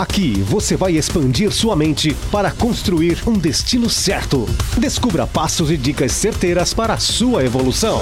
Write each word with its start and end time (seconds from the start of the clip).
Aqui 0.00 0.40
você 0.40 0.78
vai 0.78 0.92
expandir 0.92 1.52
sua 1.52 1.76
mente 1.76 2.14
para 2.32 2.50
construir 2.50 3.22
um 3.28 3.34
destino 3.34 3.90
certo. 3.90 4.46
Descubra 4.78 5.26
passos 5.26 5.70
e 5.70 5.76
dicas 5.76 6.12
certeiras 6.12 6.72
para 6.72 6.94
a 6.94 6.98
sua 6.98 7.44
evolução. 7.44 8.00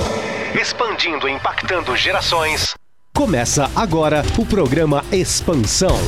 Expandindo 0.55 1.29
e 1.29 1.33
impactando 1.33 1.97
gerações. 1.97 2.73
Começa 3.13 3.69
agora 3.75 4.23
o 4.39 4.47
programa 4.47 5.05
Expansão. 5.11 5.99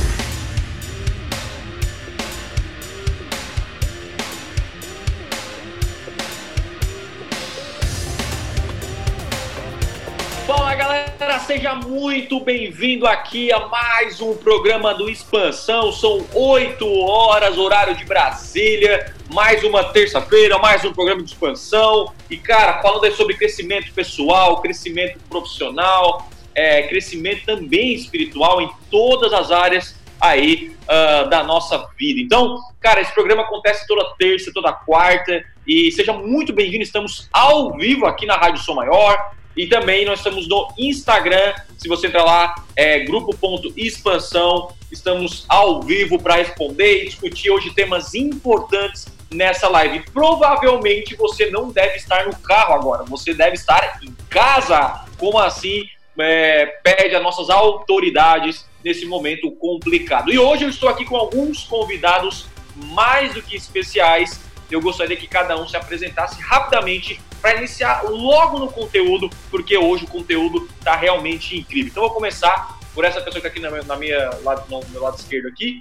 Muito 11.91 12.39
bem-vindo 12.39 13.05
aqui 13.05 13.51
a 13.51 13.67
mais 13.67 14.21
um 14.21 14.33
programa 14.33 14.93
do 14.93 15.09
Expansão. 15.09 15.91
São 15.91 16.25
8 16.33 16.87
horas, 17.01 17.57
horário 17.57 17.93
de 17.97 18.05
Brasília. 18.05 19.13
Mais 19.33 19.61
uma 19.61 19.83
terça-feira, 19.83 20.57
mais 20.57 20.85
um 20.85 20.93
programa 20.93 21.21
de 21.21 21.33
expansão. 21.33 22.13
E, 22.29 22.37
cara, 22.37 22.81
falando 22.81 23.03
aí 23.03 23.11
sobre 23.11 23.35
crescimento 23.35 23.91
pessoal, 23.91 24.61
crescimento 24.61 25.19
profissional, 25.29 26.29
é, 26.55 26.83
crescimento 26.83 27.45
também 27.45 27.93
espiritual 27.93 28.61
em 28.61 28.69
todas 28.89 29.33
as 29.33 29.51
áreas 29.51 29.93
aí 30.21 30.73
uh, 30.83 31.29
da 31.29 31.43
nossa 31.43 31.89
vida. 31.99 32.21
Então, 32.21 32.57
cara, 32.79 33.01
esse 33.01 33.13
programa 33.13 33.41
acontece 33.41 33.85
toda 33.85 34.15
terça, 34.17 34.49
toda 34.53 34.71
quarta. 34.71 35.43
E 35.67 35.91
seja 35.91 36.13
muito 36.13 36.53
bem-vindo. 36.53 36.83
Estamos 36.83 37.27
ao 37.33 37.73
vivo 37.73 38.05
aqui 38.05 38.25
na 38.25 38.37
Rádio 38.37 38.63
Som 38.63 38.75
Maior 38.75 39.40
e 39.55 39.67
também 39.67 40.05
nós 40.05 40.19
estamos 40.19 40.47
no 40.47 40.67
Instagram. 40.77 41.53
Se 41.77 41.87
você 41.87 42.07
entrar 42.07 42.23
lá, 42.23 42.55
é 42.75 42.99
grupo.expansão. 42.99 44.73
Estamos 44.91 45.45
ao 45.47 45.81
vivo 45.81 46.21
para 46.21 46.35
responder 46.35 47.03
e 47.03 47.05
discutir 47.05 47.49
hoje 47.49 47.73
temas 47.73 48.13
importantes 48.13 49.07
nessa 49.33 49.67
live. 49.69 50.03
Provavelmente 50.11 51.15
você 51.15 51.49
não 51.49 51.71
deve 51.71 51.95
estar 51.95 52.25
no 52.25 52.35
carro 52.37 52.73
agora, 52.73 53.03
você 53.03 53.33
deve 53.33 53.55
estar 53.55 53.99
em 54.03 54.13
casa. 54.29 55.05
Como 55.17 55.37
assim? 55.39 55.83
É, 56.19 56.65
pede 56.83 57.15
as 57.15 57.23
nossas 57.23 57.49
autoridades 57.49 58.65
nesse 58.83 59.05
momento 59.05 59.49
complicado. 59.51 60.31
E 60.31 60.37
hoje 60.37 60.65
eu 60.65 60.69
estou 60.69 60.89
aqui 60.89 61.05
com 61.05 61.15
alguns 61.15 61.63
convidados 61.63 62.45
mais 62.75 63.33
do 63.33 63.41
que 63.41 63.55
especiais. 63.55 64.39
Eu 64.71 64.81
gostaria 64.81 65.17
que 65.17 65.27
cada 65.27 65.59
um 65.59 65.67
se 65.67 65.75
apresentasse 65.75 66.41
rapidamente 66.41 67.19
para 67.41 67.55
iniciar 67.55 68.03
logo 68.03 68.59
no 68.59 68.71
conteúdo, 68.71 69.29
porque 69.49 69.77
hoje 69.77 70.05
o 70.05 70.07
conteúdo 70.07 70.69
está 70.79 70.95
realmente 70.95 71.57
incrível. 71.57 71.91
Então, 71.91 72.03
eu 72.03 72.09
vou 72.09 72.15
começar 72.15 72.79
por 72.93 73.03
essa 73.03 73.19
pessoa 73.21 73.41
que 73.41 73.47
está 73.47 73.49
aqui 73.49 73.59
na 73.59 73.69
minha, 73.69 73.83
na 73.83 73.95
minha 73.95 74.29
lado, 74.43 74.63
no 74.69 74.81
meu 74.89 75.01
lado 75.01 75.17
esquerdo 75.17 75.47
aqui. 75.47 75.79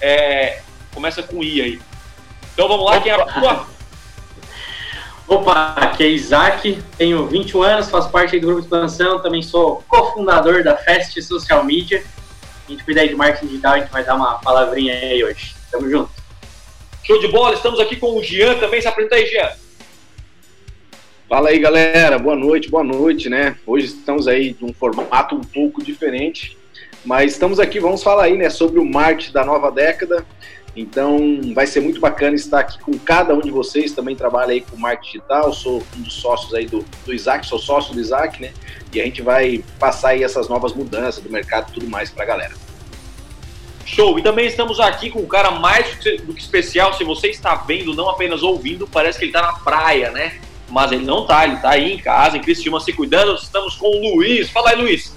É, 0.00 0.62
começa 0.94 1.22
com 1.22 1.42
I 1.42 1.60
aí. 1.60 1.80
Então, 2.54 2.68
vamos 2.68 2.84
lá, 2.84 2.92
Opa. 2.92 3.00
quem 3.00 3.12
é 3.12 3.14
a 3.14 3.24
tua? 3.24 3.66
Opa, 5.28 5.74
aqui 5.76 6.02
é 6.02 6.08
Isaac, 6.08 6.82
tenho 6.98 7.26
21 7.26 7.62
anos, 7.62 7.88
faço 7.88 8.10
parte 8.10 8.38
do 8.38 8.46
grupo 8.46 8.60
expansão, 8.60 9.22
também 9.22 9.40
sou 9.40 9.82
cofundador 9.88 10.62
da 10.62 10.76
Fest 10.76 11.20
Social 11.22 11.64
Media. 11.64 12.04
A 12.66 12.70
gente 12.70 12.84
cuida 12.84 13.00
aí 13.00 13.08
de 13.08 13.14
marketing 13.14 13.46
digital, 13.46 13.74
a 13.74 13.78
gente 13.78 13.90
vai 13.90 14.04
dar 14.04 14.14
uma 14.14 14.34
palavrinha 14.40 14.94
aí 14.94 15.24
hoje. 15.24 15.54
Tamo 15.70 15.88
junto. 15.88 16.21
Show 17.04 17.18
de 17.18 17.26
bola, 17.26 17.56
estamos 17.56 17.80
aqui 17.80 17.96
com 17.96 18.16
o 18.16 18.22
Jean 18.22 18.54
também. 18.60 18.80
Se 18.80 18.86
apresenta 18.86 19.16
aí, 19.16 19.26
Jean. 19.26 19.50
Fala 21.28 21.48
aí, 21.48 21.58
galera. 21.58 22.16
Boa 22.16 22.36
noite, 22.36 22.70
boa 22.70 22.84
noite, 22.84 23.28
né? 23.28 23.56
Hoje 23.66 23.86
estamos 23.86 24.28
aí 24.28 24.52
de 24.52 24.64
um 24.64 24.72
formato 24.72 25.34
um 25.34 25.40
pouco 25.40 25.82
diferente, 25.82 26.56
mas 27.04 27.32
estamos 27.32 27.58
aqui, 27.58 27.80
vamos 27.80 28.04
falar 28.04 28.24
aí, 28.24 28.36
né, 28.36 28.48
sobre 28.50 28.78
o 28.78 28.84
marketing 28.84 29.32
da 29.32 29.44
nova 29.44 29.72
década. 29.72 30.24
Então, 30.76 31.40
vai 31.52 31.66
ser 31.66 31.80
muito 31.80 32.00
bacana 32.00 32.36
estar 32.36 32.60
aqui 32.60 32.78
com 32.78 32.96
cada 32.96 33.34
um 33.34 33.40
de 33.40 33.50
vocês. 33.50 33.90
Também 33.90 34.14
trabalho 34.14 34.52
aí 34.52 34.60
com 34.60 34.76
marketing 34.76 35.18
digital, 35.18 35.52
sou 35.52 35.82
um 35.96 36.02
dos 36.02 36.14
sócios 36.14 36.54
aí 36.54 36.66
do, 36.66 36.84
do 37.04 37.12
Isaac, 37.12 37.44
sou 37.46 37.58
sócio 37.58 37.92
do 37.92 38.00
Isaac, 38.00 38.40
né? 38.40 38.52
E 38.94 39.00
a 39.00 39.04
gente 39.04 39.22
vai 39.22 39.64
passar 39.80 40.10
aí 40.10 40.22
essas 40.22 40.48
novas 40.48 40.72
mudanças 40.72 41.20
do 41.20 41.28
mercado 41.28 41.70
e 41.70 41.74
tudo 41.74 41.88
mais 41.88 42.10
para 42.10 42.22
a 42.22 42.26
galera. 42.26 42.71
Show! 43.94 44.18
E 44.18 44.22
também 44.22 44.46
estamos 44.46 44.80
aqui 44.80 45.10
com 45.10 45.20
um 45.20 45.26
cara 45.26 45.50
mais 45.50 45.96
do 46.24 46.34
que 46.34 46.40
especial. 46.40 46.94
Se 46.94 47.04
você 47.04 47.28
está 47.28 47.54
vendo, 47.54 47.94
não 47.94 48.08
apenas 48.08 48.42
ouvindo, 48.42 48.86
parece 48.86 49.18
que 49.18 49.24
ele 49.26 49.32
está 49.32 49.42
na 49.42 49.52
praia, 49.54 50.10
né? 50.10 50.40
mas 50.72 50.90
ele 50.90 51.04
não 51.04 51.26
tá, 51.26 51.46
ele 51.46 51.58
tá 51.58 51.72
aí 51.72 51.92
em 51.92 51.98
casa, 51.98 52.38
em 52.38 52.40
Cristiúma, 52.40 52.80
se 52.80 52.94
cuidando. 52.94 53.34
Estamos 53.34 53.76
com 53.76 53.86
o 53.86 54.16
Luiz. 54.16 54.48
Fala 54.48 54.70
aí, 54.70 54.76
Luiz. 54.76 55.14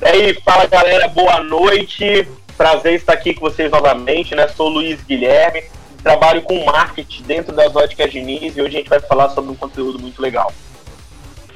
E 0.00 0.06
aí, 0.06 0.34
fala 0.44 0.66
galera, 0.66 1.08
boa 1.08 1.42
noite. 1.42 2.28
Prazer 2.56 2.94
estar 2.94 3.12
aqui 3.12 3.34
com 3.34 3.40
vocês 3.40 3.68
novamente, 3.72 4.36
né? 4.36 4.46
Sou 4.46 4.68
o 4.68 4.74
Luiz 4.74 5.02
Guilherme, 5.02 5.64
trabalho 6.00 6.42
com 6.42 6.64
marketing 6.64 7.24
dentro 7.24 7.52
das 7.52 7.74
óticas 7.74 8.10
Diniz 8.10 8.56
e 8.56 8.62
hoje 8.62 8.76
a 8.76 8.78
gente 8.78 8.88
vai 8.88 9.00
falar 9.00 9.30
sobre 9.30 9.50
um 9.50 9.56
conteúdo 9.56 9.98
muito 9.98 10.22
legal. 10.22 10.52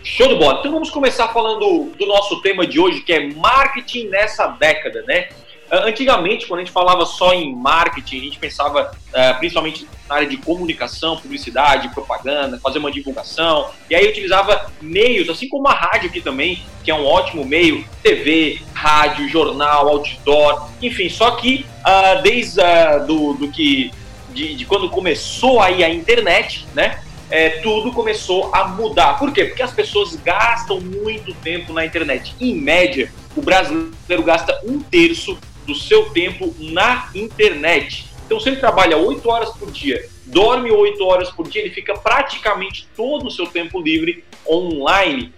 Show 0.03 0.26
de 0.26 0.34
bola. 0.34 0.59
Então 0.59 0.72
vamos 0.72 0.91
começar 0.91 1.28
falando 1.28 1.92
do 1.97 2.06
nosso 2.06 2.42
tema 2.42 2.66
de 2.66 2.80
hoje, 2.80 3.03
que 3.03 3.12
é 3.12 3.32
marketing 3.34 4.09
nessa 4.09 4.48
década, 4.48 5.04
né? 5.06 5.28
Ah, 5.72 5.87
antigamente, 5.87 6.47
quando 6.47 6.60
a 6.60 6.65
gente 6.65 6.72
falava 6.72 7.06
só 7.06 7.33
em 7.33 7.56
marketing, 7.56 8.19
a 8.19 8.25
gente 8.25 8.38
pensava 8.38 8.93
uh, 8.93 9.38
principalmente 9.38 9.88
na 10.06 10.16
área 10.16 10.28
de 10.28 10.37
comunicação, 10.37 11.16
publicidade, 11.16 11.88
propaganda, 11.94 12.60
fazer 12.62 12.78
uma 12.78 12.93
divulgação, 12.93 13.71
e 13.88 13.94
aí 13.94 14.06
utilizava 14.06 14.71
meios, 14.83 15.31
assim 15.31 15.49
como 15.49 15.66
a 15.66 15.72
rádio 15.72 16.10
aqui 16.10 16.21
também, 16.21 16.62
que 16.84 16.91
é 16.91 16.94
um 16.94 17.06
ótimo 17.06 17.43
meio, 17.47 17.87
TV, 18.03 18.60
rádio, 18.75 19.27
jornal, 19.31 19.88
outdoor, 19.88 20.69
enfim, 20.83 21.09
só 21.09 21.31
que 21.31 21.65
uh, 21.78 22.21
desde 22.21 22.60
uh, 22.60 23.06
do, 23.06 23.33
do 23.33 23.49
que 23.49 23.91
de, 24.34 24.54
de, 24.54 24.66
quando 24.66 24.91
começou 24.91 25.59
aí 25.59 25.83
a 25.83 25.89
internet, 25.89 26.66
né? 26.75 27.03
É, 27.31 27.49
tudo 27.60 27.93
começou 27.93 28.54
a 28.54 28.69
mudar. 28.69 29.19
Por 29.19 29.33
quê? 29.33 29.47
Porque 29.47 29.62
as 29.62 29.72
pessoas 29.72 30.16
gastam 30.16 30.83
muito 30.83 31.33
tempo 31.37 31.72
na 31.72 31.87
internet. 31.87 32.34
Em 32.39 32.54
média, 32.54 33.10
o 33.34 33.41
brasileiro 33.41 34.22
gasta 34.22 34.60
um 34.66 34.78
terço 34.81 35.39
do 35.67 35.75
seu 35.75 36.11
tempo 36.11 36.55
na 36.59 37.11
internet. 37.15 38.06
Então, 38.27 38.41
se 38.41 38.49
ele 38.49 38.56
trabalha 38.56 38.97
8 38.97 39.28
horas 39.28 39.50
por 39.50 39.71
dia, 39.71 40.09
dorme 40.27 40.71
8 40.71 41.05
horas 41.05 41.31
por 41.31 41.49
dia, 41.49 41.62
ele 41.62 41.71
fica 41.71 41.95
praticamente 41.95 42.89
todo 42.97 43.27
o 43.27 43.31
seu 43.31 43.47
tempo 43.47 43.81
livre 43.81 44.25
online. 44.49 45.33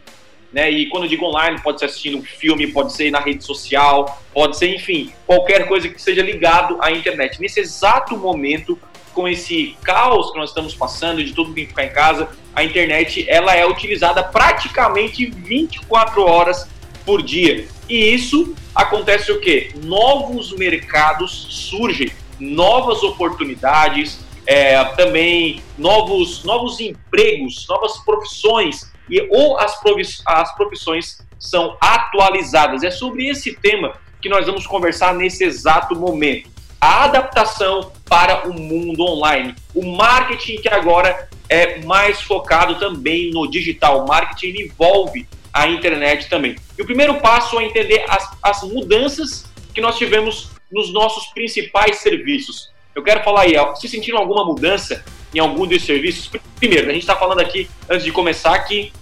Né? 0.53 0.71
E 0.71 0.87
quando 0.87 1.05
eu 1.05 1.09
digo 1.09 1.27
online, 1.27 1.61
pode 1.61 1.81
ser 1.81 1.87
assistindo 1.87 2.19
um 2.19 2.23
filme, 2.23 2.69
pode 2.69 2.93
ser 2.93 3.11
na 3.11 3.19
rede 3.19 3.45
social, 3.45 4.23
pode 4.33 4.57
ser, 4.57 4.73
enfim, 4.73 5.13
qualquer 5.27 5.67
coisa 5.67 5.89
que 5.89 6.01
seja 6.01 6.23
ligado 6.23 6.79
à 6.81 6.93
internet. 6.93 7.41
Nesse 7.41 7.59
exato 7.59 8.17
momento, 8.17 8.79
com 9.13 9.27
esse 9.27 9.77
caos 9.83 10.31
que 10.31 10.39
nós 10.39 10.51
estamos 10.51 10.75
passando 10.75 11.25
de 11.25 11.33
todo 11.33 11.49
mundo 11.49 11.57
ficar 11.57 11.85
em 11.85 11.93
casa, 11.93 12.29
a 12.55 12.63
internet 12.63 13.25
ela 13.29 13.55
é 13.55 13.67
utilizada 13.67 14.23
praticamente 14.23 15.27
24 15.27 16.23
horas 16.23 16.69
por 17.05 17.23
dia. 17.23 17.69
E 17.89 18.15
isso 18.15 18.55
acontece 18.75 19.31
o 19.31 19.41
quê? 19.41 19.73
Novos 19.85 20.53
mercados 20.53 21.47
surgem, 21.51 22.11
novas 22.39 23.03
oportunidades, 23.03 24.21
é, 24.47 24.83
também 24.97 25.63
novos, 25.79 26.45
novos 26.45 26.81
empregos, 26.81 27.67
novas 27.69 27.99
profissões, 28.05 28.93
e 29.09 29.21
ou 29.31 29.59
as, 29.59 29.79
as 30.27 30.55
profissões 30.55 31.19
são 31.39 31.77
atualizadas. 31.81 32.83
É 32.83 32.91
sobre 32.91 33.29
esse 33.29 33.55
tema 33.57 33.95
que 34.21 34.29
nós 34.29 34.47
vamos 34.47 34.67
conversar 34.67 35.15
nesse 35.15 35.45
exato 35.45 35.95
momento. 35.95 36.49
A 36.81 37.05
adaptação 37.05 37.93
para 38.07 38.49
o 38.49 38.53
mundo 38.53 39.03
online. 39.03 39.55
O 39.75 39.97
marketing 39.97 40.57
que 40.57 40.69
agora 40.69 41.29
é 41.49 41.83
mais 41.83 42.21
focado 42.21 42.79
também 42.79 43.31
no 43.31 43.51
digital. 43.51 44.05
O 44.05 44.09
marketing 44.09 44.63
envolve 44.63 45.27
a 45.55 45.69
internet 45.69 46.29
também. 46.29 46.57
E 46.77 46.83
o 46.83 46.85
primeiro 46.85 47.21
passo 47.21 47.61
é 47.61 47.65
entender 47.65 48.05
as, 48.09 48.29
as 48.43 48.63
mudanças 48.65 49.45
que 49.73 49.81
nós 49.81 49.97
tivemos 49.97 50.51
nos 50.71 50.93
nossos 50.93 51.27
principais 51.29 51.99
serviços. 51.99 52.73
Eu 52.93 53.05
quero 53.05 53.23
falar 53.23 53.43
aí, 53.43 53.55
se 53.77 53.89
sentiram 53.89 54.19
alguma 54.19 54.45
mudança 54.45 55.05
em 55.33 55.39
algum 55.39 55.65
dos 55.65 55.85
serviços? 55.85 56.29
Primeiro, 56.57 56.89
a 56.89 56.93
gente 56.93 57.03
está 57.03 57.15
falando 57.15 57.41
aqui, 57.41 57.71
antes 57.89 58.05
de 58.05 58.11
começar, 58.11 58.59
que 58.61 58.93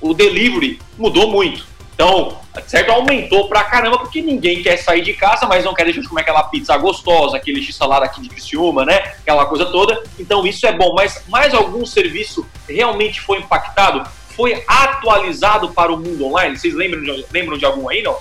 o 0.00 0.12
delivery 0.12 0.80
mudou 0.98 1.30
muito. 1.30 1.70
Então, 1.94 2.40
certo, 2.66 2.90
aumentou 2.90 3.48
pra 3.48 3.62
caramba, 3.62 3.98
porque 3.98 4.20
ninguém 4.22 4.60
quer 4.62 4.76
sair 4.78 5.02
de 5.02 5.12
casa, 5.12 5.46
mas 5.46 5.64
não 5.64 5.74
quer 5.74 5.84
deixar 5.84 6.00
de 6.00 6.08
comer 6.08 6.22
aquela 6.22 6.42
pizza 6.44 6.76
gostosa, 6.76 7.36
aquele 7.36 7.62
x-salada 7.62 8.04
aqui 8.06 8.20
de 8.20 8.28
Criciúma, 8.28 8.84
né? 8.84 8.96
Aquela 9.20 9.46
coisa 9.46 9.66
toda. 9.66 10.02
Então, 10.18 10.44
isso 10.44 10.66
é 10.66 10.72
bom. 10.72 10.94
Mas 10.94 11.22
mais 11.28 11.54
algum 11.54 11.86
serviço 11.86 12.44
realmente 12.68 13.20
foi 13.20 13.38
impactado? 13.38 14.08
Foi 14.34 14.62
atualizado 14.66 15.72
para 15.72 15.92
o 15.92 15.96
mundo 15.96 16.26
online? 16.26 16.58
Vocês 16.58 16.74
lembram 16.74 17.02
de, 17.02 17.26
lembram 17.32 17.58
de 17.58 17.64
algum 17.64 17.88
aí, 17.88 18.02
não? 18.02 18.16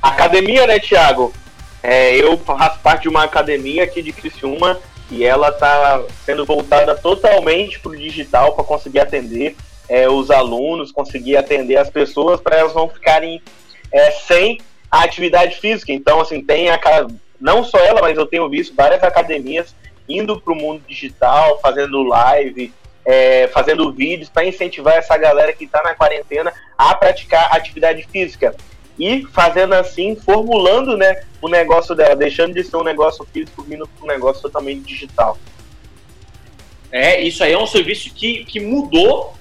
Academia, 0.00 0.66
né, 0.66 0.78
Thiago? 0.78 1.32
É, 1.82 2.16
eu 2.16 2.36
faço 2.38 2.80
parte 2.80 3.02
de 3.02 3.08
uma 3.08 3.24
academia 3.24 3.84
aqui 3.84 4.02
de 4.02 4.12
Criciúma 4.12 4.78
e 5.10 5.24
ela 5.24 5.48
está 5.48 6.02
sendo 6.24 6.44
voltada 6.44 6.94
totalmente 6.94 7.78
para 7.78 7.92
o 7.92 7.96
digital 7.96 8.54
para 8.54 8.64
conseguir 8.64 9.00
atender 9.00 9.56
é, 9.88 10.08
os 10.08 10.30
alunos, 10.30 10.90
conseguir 10.90 11.36
atender 11.36 11.76
as 11.76 11.88
pessoas 11.88 12.40
para 12.40 12.56
elas 12.56 12.74
não 12.74 12.88
ficarem 12.88 13.40
é, 13.92 14.10
sem 14.10 14.58
a 14.90 15.04
atividade 15.04 15.56
física. 15.56 15.92
Então, 15.92 16.20
assim, 16.20 16.42
tem 16.42 16.70
aquela. 16.70 17.08
Não 17.40 17.62
só 17.62 17.78
ela, 17.78 18.00
mas 18.00 18.16
eu 18.16 18.26
tenho 18.26 18.48
visto 18.48 18.74
várias 18.74 19.02
academias 19.02 19.74
indo 20.08 20.40
para 20.40 20.52
o 20.52 20.56
mundo 20.56 20.82
digital, 20.88 21.60
fazendo 21.60 22.02
live, 22.02 22.72
é, 23.06 23.46
fazendo 23.48 23.92
vídeos 23.92 24.28
para 24.28 24.44
incentivar 24.44 24.94
essa 24.94 25.16
galera 25.16 25.52
que 25.52 25.64
está 25.64 25.80
na 25.80 25.94
quarentena 25.94 26.52
a 26.76 26.92
praticar 26.94 27.54
atividade 27.54 28.04
física. 28.10 28.54
E 28.98 29.24
fazendo 29.32 29.74
assim, 29.74 30.16
formulando 30.16 30.96
né, 30.96 31.22
o 31.40 31.48
negócio 31.48 31.94
dela, 31.94 32.16
deixando 32.16 32.54
de 32.54 32.64
ser 32.64 32.76
um 32.76 32.82
negócio 32.82 33.24
físico, 33.32 33.62
vindo 33.62 33.86
para 33.86 34.04
um 34.04 34.08
negócio 34.08 34.42
totalmente 34.42 34.80
digital. 34.80 35.38
É, 36.90 37.20
isso 37.20 37.44
aí 37.44 37.52
é 37.52 37.58
um 37.58 37.66
serviço 37.66 38.12
que, 38.12 38.44
que 38.44 38.58
mudou 38.58 39.34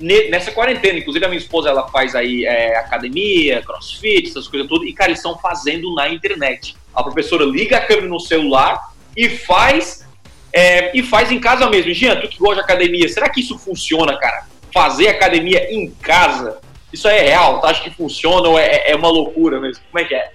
nessa 0.00 0.50
quarentena. 0.50 0.98
Inclusive, 0.98 1.24
a 1.24 1.28
minha 1.28 1.38
esposa 1.38 1.68
ela 1.68 1.86
faz 1.88 2.14
aí 2.14 2.44
é, 2.44 2.76
academia, 2.76 3.62
crossfit, 3.62 4.30
essas 4.30 4.48
coisas 4.48 4.66
tudo, 4.66 4.84
e, 4.84 4.92
cara, 4.92 5.10
eles 5.10 5.18
estão 5.18 5.38
fazendo 5.38 5.94
na 5.94 6.08
internet. 6.08 6.74
A 6.92 7.02
professora 7.02 7.44
liga 7.44 7.76
a 7.76 7.80
câmera 7.80 8.08
no 8.08 8.18
celular 8.18 8.80
e 9.16 9.28
faz 9.28 10.01
é, 10.52 10.96
e 10.96 11.02
faz 11.02 11.32
em 11.32 11.40
casa 11.40 11.68
mesmo. 11.68 11.92
Jean, 11.92 12.20
tu 12.20 12.28
que 12.28 12.38
gosta 12.38 12.56
de 12.56 12.60
academia, 12.60 13.08
será 13.08 13.28
que 13.28 13.40
isso 13.40 13.58
funciona, 13.58 14.16
cara? 14.18 14.46
Fazer 14.72 15.08
academia 15.08 15.72
em 15.72 15.90
casa, 15.90 16.58
isso 16.92 17.08
é 17.08 17.20
real? 17.20 17.60
Tu 17.60 17.66
acha 17.66 17.82
que 17.82 17.90
funciona 17.90 18.48
ou 18.48 18.58
é, 18.58 18.90
é 18.90 18.94
uma 18.94 19.08
loucura 19.08 19.60
mesmo? 19.60 19.82
Como 19.90 20.04
é 20.04 20.06
que 20.06 20.14
é? 20.14 20.30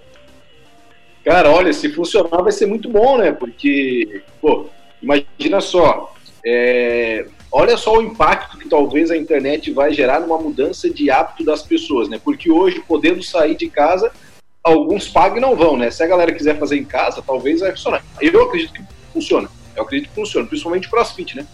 Cara, 1.24 1.52
olha, 1.52 1.74
se 1.74 1.90
funcionar 1.90 2.42
vai 2.42 2.52
ser 2.52 2.66
muito 2.66 2.90
bom, 2.90 3.18
né? 3.18 3.32
Porque, 3.32 4.24
pô, 4.42 4.68
imagina 5.02 5.60
só, 5.60 6.14
é, 6.46 7.26
olha 7.52 7.76
só 7.78 7.98
o 7.98 8.02
impacto 8.02 8.58
que 8.58 8.70
talvez 8.70 9.12
a 9.12 9.18
internet 9.18 9.72
vai 9.72 9.94
gerar 9.94 10.22
numa 10.22 10.38
mudança 10.38 10.90
de 10.90 11.12
hábito 11.12 11.44
das 11.44 11.62
pessoas, 11.62 12.08
né? 12.08 12.20
Porque 12.24 12.50
hoje, 12.50 12.82
podendo 12.88 13.22
sair 13.22 13.56
de 13.56 13.70
casa, 13.70 14.12
alguns 14.64 15.08
pagam 15.08 15.38
e 15.38 15.42
não 15.42 15.56
vão, 15.56 15.78
né? 15.78 15.92
Se 15.92 16.02
a 16.02 16.08
galera 16.08 16.32
quiser 16.32 16.58
fazer 16.58 16.78
em 16.78 16.86
casa, 16.86 17.22
talvez 17.22 17.60
vai 17.60 17.72
funcionar. 17.72 18.04
Eu 18.22 18.44
acredito 18.44 18.74
que 18.74 18.84
funciona. 19.14 19.50
Eu 19.78 19.84
acredito 19.84 20.10
que 20.10 20.16
funciona, 20.16 20.48
principalmente 20.48 20.90
crossfit, 20.90 21.38
né? 21.38 21.48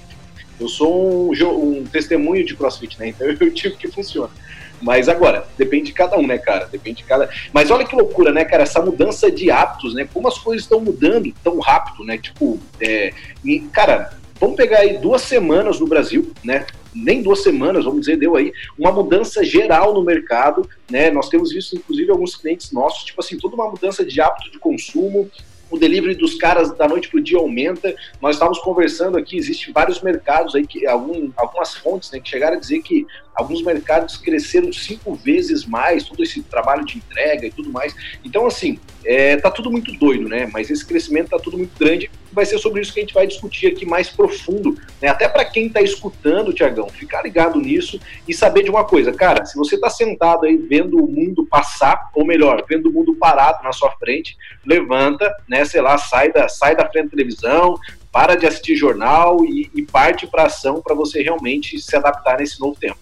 Eu 0.59 0.67
sou 0.69 1.33
um, 1.33 1.79
um 1.79 1.83
testemunho 1.83 2.45
de 2.45 2.55
crossfit, 2.55 2.97
né? 2.97 3.09
Então 3.13 3.27
eu 3.27 3.53
tive 3.53 3.75
que 3.75 3.91
funciona. 3.91 4.31
Mas 4.81 5.07
agora, 5.07 5.47
depende 5.57 5.85
de 5.87 5.93
cada 5.93 6.17
um, 6.17 6.25
né, 6.25 6.37
cara? 6.37 6.65
Depende 6.65 6.97
de 6.97 7.03
cada. 7.03 7.29
Mas 7.53 7.71
olha 7.71 7.85
que 7.85 7.95
loucura, 7.95 8.31
né, 8.31 8.43
cara? 8.43 8.63
Essa 8.63 8.81
mudança 8.81 9.31
de 9.31 9.49
hábitos, 9.51 9.93
né? 9.93 10.07
Como 10.13 10.27
as 10.27 10.37
coisas 10.37 10.63
estão 10.63 10.79
mudando 10.79 11.33
tão 11.43 11.59
rápido, 11.59 12.03
né? 12.03 12.17
Tipo, 12.17 12.59
é... 12.81 13.13
e, 13.43 13.59
cara, 13.71 14.17
vamos 14.39 14.55
pegar 14.55 14.79
aí 14.79 14.97
duas 14.97 15.21
semanas 15.21 15.79
no 15.79 15.87
Brasil, 15.87 16.33
né? 16.43 16.65
Nem 16.93 17.21
duas 17.21 17.41
semanas, 17.41 17.85
vamos 17.85 18.01
dizer, 18.01 18.17
deu 18.17 18.35
aí 18.35 18.51
uma 18.77 18.91
mudança 18.91 19.43
geral 19.43 19.93
no 19.93 20.03
mercado, 20.03 20.69
né? 20.91 21.09
Nós 21.11 21.29
temos 21.29 21.51
visto, 21.51 21.75
inclusive, 21.75 22.11
alguns 22.11 22.35
clientes 22.35 22.71
nossos, 22.71 23.05
tipo 23.05 23.21
assim, 23.21 23.37
toda 23.37 23.55
uma 23.55 23.69
mudança 23.69 24.05
de 24.05 24.19
hábito 24.21 24.51
de 24.51 24.59
consumo, 24.59 25.29
o 25.73 25.79
delivery 25.79 26.13
dos 26.13 26.35
caras 26.35 26.71
da 26.77 26.87
noite 26.87 27.09
para 27.09 27.19
o 27.19 27.23
dia 27.23 27.39
aumenta. 27.39 27.95
Nós 28.21 28.35
estávamos 28.35 28.59
conversando 28.59 29.17
aqui, 29.17 29.37
existem 29.37 29.73
vários 29.73 30.01
mercados 30.01 30.53
aí, 30.53 30.67
que, 30.67 30.85
algum, 30.85 31.31
algumas 31.35 31.73
fontes 31.73 32.11
né, 32.11 32.19
que 32.19 32.29
chegaram 32.29 32.57
a 32.57 32.59
dizer 32.59 32.83
que 32.83 33.07
alguns 33.35 33.61
mercados 33.63 34.17
cresceram 34.17 34.71
cinco 34.71 35.13
vezes 35.15 35.65
mais, 35.65 36.03
todo 36.03 36.23
esse 36.23 36.41
trabalho 36.43 36.85
de 36.85 36.97
entrega 36.97 37.47
e 37.47 37.51
tudo 37.51 37.71
mais. 37.71 37.95
Então, 38.23 38.45
assim, 38.45 38.79
é, 39.05 39.35
tá 39.37 39.49
tudo 39.51 39.71
muito 39.71 39.91
doido, 39.93 40.29
né? 40.29 40.49
Mas 40.51 40.69
esse 40.69 40.85
crescimento 40.85 41.29
tá 41.29 41.39
tudo 41.39 41.57
muito 41.57 41.77
grande. 41.77 42.09
Vai 42.31 42.45
ser 42.45 42.57
sobre 42.57 42.81
isso 42.81 42.93
que 42.93 42.99
a 42.99 43.03
gente 43.03 43.13
vai 43.13 43.27
discutir 43.27 43.67
aqui 43.67 43.85
mais 43.85 44.09
profundo, 44.09 44.77
né? 45.01 45.09
Até 45.09 45.27
para 45.27 45.45
quem 45.45 45.69
tá 45.69 45.81
escutando, 45.81 46.53
Tiagão, 46.53 46.89
ficar 46.89 47.21
ligado 47.21 47.59
nisso 47.59 47.99
e 48.27 48.33
saber 48.33 48.63
de 48.63 48.69
uma 48.69 48.83
coisa, 48.83 49.11
cara, 49.11 49.45
se 49.45 49.55
você 49.57 49.77
tá 49.77 49.89
sentado 49.89 50.45
aí 50.45 50.57
vendo 50.57 50.97
o 50.97 51.07
mundo 51.07 51.45
passar, 51.45 52.09
ou 52.13 52.25
melhor, 52.25 52.63
vendo 52.67 52.89
o 52.89 52.93
mundo 52.93 53.15
parado 53.15 53.63
na 53.63 53.71
sua 53.71 53.91
frente, 53.91 54.37
levanta, 54.65 55.33
né? 55.47 55.65
Sei 55.65 55.81
lá, 55.81 55.97
sai 55.97 56.31
da, 56.31 56.47
sai 56.47 56.75
da 56.75 56.89
frente 56.89 57.05
da 57.05 57.11
televisão, 57.11 57.77
para 58.11 58.35
de 58.35 58.45
assistir 58.45 58.75
jornal 58.75 59.43
e, 59.43 59.69
e 59.73 59.81
parte 59.81 60.27
para 60.27 60.43
ação 60.43 60.81
para 60.81 60.93
você 60.93 61.21
realmente 61.21 61.79
se 61.79 61.95
adaptar 61.95 62.37
nesse 62.37 62.59
novo 62.59 62.75
tempo. 62.79 62.97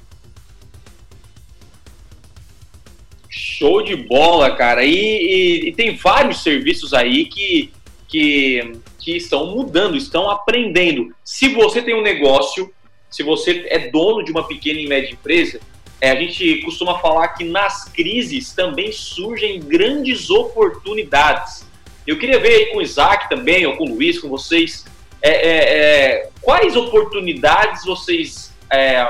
Show 3.33 3.81
de 3.81 3.95
bola, 3.95 4.53
cara. 4.57 4.83
E, 4.83 4.93
e, 4.93 5.69
e, 5.69 5.71
tem 5.71 5.95
vários 5.95 6.43
serviços 6.43 6.93
aí 6.93 7.25
que, 7.25 7.71
que, 8.05 8.73
que 8.99 9.15
estão 9.15 9.55
mudando, 9.55 9.95
estão 9.95 10.29
aprendendo. 10.29 11.15
Se 11.23 11.47
você 11.47 11.81
tem 11.81 11.95
um 11.95 12.01
negócio, 12.01 12.69
se 13.09 13.23
você 13.23 13.65
é 13.69 13.89
dono 13.89 14.21
de 14.21 14.31
uma 14.31 14.45
pequena 14.45 14.81
e 14.81 14.87
média 14.87 15.13
empresa, 15.13 15.61
é, 16.01 16.11
a 16.11 16.15
gente 16.15 16.57
costuma 16.57 16.99
falar 16.99 17.29
que 17.29 17.45
nas 17.45 17.85
crises 17.85 18.51
também 18.51 18.91
surgem 18.91 19.61
grandes 19.61 20.29
oportunidades. 20.29 21.65
Eu 22.05 22.19
queria 22.19 22.37
ver 22.37 22.49
aí 22.49 22.65
com 22.67 22.79
o 22.79 22.81
Isaac 22.81 23.29
também, 23.29 23.65
ou 23.65 23.77
com 23.77 23.85
o 23.85 23.95
Luiz, 23.95 24.19
com 24.19 24.27
vocês, 24.27 24.83
é, 25.21 25.29
é, 25.29 26.15
é 26.15 26.29
quais 26.41 26.75
oportunidades 26.75 27.85
vocês 27.85 28.53
é, 28.69 29.07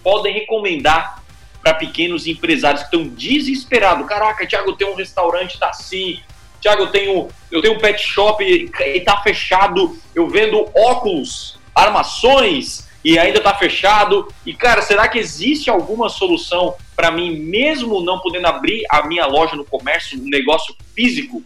podem 0.00 0.32
recomendar 0.32 1.23
para 1.64 1.72
pequenos 1.72 2.26
empresários 2.26 2.82
que 2.82 2.94
estão 2.94 3.08
desesperados. 3.08 4.06
Caraca, 4.06 4.46
Thiago, 4.46 4.70
eu 4.70 4.76
tenho 4.76 4.92
um 4.92 4.96
restaurante, 4.96 5.58
tá 5.58 5.70
assim. 5.70 6.20
Thiago, 6.60 6.82
eu 6.82 6.88
tenho, 6.88 7.28
eu 7.50 7.62
tenho 7.62 7.74
um 7.74 7.78
pet 7.78 8.06
shop 8.06 8.44
e, 8.44 9.00
tá 9.00 9.22
fechado. 9.22 9.98
Eu 10.14 10.28
vendo 10.28 10.68
óculos, 10.76 11.58
armações 11.74 12.86
e 13.02 13.18
ainda 13.18 13.40
tá 13.40 13.54
fechado. 13.54 14.30
E 14.44 14.52
cara, 14.52 14.82
será 14.82 15.08
que 15.08 15.18
existe 15.18 15.70
alguma 15.70 16.10
solução 16.10 16.74
para 16.94 17.10
mim, 17.10 17.34
mesmo 17.34 18.02
não 18.02 18.18
podendo 18.18 18.46
abrir 18.46 18.84
a 18.90 19.06
minha 19.06 19.24
loja 19.24 19.56
no 19.56 19.64
comércio, 19.64 20.20
um 20.20 20.28
negócio 20.28 20.76
físico? 20.94 21.42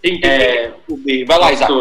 Tem, 0.00 0.20
tem, 0.20 0.30
é, 0.30 0.72
Vai 1.26 1.38
lá, 1.38 1.52
Isaac. 1.52 1.72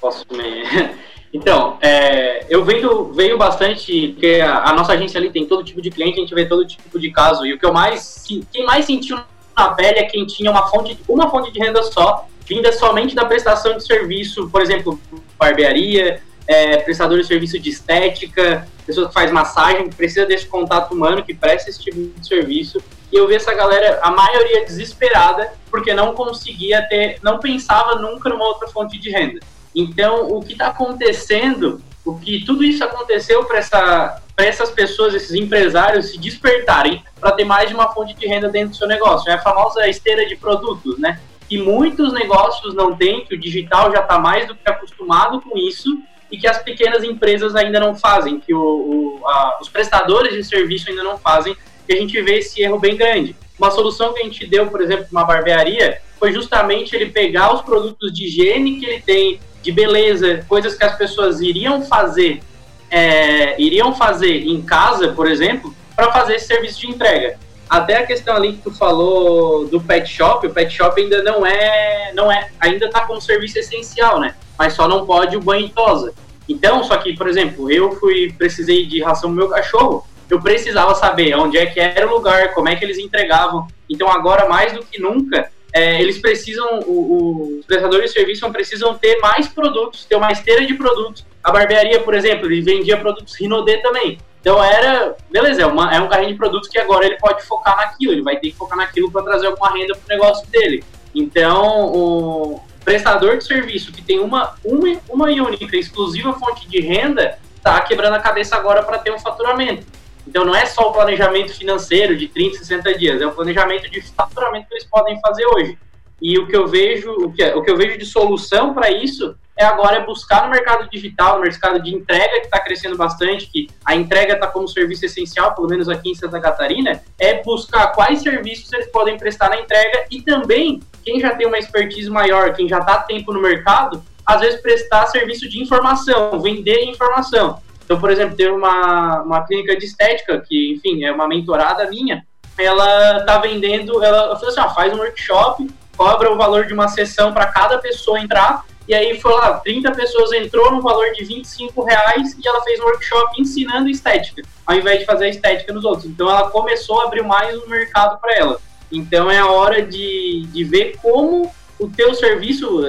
Posso 0.00 0.24
me... 0.30 0.62
Então, 1.36 1.76
é, 1.82 2.46
eu 2.48 2.64
venho, 2.64 3.12
veio 3.12 3.36
bastante, 3.36 4.08
porque 4.12 4.40
a, 4.42 4.70
a, 4.70 4.72
nossa 4.72 4.94
agência 4.94 5.18
ali 5.18 5.30
tem 5.30 5.44
todo 5.44 5.62
tipo 5.62 5.82
de 5.82 5.90
cliente, 5.90 6.18
a 6.18 6.22
gente 6.22 6.34
vê 6.34 6.46
todo 6.46 6.66
tipo 6.66 6.98
de 6.98 7.10
caso, 7.10 7.44
e 7.44 7.52
o 7.52 7.58
que 7.58 7.66
eu 7.66 7.74
mais, 7.74 8.24
quem 8.50 8.64
mais 8.64 8.86
sentiu 8.86 9.18
na 9.54 9.68
pele 9.74 9.98
é 9.98 10.04
quem 10.04 10.24
tinha 10.24 10.50
uma 10.50 10.66
fonte, 10.68 10.98
uma 11.06 11.28
fonte 11.28 11.52
de 11.52 11.58
renda 11.58 11.82
só, 11.82 12.26
vinda 12.46 12.72
somente 12.72 13.14
da 13.14 13.26
prestação 13.26 13.76
de 13.76 13.84
serviço, 13.84 14.48
por 14.48 14.62
exemplo, 14.62 14.98
barbearia, 15.38 16.22
é, 16.46 16.78
prestador 16.78 17.20
de 17.20 17.26
serviço 17.26 17.58
de 17.58 17.68
estética, 17.68 18.66
pessoa 18.86 19.08
que 19.08 19.12
faz 19.12 19.30
massagem, 19.30 19.90
precisa 19.90 20.24
desse 20.24 20.46
contato 20.46 20.94
humano, 20.94 21.22
que 21.22 21.34
presta 21.34 21.68
esse 21.68 21.82
tipo 21.82 22.00
de 22.18 22.26
serviço, 22.26 22.82
e 23.12 23.16
eu 23.16 23.28
vi 23.28 23.34
essa 23.34 23.52
galera, 23.52 24.00
a 24.02 24.10
maioria 24.10 24.64
desesperada, 24.64 25.52
porque 25.70 25.92
não 25.92 26.14
conseguia 26.14 26.80
ter, 26.88 27.18
não 27.22 27.38
pensava 27.38 27.96
nunca 27.96 28.30
numa 28.30 28.46
outra 28.46 28.68
fonte 28.68 28.98
de 28.98 29.10
renda. 29.10 29.40
Então, 29.76 30.28
o 30.28 30.40
que 30.40 30.52
está 30.52 30.68
acontecendo, 30.68 31.82
o 32.02 32.18
que 32.18 32.42
tudo 32.46 32.64
isso 32.64 32.82
aconteceu 32.82 33.44
para 33.44 33.58
essa, 33.58 34.22
essas 34.38 34.70
pessoas, 34.70 35.12
esses 35.12 35.34
empresários 35.34 36.12
se 36.12 36.18
despertarem 36.18 37.04
para 37.20 37.32
ter 37.32 37.44
mais 37.44 37.68
de 37.68 37.74
uma 37.74 37.92
fonte 37.92 38.14
de 38.14 38.26
renda 38.26 38.48
dentro 38.48 38.70
do 38.70 38.76
seu 38.76 38.88
negócio. 38.88 39.30
É 39.30 39.34
a 39.34 39.42
famosa 39.42 39.86
esteira 39.86 40.24
de 40.26 40.34
produtos, 40.34 40.98
né? 40.98 41.20
Que 41.46 41.58
muitos 41.58 42.14
negócios 42.14 42.74
não 42.74 42.96
têm, 42.96 43.26
que 43.26 43.34
o 43.34 43.38
digital 43.38 43.92
já 43.92 44.00
está 44.00 44.18
mais 44.18 44.48
do 44.48 44.54
que 44.54 44.66
acostumado 44.66 45.42
com 45.42 45.58
isso 45.58 46.00
e 46.32 46.38
que 46.38 46.48
as 46.48 46.62
pequenas 46.62 47.04
empresas 47.04 47.54
ainda 47.54 47.78
não 47.78 47.94
fazem, 47.94 48.40
que 48.40 48.54
o, 48.54 48.58
o 48.58 49.28
a, 49.28 49.58
os 49.60 49.68
prestadores 49.68 50.32
de 50.32 50.42
serviço 50.42 50.88
ainda 50.88 51.04
não 51.04 51.18
fazem, 51.18 51.54
e 51.86 51.92
a 51.92 51.96
gente 51.96 52.20
vê 52.22 52.38
esse 52.38 52.62
erro 52.62 52.78
bem 52.78 52.96
grande. 52.96 53.36
Uma 53.58 53.70
solução 53.70 54.12
que 54.12 54.20
a 54.20 54.24
gente 54.24 54.46
deu, 54.46 54.66
por 54.66 54.80
exemplo, 54.80 55.06
uma 55.12 55.24
barbearia, 55.24 56.00
foi 56.18 56.32
justamente 56.32 56.96
ele 56.96 57.10
pegar 57.10 57.54
os 57.54 57.62
produtos 57.62 58.12
de 58.12 58.24
higiene 58.24 58.80
que 58.80 58.86
ele 58.86 59.00
tem 59.02 59.38
de 59.66 59.72
beleza, 59.72 60.44
coisas 60.48 60.76
que 60.76 60.84
as 60.84 60.96
pessoas 60.96 61.40
iriam 61.40 61.82
fazer, 61.82 62.40
é, 62.88 63.60
iriam 63.60 63.92
fazer 63.92 64.46
em 64.46 64.62
casa, 64.62 65.08
por 65.08 65.28
exemplo, 65.28 65.74
para 65.96 66.12
fazer 66.12 66.36
esse 66.36 66.46
serviço 66.46 66.80
de 66.80 66.86
entrega. 66.86 67.36
Até 67.68 67.96
a 67.96 68.06
questão 68.06 68.36
ali 68.36 68.52
que 68.52 68.62
tu 68.62 68.70
falou 68.70 69.66
do 69.66 69.80
pet 69.80 70.08
shop, 70.08 70.46
o 70.46 70.50
pet 70.50 70.72
shop 70.72 71.00
ainda 71.00 71.20
não 71.24 71.44
é, 71.44 72.12
não 72.14 72.30
é, 72.30 72.48
ainda 72.60 72.86
está 72.86 73.00
como 73.00 73.20
serviço 73.20 73.58
essencial, 73.58 74.20
né? 74.20 74.36
Mas 74.56 74.74
só 74.74 74.86
não 74.86 75.04
pode 75.04 75.36
o 75.36 75.40
banho 75.40 75.66
e 75.66 75.70
tosa. 75.70 76.14
Então, 76.48 76.84
só 76.84 76.96
que, 76.98 77.16
por 77.16 77.28
exemplo, 77.28 77.68
eu 77.68 77.90
fui, 77.96 78.32
precisei 78.38 78.86
de 78.86 79.02
ração 79.02 79.30
pro 79.30 79.38
meu 79.38 79.48
cachorro, 79.48 80.06
eu 80.30 80.40
precisava 80.40 80.94
saber 80.94 81.36
onde 81.36 81.58
é 81.58 81.66
que 81.66 81.80
era 81.80 82.06
o 82.06 82.14
lugar, 82.14 82.54
como 82.54 82.68
é 82.68 82.76
que 82.76 82.84
eles 82.84 82.98
entregavam. 82.98 83.66
Então, 83.90 84.08
agora 84.08 84.48
mais 84.48 84.72
do 84.72 84.84
que 84.84 85.00
nunca, 85.00 85.50
é, 85.76 86.00
eles 86.00 86.16
precisam, 86.16 86.80
o, 86.86 86.92
o, 86.92 87.58
os 87.58 87.66
prestadores 87.66 88.06
de 88.06 88.18
serviço 88.18 88.50
precisam 88.50 88.94
ter 88.94 89.18
mais 89.18 89.46
produtos, 89.46 90.06
ter 90.06 90.16
uma 90.16 90.32
esteira 90.32 90.64
de 90.64 90.72
produtos. 90.72 91.26
A 91.44 91.52
barbearia, 91.52 92.00
por 92.00 92.14
exemplo, 92.14 92.46
ele 92.46 92.62
vendia 92.62 92.96
produtos 92.96 93.34
Rinodê 93.38 93.76
também. 93.82 94.18
Então 94.40 94.62
era, 94.64 95.14
beleza, 95.30 95.60
é, 95.60 95.66
uma, 95.66 95.94
é 95.94 96.00
um 96.00 96.08
carrinho 96.08 96.30
de 96.30 96.38
produtos 96.38 96.66
que 96.66 96.78
agora 96.78 97.04
ele 97.04 97.16
pode 97.16 97.42
focar 97.42 97.76
naquilo, 97.76 98.12
ele 98.12 98.22
vai 98.22 98.36
ter 98.38 98.52
que 98.52 98.56
focar 98.56 98.78
naquilo 98.78 99.10
para 99.10 99.22
trazer 99.22 99.48
alguma 99.48 99.70
renda 99.70 99.94
para 99.94 100.14
o 100.14 100.18
negócio 100.18 100.46
dele. 100.48 100.82
Então, 101.14 101.92
o 101.92 102.60
prestador 102.82 103.36
de 103.36 103.44
serviço 103.44 103.92
que 103.92 104.00
tem 104.00 104.18
uma, 104.18 104.54
uma, 104.64 104.98
uma 105.10 105.26
única, 105.26 105.76
exclusiva 105.76 106.32
fonte 106.32 106.66
de 106.68 106.80
renda, 106.80 107.38
está 107.56 107.78
quebrando 107.82 108.14
a 108.14 108.20
cabeça 108.20 108.56
agora 108.56 108.82
para 108.82 108.96
ter 108.96 109.12
um 109.12 109.18
faturamento. 109.18 109.84
Então 110.26 110.44
não 110.44 110.54
é 110.54 110.66
só 110.66 110.90
o 110.90 110.92
planejamento 110.92 111.54
financeiro 111.54 112.16
de 112.16 112.28
30, 112.28 112.58
60 112.58 112.98
dias, 112.98 113.20
é 113.20 113.26
o 113.26 113.32
planejamento 113.32 113.90
de 113.90 114.00
faturamento 114.02 114.68
que 114.68 114.74
eles 114.74 114.84
podem 114.84 115.20
fazer 115.20 115.46
hoje. 115.46 115.78
E 116.20 116.38
o 116.38 116.46
que 116.46 116.56
eu 116.56 116.66
vejo, 116.66 117.12
o 117.12 117.32
que, 117.32 117.44
o 117.44 117.62
que 117.62 117.70
eu 117.70 117.76
vejo 117.76 117.98
de 117.98 118.06
solução 118.06 118.72
para 118.72 118.90
isso 118.90 119.36
é 119.58 119.64
agora 119.64 120.00
buscar 120.00 120.44
no 120.44 120.50
mercado 120.50 120.88
digital, 120.90 121.36
no 121.36 121.42
mercado 121.42 121.82
de 121.82 121.94
entrega 121.94 122.40
que 122.40 122.46
está 122.46 122.60
crescendo 122.60 122.96
bastante, 122.96 123.46
que 123.46 123.68
a 123.84 123.94
entrega 123.94 124.34
está 124.34 124.46
como 124.46 124.68
serviço 124.68 125.06
essencial, 125.06 125.54
pelo 125.54 125.68
menos 125.68 125.88
aqui 125.88 126.10
em 126.10 126.14
Santa 126.14 126.38
Catarina, 126.38 127.02
é 127.18 127.42
buscar 127.42 127.88
quais 127.88 128.20
serviços 128.20 128.70
eles 128.72 128.86
podem 128.88 129.16
prestar 129.16 129.48
na 129.48 129.58
entrega 129.58 130.06
e 130.10 130.20
também 130.20 130.80
quem 131.02 131.20
já 131.20 131.34
tem 131.34 131.46
uma 131.46 131.58
expertise 131.58 132.10
maior, 132.10 132.52
quem 132.54 132.68
já 132.68 132.78
está 132.78 132.98
tempo 132.98 133.32
no 133.32 133.40
mercado, 133.40 134.02
às 134.26 134.40
vezes 134.40 134.60
prestar 134.60 135.06
serviço 135.06 135.48
de 135.48 135.62
informação, 135.62 136.38
vender 136.40 136.84
informação. 136.84 137.62
Então, 137.86 138.00
por 138.00 138.10
exemplo, 138.10 138.36
tem 138.36 138.50
uma, 138.50 139.22
uma 139.22 139.46
clínica 139.46 139.76
de 139.76 139.86
estética, 139.86 140.42
que, 140.46 140.74
enfim, 140.74 141.04
é 141.04 141.12
uma 141.12 141.28
mentorada 141.28 141.88
minha, 141.88 142.26
ela 142.58 143.18
está 143.18 143.38
vendendo, 143.38 144.02
ela 144.02 144.34
falou 144.34 144.48
assim, 144.48 144.60
ó, 144.60 144.68
faz 144.74 144.92
um 144.92 144.98
workshop, 144.98 145.70
cobra 145.96 146.32
o 146.32 146.36
valor 146.36 146.66
de 146.66 146.74
uma 146.74 146.88
sessão 146.88 147.32
para 147.32 147.46
cada 147.46 147.78
pessoa 147.78 148.18
entrar, 148.18 148.64
e 148.88 148.94
aí 148.94 149.20
foi 149.20 149.32
lá, 149.32 149.54
30 149.60 149.92
pessoas 149.92 150.32
entrou 150.32 150.72
no 150.72 150.82
valor 150.82 151.12
de 151.12 151.24
25 151.24 151.80
reais 151.84 152.36
e 152.36 152.48
ela 152.48 152.60
fez 152.62 152.80
um 152.80 152.84
workshop 152.84 153.40
ensinando 153.40 153.88
estética, 153.88 154.42
ao 154.66 154.76
invés 154.76 155.00
de 155.00 155.06
fazer 155.06 155.28
estética 155.28 155.72
nos 155.72 155.84
outros. 155.84 156.06
Então 156.06 156.28
ela 156.28 156.50
começou 156.50 157.00
a 157.00 157.04
abrir 157.04 157.22
mais 157.22 157.56
um 157.56 157.68
mercado 157.68 158.18
para 158.20 158.34
ela. 158.36 158.60
Então 158.90 159.30
é 159.30 159.38
a 159.38 159.46
hora 159.46 159.82
de, 159.82 160.46
de 160.52 160.64
ver 160.64 160.96
como 161.02 161.52
o 161.78 161.88
teu 161.88 162.14
serviço. 162.14 162.82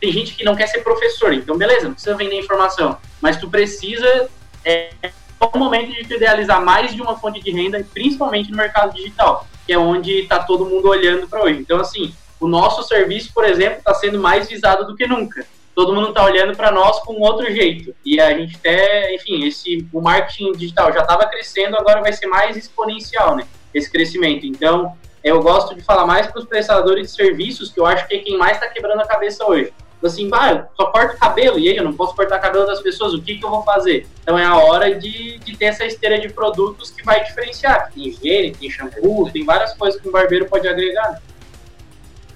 Tem 0.00 0.12
gente 0.12 0.34
que 0.34 0.44
não 0.44 0.56
quer 0.56 0.66
ser 0.66 0.80
professor, 0.80 1.32
então 1.32 1.56
beleza, 1.56 1.84
não 1.84 1.94
precisa 1.94 2.16
vender 2.16 2.38
informação, 2.38 2.98
mas 3.20 3.36
tu 3.36 3.48
precisa. 3.48 4.28
É, 4.66 4.90
é 5.00 5.12
o 5.40 5.58
momento 5.58 5.92
de 5.92 6.14
idealizar 6.14 6.62
mais 6.62 6.92
de 6.92 7.00
uma 7.00 7.16
fonte 7.16 7.40
de 7.40 7.52
renda, 7.52 7.86
principalmente 7.94 8.50
no 8.50 8.56
mercado 8.56 8.92
digital, 8.94 9.46
que 9.64 9.72
é 9.72 9.78
onde 9.78 10.22
está 10.22 10.40
todo 10.40 10.66
mundo 10.66 10.88
olhando 10.88 11.28
para 11.28 11.42
hoje. 11.42 11.60
Então, 11.60 11.80
assim, 11.80 12.12
o 12.40 12.48
nosso 12.48 12.82
serviço, 12.82 13.32
por 13.32 13.44
exemplo, 13.44 13.78
está 13.78 13.94
sendo 13.94 14.18
mais 14.18 14.48
visado 14.48 14.84
do 14.84 14.96
que 14.96 15.06
nunca. 15.06 15.46
Todo 15.74 15.94
mundo 15.94 16.08
está 16.08 16.24
olhando 16.24 16.56
para 16.56 16.72
nós 16.72 16.98
com 17.00 17.20
outro 17.20 17.46
jeito. 17.52 17.94
E 18.04 18.18
a 18.20 18.36
gente 18.36 18.56
até, 18.56 19.14
enfim, 19.14 19.46
esse, 19.46 19.86
o 19.92 20.00
marketing 20.00 20.52
digital 20.52 20.92
já 20.92 21.02
estava 21.02 21.26
crescendo, 21.26 21.76
agora 21.76 22.00
vai 22.00 22.12
ser 22.12 22.26
mais 22.26 22.56
exponencial, 22.56 23.36
né? 23.36 23.46
Esse 23.72 23.90
crescimento. 23.90 24.46
Então, 24.46 24.96
eu 25.22 25.42
gosto 25.42 25.74
de 25.74 25.82
falar 25.82 26.06
mais 26.06 26.26
para 26.26 26.40
os 26.40 26.46
prestadores 26.46 27.10
de 27.10 27.16
serviços, 27.16 27.70
que 27.70 27.78
eu 27.78 27.86
acho 27.86 28.06
que 28.08 28.14
é 28.16 28.18
quem 28.18 28.38
mais 28.38 28.56
está 28.56 28.68
quebrando 28.68 29.00
a 29.00 29.06
cabeça 29.06 29.44
hoje. 29.44 29.72
Assim, 30.04 30.28
bah, 30.28 30.52
eu 30.52 30.64
só 30.76 30.90
corto 30.90 31.18
cabelo, 31.18 31.58
e 31.58 31.68
aí 31.68 31.76
eu 31.76 31.82
não 31.82 31.92
posso 31.92 32.14
cortar 32.14 32.38
cabelo 32.38 32.66
das 32.66 32.80
pessoas, 32.80 33.12
o 33.12 33.20
que, 33.20 33.38
que 33.38 33.44
eu 33.44 33.50
vou 33.50 33.62
fazer? 33.62 34.06
Então 34.22 34.38
é 34.38 34.44
a 34.44 34.56
hora 34.56 34.94
de, 34.94 35.38
de 35.38 35.56
ter 35.56 35.66
essa 35.66 35.84
esteira 35.84 36.18
de 36.20 36.28
produtos 36.28 36.90
que 36.90 37.02
vai 37.02 37.24
diferenciar. 37.24 37.90
Tem 37.92 38.08
higiene, 38.08 38.52
tem 38.52 38.70
shampoo, 38.70 39.30
tem 39.30 39.44
várias 39.44 39.74
coisas 39.74 40.00
que 40.00 40.08
um 40.08 40.12
barbeiro 40.12 40.46
pode 40.46 40.68
agregar. 40.68 41.12
Né? 41.12 41.18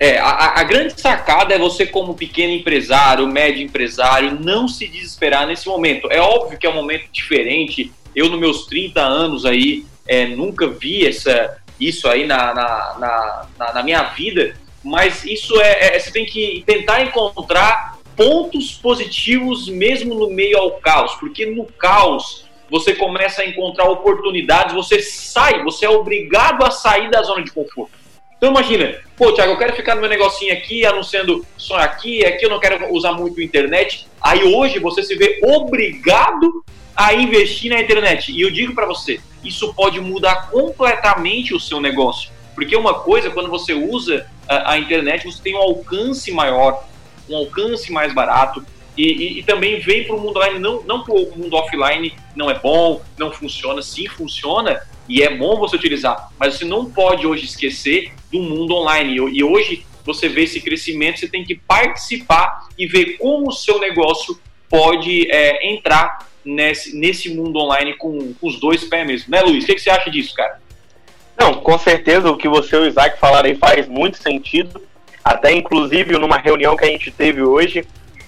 É, 0.01 0.19
a, 0.19 0.61
a, 0.61 0.63
grande 0.65 0.99
sacada 0.99 1.55
é 1.55 1.59
você, 1.59 1.85
como 1.85 2.15
pequeno 2.15 2.55
empresário, 2.55 3.27
médio 3.27 3.63
empresário, 3.63 4.39
não 4.41 4.67
se 4.67 4.89
desesperar 4.89 5.47
nesse 5.47 5.69
momento. 5.69 6.11
É 6.11 6.19
óbvio 6.19 6.59
que 6.59 6.67
é 6.67 6.71
um 6.71 6.75
momento 6.75 7.05
diferente. 7.13 7.93
Eu, 8.17 8.31
nos 8.31 8.41
meus 8.41 8.67
30 8.67 8.99
anos 8.99 9.45
aí, 9.45 9.85
é, 10.09 10.27
nunca 10.27 10.67
vi 10.67 11.07
essa, 11.07 11.59
isso 11.79 12.09
aí 12.09 12.27
na, 12.27 12.55
na, 12.55 13.47
na, 13.59 13.73
na 13.75 13.83
minha 13.83 14.03
vida, 14.05 14.57
mas 14.83 15.25
isso 15.25 15.61
é, 15.61 15.97
é, 15.97 15.99
você 15.99 16.11
tem 16.11 16.25
que 16.25 16.63
tentar 16.67 17.03
encontrar 17.03 17.99
pontos 18.17 18.73
positivos 18.73 19.69
mesmo 19.69 20.15
no 20.15 20.31
meio 20.31 20.59
ao 20.59 20.73
caos, 20.73 21.15
porque 21.15 21.47
no 21.47 21.65
caos 21.65 22.45
você 22.71 22.95
começa 22.95 23.43
a 23.43 23.47
encontrar 23.47 23.89
oportunidades, 23.89 24.75
você 24.75 25.01
sai, 25.01 25.63
você 25.65 25.87
é 25.87 25.91
obrigado 25.91 26.65
a 26.65 26.71
sair 26.71 27.11
da 27.11 27.23
zona 27.23 27.43
de 27.43 27.51
conforto. 27.51 28.01
Então 28.37 28.51
imagina, 28.51 28.97
pô, 29.17 29.33
Thiago, 29.33 29.53
eu 29.53 29.59
quero 29.59 29.75
ficar 29.75 29.95
no 29.95 30.01
meu 30.01 30.09
negocinho 30.09 30.53
aqui, 30.53 30.87
anunciando 30.87 31.45
só 31.59 31.77
aqui, 31.77 32.25
aqui 32.25 32.47
eu 32.47 32.49
não 32.49 32.59
quero 32.59 32.91
usar 32.95 33.13
muito 33.13 33.39
a 33.39 33.45
internet. 33.45 34.07
Aí 34.21 34.43
hoje 34.45 34.79
você 34.79 35.03
se 35.03 35.15
vê 35.15 35.41
obrigado 35.43 36.65
a 36.97 37.13
investir 37.13 37.71
na 37.71 37.81
internet. 37.81 38.33
E 38.33 38.41
eu 38.41 38.51
digo 38.51 38.75
para 38.75 38.87
você, 38.87 39.21
isso 39.45 39.75
pode 39.75 40.01
mudar 40.01 40.51
completamente 40.51 41.55
o 41.55 41.61
seu 41.61 41.81
negócio. 41.81 42.31
Porque 42.61 42.77
uma 42.77 42.93
coisa, 42.93 43.31
quando 43.31 43.49
você 43.49 43.73
usa 43.73 44.27
a, 44.47 44.73
a 44.73 44.79
internet, 44.79 45.25
você 45.25 45.43
tem 45.43 45.55
um 45.55 45.63
alcance 45.63 46.31
maior, 46.31 46.87
um 47.27 47.35
alcance 47.35 47.91
mais 47.91 48.13
barato, 48.13 48.63
e, 48.99 49.05
e, 49.05 49.39
e, 49.39 49.43
também 49.43 49.81
vem 49.81 50.05
para 50.05 50.15
o 50.15 50.21
mundo 50.21 50.37
online, 50.37 50.59
não, 50.59 50.83
não 50.83 51.03
que 51.03 51.11
o 51.11 51.39
mundo 51.39 51.57
offline 51.57 52.13
não 52.37 52.51
é 52.51 52.59
bom, 52.59 53.01
não 53.19 53.33
funciona, 53.33 53.81
sim 53.81 54.07
funciona, 54.09 54.79
e 55.09 55.23
é 55.23 55.35
bom 55.35 55.59
você 55.59 55.75
utilizar, 55.77 56.31
mas 56.39 56.57
você 56.57 56.67
não 56.67 56.85
pode 56.85 57.27
hoje 57.27 57.47
esquecer 57.47 58.13
do 58.31 58.41
mundo 58.41 58.75
online. 58.75 59.17
E 59.33 59.43
hoje 59.43 59.87
você 60.05 60.29
vê 60.29 60.43
esse 60.43 60.61
crescimento, 60.61 61.19
você 61.19 61.29
tem 61.29 61.43
que 61.43 61.55
participar 61.55 62.69
e 62.77 62.87
ver 62.87 63.17
como 63.17 63.49
o 63.49 63.53
seu 63.53 63.79
negócio 63.79 64.39
pode 64.69 65.31
é, 65.31 65.73
entrar 65.73 66.29
nesse, 66.45 66.95
nesse 66.95 67.35
mundo 67.35 67.59
online 67.59 67.95
com, 67.95 68.35
com, 68.35 68.47
os 68.47 68.61
dois 68.61 68.85
pés 68.85 69.07
mesmo, 69.07 69.31
né, 69.31 69.41
Luiz? 69.41 69.65
O 69.65 69.67
que, 69.67 69.77
que, 69.77 69.81
você 69.81 69.89
acha 69.89 70.11
disso, 70.11 70.35
cara? 70.35 70.61
Não, 71.41 71.55
com 71.55 71.79
certeza 71.79 72.31
o 72.31 72.37
que 72.37 72.47
você 72.47 72.77
e 72.77 72.81
o 72.81 72.87
Isaac 72.87 73.19
falaram 73.19 73.49
aí 73.49 73.55
faz 73.55 73.89
muito 73.89 74.19
sentido. 74.19 74.79
Até 75.25 75.51
inclusive 75.51 76.19
numa 76.19 76.37
reunião 76.37 76.77
que 76.77 76.85
a 76.85 76.89
gente 76.89 77.11
teve 77.11 77.41
hoje 77.41 77.83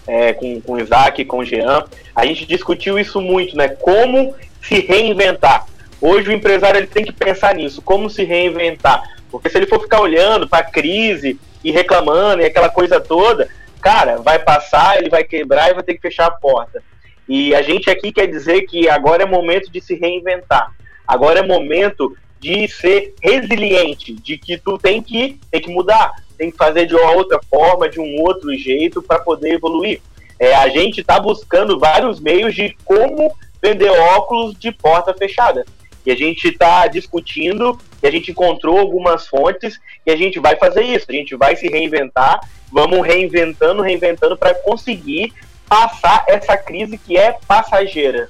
é, 0.07 0.33
com, 0.33 0.59
com 0.63 0.73
o 0.73 0.81
Isaac, 0.81 1.23
com 1.27 1.41
o 1.41 1.45
Jean, 1.45 1.85
a 2.17 2.25
gente 2.25 2.47
discutiu 2.47 2.99
isso 2.99 3.21
muito, 3.21 3.55
né? 3.55 3.69
Como 3.69 4.35
se 4.63 4.81
reinventar. 4.81 5.67
Hoje 6.01 6.31
o 6.31 6.33
empresário 6.33 6.79
ele 6.79 6.87
tem 6.87 7.05
que 7.05 7.13
pensar 7.13 7.55
nisso, 7.55 7.83
como 7.83 8.09
se 8.09 8.25
reinventar. 8.25 9.03
Porque 9.31 9.51
se 9.51 9.59
ele 9.59 9.67
for 9.67 9.81
ficar 9.81 10.01
olhando 10.01 10.49
para 10.49 10.67
a 10.67 10.71
crise 10.71 11.39
e 11.63 11.71
reclamando 11.71 12.41
e 12.41 12.47
aquela 12.47 12.71
coisa 12.71 12.99
toda, 12.99 13.47
cara, 13.83 14.17
vai 14.23 14.39
passar, 14.39 14.97
ele 14.97 15.11
vai 15.11 15.23
quebrar 15.23 15.71
e 15.71 15.75
vai 15.75 15.83
ter 15.83 15.95
que 15.95 16.01
fechar 16.01 16.29
a 16.29 16.31
porta. 16.31 16.83
E 17.29 17.55
a 17.55 17.61
gente 17.61 17.91
aqui 17.91 18.11
quer 18.11 18.27
dizer 18.27 18.63
que 18.63 18.89
agora 18.89 19.23
é 19.23 19.27
momento 19.27 19.71
de 19.71 19.83
se 19.83 19.95
reinventar. 19.95 20.73
Agora 21.07 21.41
é 21.41 21.47
momento 21.47 22.17
de 22.43 22.67
ser 22.67 23.15
resiliente, 23.23 24.13
de 24.13 24.37
que 24.37 24.59
tu 24.59 24.77
tem 24.77 25.01
que, 25.01 25.39
tem 25.49 25.61
que 25.61 25.71
mudar, 25.71 26.13
tem 26.37 26.51
que 26.51 26.57
fazer 26.57 26.87
de 26.87 26.95
uma 26.97 27.13
outra 27.13 27.41
forma, 27.49 27.89
de 27.89 28.01
um 28.01 28.21
outro 28.21 28.53
jeito 28.57 29.01
para 29.01 29.21
poder 29.21 29.55
evoluir. 29.55 30.03
É, 30.41 30.53
a 30.57 30.69
gente 30.69 31.01
está 31.01 31.21
buscando 31.21 31.79
vários 31.79 32.19
meios 32.19 32.53
de 32.53 32.77
como 32.85 33.33
vender 33.63 33.91
óculos 33.91 34.59
de 34.59 34.73
porta 34.73 35.15
fechada. 35.15 35.65
E 36.05 36.11
a 36.11 36.17
gente 36.17 36.49
está 36.49 36.89
discutindo, 36.89 37.79
e 38.03 38.09
a 38.09 38.11
gente 38.11 38.33
encontrou 38.33 38.77
algumas 38.77 39.29
fontes, 39.29 39.79
e 40.05 40.11
a 40.11 40.17
gente 40.17 40.41
vai 40.41 40.57
fazer 40.57 40.83
isso, 40.83 41.07
a 41.09 41.13
gente 41.13 41.37
vai 41.37 41.55
se 41.55 41.69
reinventar, 41.69 42.41
vamos 42.73 43.07
reinventando, 43.07 43.83
reinventando 43.83 44.37
para 44.37 44.53
conseguir 44.53 45.33
passar 45.69 46.25
essa 46.27 46.57
crise 46.57 46.99
que 46.99 47.17
é 47.17 47.39
passageira. 47.47 48.29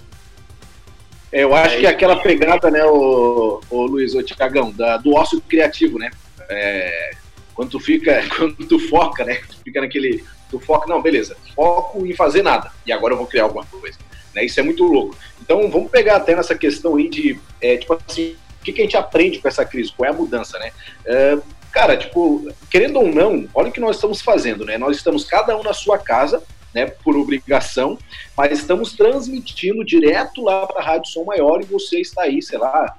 Eu 1.33 1.55
acho 1.55 1.77
é 1.77 1.81
que 1.81 1.87
aquela 1.87 2.17
pegada, 2.21 2.71
né, 2.71 2.85
o, 2.85 3.61
o 3.71 3.83
Luiz, 3.87 4.15
o 4.15 4.23
Tiagão, 4.23 4.71
do 5.03 5.15
ócio 5.15 5.41
criativo, 5.41 5.99
né? 5.99 6.11
É, 6.51 7.13
quando 7.55 7.71
tu 7.71 7.81
fica, 7.81 8.23
quando 8.37 8.57
tu 8.67 8.79
foca, 8.79 9.25
né? 9.25 9.41
Tu 9.49 9.57
fica 9.65 9.81
naquele. 9.81 10.25
Tu 10.51 10.61
foca, 10.61 10.87
não, 10.87 11.01
beleza, 11.01 11.35
foco 11.55 12.07
em 12.07 12.15
fazer 12.15 12.43
nada. 12.43 12.71
E 12.87 12.93
agora 12.93 13.15
eu 13.15 13.19
vou 13.19 13.27
criar 13.27 13.45
alguma 13.45 13.65
coisa. 13.65 13.99
Né? 14.35 14.45
Isso 14.45 14.61
é 14.61 14.63
muito 14.63 14.85
louco. 14.85 15.17
Então 15.41 15.71
vamos 15.71 15.91
pegar 15.91 16.17
até 16.17 16.37
nessa 16.37 16.55
questão 16.55 16.97
aí 16.97 17.09
de, 17.09 17.39
é, 17.61 17.79
tipo 17.79 17.95
assim, 17.95 18.37
o 18.61 18.65
que, 18.65 18.73
que, 18.73 18.83
a 18.83 18.85
gente 18.85 18.97
aprende 18.97 19.39
com 19.39 19.49
essa 19.49 19.65
crise? 19.65 19.93
Qual 19.97 20.07
é 20.07 20.11
a 20.11 20.17
mudança, 20.17 20.59
né? 20.59 20.71
É, 21.07 21.39
cara, 21.73 21.97
tipo, 21.97 22.47
querendo 22.71 23.01
ou 23.01 23.09
não, 23.09 23.49
olha 23.55 23.71
o 23.71 23.73
que 23.73 23.81
nós 23.81 23.97
estamos 23.97 24.21
fazendo, 24.21 24.65
né? 24.65 24.77
Nós 24.77 24.97
estamos 24.97 25.25
cada 25.25 25.57
um 25.57 25.63
na 25.63 25.73
sua 25.73 25.99
casa, 25.99 26.43
né, 26.75 26.87
por 26.87 27.17
obrigação, 27.17 27.99
mas 28.37 28.59
estamos 28.59 28.93
transmitindo 28.93 29.85
direto 29.85 30.43
lá 30.43 30.67
para 30.67 30.81
a 30.81 30.85
Rádio 30.85 31.11
Som 31.11 31.25
Maior 31.25 31.61
e 31.61 31.67
você 31.67 32.01
está 32.01 32.23
aí, 32.23 32.41
sei 32.43 32.59
lá, 32.59 32.97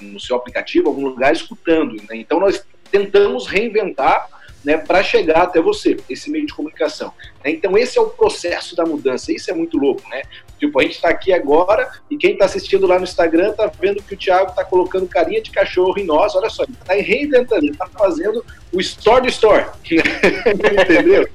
no 0.00 0.20
seu 0.20 0.36
aplicativo, 0.36 0.88
algum 0.88 1.06
lugar 1.06 1.32
escutando. 1.32 1.94
Né? 1.94 2.16
Então 2.16 2.38
nós 2.38 2.64
tentamos 2.90 3.46
reinventar 3.46 4.28
né, 4.64 4.76
para 4.76 5.02
chegar 5.02 5.42
até 5.42 5.60
você, 5.60 5.96
esse 6.08 6.30
meio 6.30 6.46
de 6.46 6.52
comunicação. 6.52 7.12
Né? 7.44 7.52
Então 7.52 7.76
esse 7.78 7.98
é 7.98 8.00
o 8.00 8.10
processo 8.10 8.74
da 8.76 8.84
mudança, 8.84 9.32
isso 9.32 9.50
é 9.50 9.54
muito 9.54 9.78
louco, 9.78 10.06
né? 10.08 10.22
Tipo, 10.58 10.80
a 10.80 10.82
gente 10.82 10.96
está 10.96 11.08
aqui 11.08 11.32
agora 11.32 11.88
e 12.10 12.16
quem 12.16 12.32
está 12.32 12.44
assistindo 12.44 12.86
lá 12.86 12.98
no 12.98 13.04
Instagram 13.04 13.50
está 13.50 13.70
vendo 13.80 14.02
que 14.02 14.14
o 14.14 14.16
Thiago 14.16 14.50
está 14.50 14.64
colocando 14.64 15.06
carinha 15.06 15.40
de 15.40 15.52
cachorro 15.52 15.96
em 15.98 16.04
nós, 16.04 16.34
olha 16.34 16.50
só, 16.50 16.64
ele 16.64 16.72
está 16.72 16.94
reinventando, 16.94 17.64
ele 17.64 17.72
está 17.72 17.86
fazendo 17.86 18.44
o 18.72 18.80
store 18.80 19.22
do 19.22 19.28
store, 19.28 19.66
entendeu? 19.86 21.28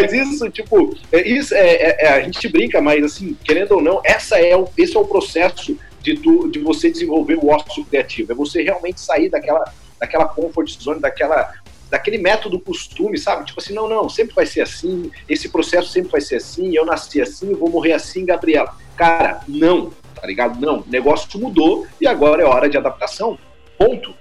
Mas 0.00 0.12
isso, 0.12 0.50
tipo, 0.50 0.96
é, 1.12 1.26
isso 1.26 1.54
é, 1.54 1.68
é, 1.68 1.96
é, 2.00 2.08
a 2.08 2.20
gente 2.20 2.48
brinca, 2.48 2.80
mas 2.80 3.04
assim, 3.04 3.36
querendo 3.44 3.72
ou 3.72 3.82
não, 3.82 4.00
essa 4.04 4.38
é 4.38 4.56
o, 4.56 4.68
esse 4.76 4.96
é 4.96 5.00
o 5.00 5.04
processo 5.04 5.76
de, 6.00 6.16
tu, 6.16 6.48
de 6.48 6.58
você 6.60 6.90
desenvolver 6.90 7.36
o 7.36 7.48
ócio 7.48 7.84
criativo. 7.84 8.32
É 8.32 8.34
você 8.34 8.62
realmente 8.62 9.00
sair 9.00 9.28
daquela, 9.28 9.64
daquela 9.98 10.26
comfort 10.26 10.68
zone, 10.80 11.00
daquela, 11.00 11.52
daquele 11.90 12.18
método 12.18 12.60
costume, 12.60 13.18
sabe? 13.18 13.46
Tipo 13.46 13.60
assim, 13.60 13.74
não, 13.74 13.88
não, 13.88 14.08
sempre 14.08 14.34
vai 14.34 14.46
ser 14.46 14.60
assim, 14.62 15.10
esse 15.28 15.48
processo 15.48 15.88
sempre 15.88 16.10
vai 16.10 16.20
ser 16.20 16.36
assim, 16.36 16.76
eu 16.76 16.84
nasci 16.84 17.20
assim, 17.20 17.54
vou 17.54 17.70
morrer 17.70 17.92
assim, 17.92 18.24
Gabriela. 18.24 18.74
Cara, 18.96 19.40
não. 19.48 19.92
tá 20.14 20.26
ligado? 20.26 20.60
Não, 20.60 20.80
o 20.80 20.84
negócio 20.86 21.38
mudou 21.38 21.86
e 22.00 22.06
agora 22.06 22.42
é 22.42 22.46
hora 22.46 22.68
de 22.68 22.76
adaptação. 22.76 23.38
Ponto. 23.78 24.14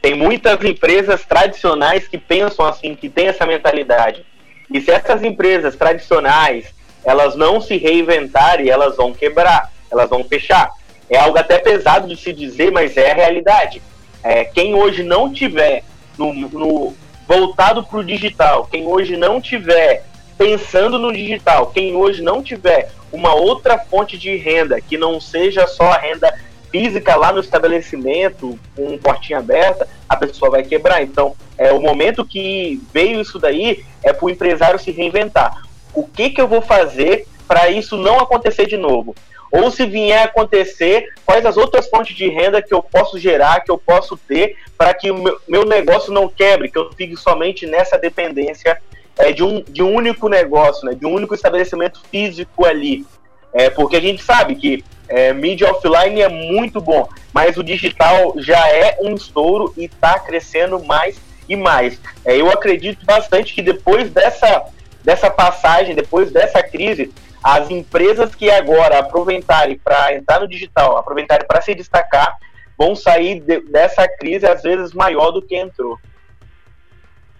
Tem 0.00 0.14
muitas 0.14 0.62
empresas 0.62 1.24
tradicionais 1.24 2.06
que 2.06 2.18
pensam 2.18 2.66
assim, 2.66 2.94
que 2.94 3.08
têm 3.08 3.28
essa 3.28 3.46
mentalidade. 3.46 4.24
E 4.72 4.80
se 4.80 4.90
essas 4.90 5.22
empresas 5.22 5.76
tradicionais 5.76 6.74
elas 7.04 7.36
não 7.36 7.60
se 7.60 7.76
reinventarem, 7.76 8.68
elas 8.68 8.96
vão 8.96 9.12
quebrar, 9.12 9.70
elas 9.90 10.08
vão 10.08 10.24
fechar. 10.24 10.70
É 11.10 11.18
algo 11.18 11.38
até 11.38 11.58
pesado 11.58 12.08
de 12.08 12.16
se 12.16 12.32
dizer, 12.32 12.72
mas 12.72 12.96
é 12.96 13.10
a 13.10 13.14
realidade. 13.14 13.82
É, 14.22 14.44
quem 14.44 14.74
hoje 14.74 15.02
não 15.02 15.30
tiver 15.30 15.84
no, 16.16 16.32
no 16.32 16.94
voltado 17.28 17.84
para 17.84 17.98
o 17.98 18.04
digital, 18.04 18.66
quem 18.70 18.86
hoje 18.86 19.16
não 19.16 19.40
tiver 19.40 20.04
pensando 20.38 20.98
no 20.98 21.12
digital, 21.12 21.66
quem 21.66 21.94
hoje 21.94 22.22
não 22.22 22.42
tiver 22.42 22.90
uma 23.12 23.34
outra 23.34 23.78
fonte 23.78 24.18
de 24.18 24.34
renda 24.36 24.80
que 24.80 24.96
não 24.98 25.20
seja 25.20 25.66
só 25.66 25.92
a 25.92 25.98
renda 25.98 26.34
física 26.70 27.14
lá 27.14 27.32
no 27.32 27.40
estabelecimento, 27.40 28.58
com 28.74 28.98
portinha 28.98 29.38
aberta, 29.38 29.86
a 30.14 30.18
pessoa 30.18 30.50
vai 30.50 30.62
quebrar. 30.62 31.02
Então, 31.02 31.34
é 31.56 31.72
o 31.72 31.80
momento 31.80 32.24
que 32.24 32.80
veio 32.92 33.20
isso 33.20 33.38
daí 33.38 33.84
é 34.02 34.12
para 34.12 34.26
o 34.26 34.30
empresário 34.30 34.78
se 34.78 34.90
reinventar. 34.90 35.62
O 35.94 36.04
que, 36.04 36.30
que 36.30 36.40
eu 36.40 36.48
vou 36.48 36.60
fazer 36.60 37.26
para 37.46 37.68
isso 37.68 37.96
não 37.96 38.18
acontecer 38.18 38.66
de 38.66 38.76
novo? 38.76 39.14
Ou 39.52 39.70
se 39.70 39.86
vier 39.86 40.24
acontecer, 40.24 41.12
quais 41.24 41.46
as 41.46 41.56
outras 41.56 41.88
fontes 41.88 42.16
de 42.16 42.28
renda 42.28 42.60
que 42.60 42.74
eu 42.74 42.82
posso 42.82 43.18
gerar, 43.18 43.60
que 43.60 43.70
eu 43.70 43.78
posso 43.78 44.16
ter, 44.16 44.56
para 44.76 44.92
que 44.92 45.12
o 45.12 45.16
meu, 45.16 45.40
meu, 45.46 45.64
negócio 45.64 46.12
não 46.12 46.28
quebre, 46.28 46.68
que 46.68 46.76
eu 46.76 46.90
fique 46.92 47.16
somente 47.16 47.64
nessa 47.64 47.96
dependência 47.96 48.80
é, 49.16 49.32
de, 49.32 49.44
um, 49.44 49.62
de 49.62 49.80
um 49.80 49.94
único 49.94 50.28
negócio, 50.28 50.84
né, 50.84 50.94
de 50.96 51.06
um 51.06 51.12
único 51.14 51.36
estabelecimento 51.36 52.00
físico 52.10 52.66
ali. 52.66 53.06
É, 53.52 53.70
porque 53.70 53.94
a 53.94 54.00
gente 54.00 54.20
sabe 54.24 54.56
que 54.56 54.84
é, 55.08 55.32
mídia 55.32 55.70
offline 55.70 56.20
é 56.20 56.28
muito 56.28 56.80
bom, 56.80 57.08
mas 57.32 57.56
o 57.56 57.62
digital 57.62 58.34
já 58.38 58.68
é 58.68 58.98
um 59.00 59.14
estouro 59.14 59.72
e 59.76 59.84
está 59.84 60.18
crescendo 60.18 60.82
mais 60.84 61.20
e 61.48 61.56
mais. 61.56 62.00
É, 62.24 62.36
eu 62.40 62.50
acredito 62.50 63.04
bastante 63.04 63.54
que 63.54 63.62
depois 63.62 64.10
dessa, 64.10 64.66
dessa 65.02 65.30
passagem, 65.30 65.94
depois 65.94 66.30
dessa 66.30 66.62
crise, 66.62 67.12
as 67.42 67.70
empresas 67.70 68.34
que 68.34 68.50
agora 68.50 69.00
aproveitarem 69.00 69.78
para 69.78 70.14
entrar 70.14 70.40
no 70.40 70.48
digital, 70.48 70.96
aproveitarem 70.96 71.46
para 71.46 71.60
se 71.60 71.74
destacar, 71.74 72.38
vão 72.76 72.96
sair 72.96 73.40
de, 73.40 73.60
dessa 73.60 74.08
crise 74.08 74.46
às 74.46 74.62
vezes 74.62 74.92
maior 74.92 75.30
do 75.30 75.42
que 75.42 75.56
entrou. 75.56 75.98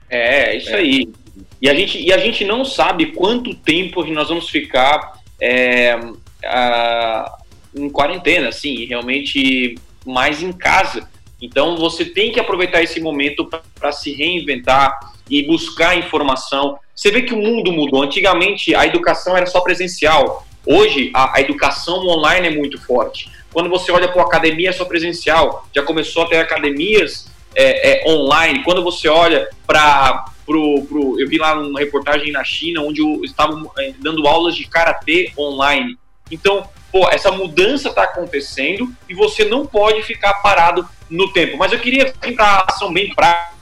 É, 0.09 0.51
é 0.51 0.57
isso 0.57 0.71
é. 0.71 0.77
aí. 0.77 1.13
E 1.61 1.69
a, 1.69 1.75
gente, 1.75 1.99
e 1.99 2.13
a 2.13 2.19
gente 2.19 2.45
não 2.45 2.65
sabe 2.65 3.13
quanto 3.13 3.55
tempo 3.55 4.05
nós 4.05 4.29
vamos 4.29 4.51
ficar 4.51 5.15
é, 5.41 5.99
a, 6.45 7.39
em 7.75 7.89
quarentena, 7.91 8.49
assim, 8.49 8.85
realmente 8.85 9.77
mais 10.07 10.43
em 10.43 10.53
casa. 10.53 11.09
Então 11.41 11.77
você 11.77 12.05
tem 12.05 12.33
que 12.33 12.41
aproveitar 12.41 12.83
esse 12.83 13.01
momento 13.01 13.49
para 13.79 13.93
se 13.93 14.13
reinventar 14.13 14.99
e 15.29 15.43
buscar 15.43 15.97
informação. 15.97 16.79
Você 16.95 17.11
vê 17.11 17.23
que 17.23 17.35
o 17.35 17.39
mundo 17.39 17.73
mudou. 17.73 18.03
Antigamente 18.03 18.75
a 18.75 18.87
educação 18.87 19.37
era 19.37 19.47
só 19.47 19.61
presencial. 19.61 20.47
Hoje 20.67 21.11
a, 21.15 21.37
a 21.37 21.41
educação 21.41 22.07
online 22.07 22.49
é 22.49 22.51
muito 22.51 22.81
forte. 22.81 23.31
Quando 23.53 23.69
você 23.69 23.93
olha 23.93 24.09
para 24.09 24.23
a 24.23 24.27
academia 24.27 24.71
é 24.71 24.73
só 24.73 24.85
presencial. 24.85 25.67
Já 25.75 25.83
começou 25.83 26.25
a 26.25 26.29
ter 26.29 26.39
academias 26.39 27.31
é, 27.55 28.09
é, 28.09 28.11
online. 28.11 28.63
Quando 28.63 28.83
você 28.83 29.09
olha 29.09 29.49
para 29.67 30.27
pro, 30.47 30.83
pro, 30.83 31.21
eu 31.21 31.29
vi 31.29 31.39
lá 31.39 31.55
uma 31.55 31.81
reportagem 31.81 32.33
na 32.33 32.45
China 32.45 32.83
onde 32.83 33.03
estavam 33.25 33.71
é, 33.79 33.93
dando 33.99 34.27
aulas 34.27 34.55
de 34.55 34.67
karatê 34.67 35.33
online. 35.39 35.97
Então, 36.31 36.69
pô, 36.95 37.09
essa 37.11 37.33
mudança 37.33 37.89
está 37.89 38.05
acontecendo 38.05 38.95
e 39.09 39.15
você 39.15 39.45
não 39.45 39.67
pode 39.67 40.01
ficar 40.05 40.35
parado 40.35 40.89
no 41.11 41.33
tempo. 41.33 41.57
Mas 41.57 41.73
eu 41.73 41.81
queria 41.81 42.15
vir 42.23 42.37
para 42.37 42.47
a 42.47 42.67
ação 42.69 42.93
bem 42.93 43.13
prática 43.13 43.53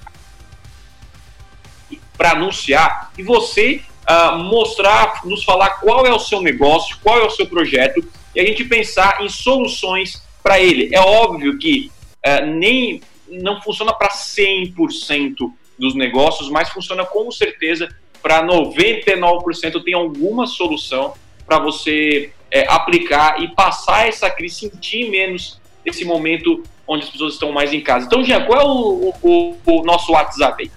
para 2.14 2.32
anunciar 2.32 3.10
e 3.16 3.22
você 3.22 3.80
uh, 4.06 4.36
mostrar, 4.36 5.24
nos 5.24 5.44
falar 5.44 5.80
qual 5.80 6.04
é 6.04 6.12
o 6.12 6.18
seu 6.18 6.42
negócio, 6.42 6.98
qual 7.02 7.20
é 7.20 7.24
o 7.24 7.30
seu 7.30 7.46
projeto 7.46 8.06
e 8.34 8.40
a 8.40 8.44
gente 8.44 8.64
pensar 8.64 9.22
em 9.22 9.30
soluções 9.30 10.22
para 10.42 10.60
ele. 10.60 10.94
É 10.94 11.00
óbvio 11.00 11.56
que 11.56 11.90
uh, 12.26 12.44
nem 12.44 13.00
não 13.30 13.62
funciona 13.62 13.94
para 13.94 14.10
100% 14.10 15.36
dos 15.78 15.94
negócios, 15.94 16.50
mas 16.50 16.68
funciona 16.68 17.06
com 17.06 17.30
certeza 17.30 17.88
para 18.22 18.46
99% 18.46 19.82
tem 19.82 19.94
alguma 19.94 20.46
solução 20.46 21.14
para 21.46 21.58
você 21.58 22.30
é, 22.52 22.70
aplicar 22.70 23.42
e 23.42 23.48
passar 23.48 24.06
essa 24.06 24.30
crise, 24.30 24.54
sentir 24.56 25.10
menos 25.10 25.58
esse 25.84 26.04
momento 26.04 26.62
onde 26.86 27.02
as 27.04 27.10
pessoas 27.10 27.34
estão 27.34 27.50
mais 27.50 27.72
em 27.72 27.80
casa. 27.80 28.06
Então, 28.06 28.22
Jean, 28.22 28.44
qual 28.44 28.60
é 28.60 28.64
o, 28.64 29.12
o, 29.22 29.56
o 29.64 29.82
nosso 29.82 30.12
WhatsApp 30.12 30.62
aí? 30.62 30.70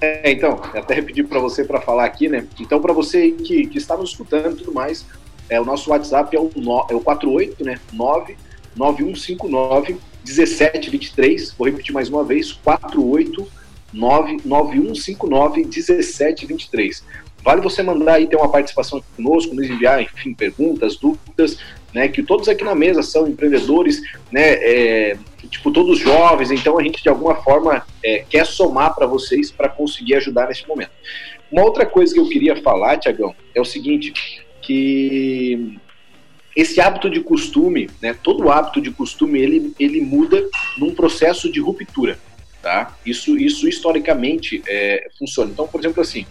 É, 0.00 0.30
então, 0.30 0.62
até 0.72 1.02
pedi 1.02 1.24
para 1.24 1.40
você 1.40 1.64
para 1.64 1.80
falar 1.80 2.04
aqui, 2.04 2.28
né? 2.28 2.46
Então, 2.60 2.80
para 2.80 2.92
você 2.92 3.32
que, 3.32 3.66
que 3.66 3.78
está 3.78 3.96
nos 3.96 4.10
escutando 4.10 4.54
e 4.54 4.58
tudo 4.58 4.72
mais, 4.72 5.04
é, 5.48 5.60
o 5.60 5.64
nosso 5.64 5.90
WhatsApp 5.90 6.36
é 6.36 6.38
o, 6.38 6.48
no, 6.54 6.86
é 6.88 6.94
o 6.94 7.00
48, 7.00 7.64
né? 7.64 7.80
99159 7.92 9.96
1723. 10.24 11.50
Vou 11.52 11.66
repetir 11.66 11.92
mais 11.92 12.08
uma 12.08 12.22
vez: 12.22 12.52
48 12.52 13.48
99159 13.92 15.64
1723. 15.64 17.02
Vale 17.46 17.60
você 17.60 17.80
mandar 17.80 18.14
aí 18.14 18.26
ter 18.26 18.34
uma 18.34 18.50
participação 18.50 19.00
conosco, 19.14 19.54
nos 19.54 19.70
enviar, 19.70 20.02
enfim, 20.02 20.34
perguntas, 20.34 20.96
dúvidas, 20.96 21.56
né? 21.94 22.08
Que 22.08 22.20
todos 22.20 22.48
aqui 22.48 22.64
na 22.64 22.74
mesa 22.74 23.04
são 23.04 23.28
empreendedores, 23.28 24.02
né? 24.32 24.54
É, 24.54 25.16
tipo, 25.48 25.70
todos 25.70 25.96
jovens, 26.00 26.50
então 26.50 26.76
a 26.76 26.82
gente 26.82 27.00
de 27.00 27.08
alguma 27.08 27.36
forma 27.36 27.86
é, 28.02 28.24
quer 28.28 28.44
somar 28.44 28.96
para 28.96 29.06
vocês 29.06 29.52
para 29.52 29.68
conseguir 29.68 30.16
ajudar 30.16 30.48
nesse 30.48 30.66
momento. 30.66 30.90
Uma 31.48 31.62
outra 31.62 31.86
coisa 31.86 32.12
que 32.12 32.18
eu 32.18 32.28
queria 32.28 32.60
falar, 32.60 32.98
Tiagão, 32.98 33.32
é 33.54 33.60
o 33.60 33.64
seguinte, 33.64 34.12
que 34.60 35.78
esse 36.56 36.80
hábito 36.80 37.08
de 37.08 37.20
costume, 37.20 37.88
né, 38.02 38.12
todo 38.24 38.50
hábito 38.50 38.80
de 38.80 38.90
costume, 38.90 39.40
ele, 39.40 39.72
ele 39.78 40.00
muda 40.00 40.44
num 40.76 40.92
processo 40.92 41.48
de 41.52 41.60
ruptura, 41.60 42.18
tá? 42.60 42.96
Isso, 43.06 43.38
isso 43.38 43.68
historicamente 43.68 44.64
é, 44.66 45.08
funciona. 45.16 45.52
Então, 45.52 45.68
por 45.68 45.80
exemplo, 45.80 46.02
assim, 46.02 46.26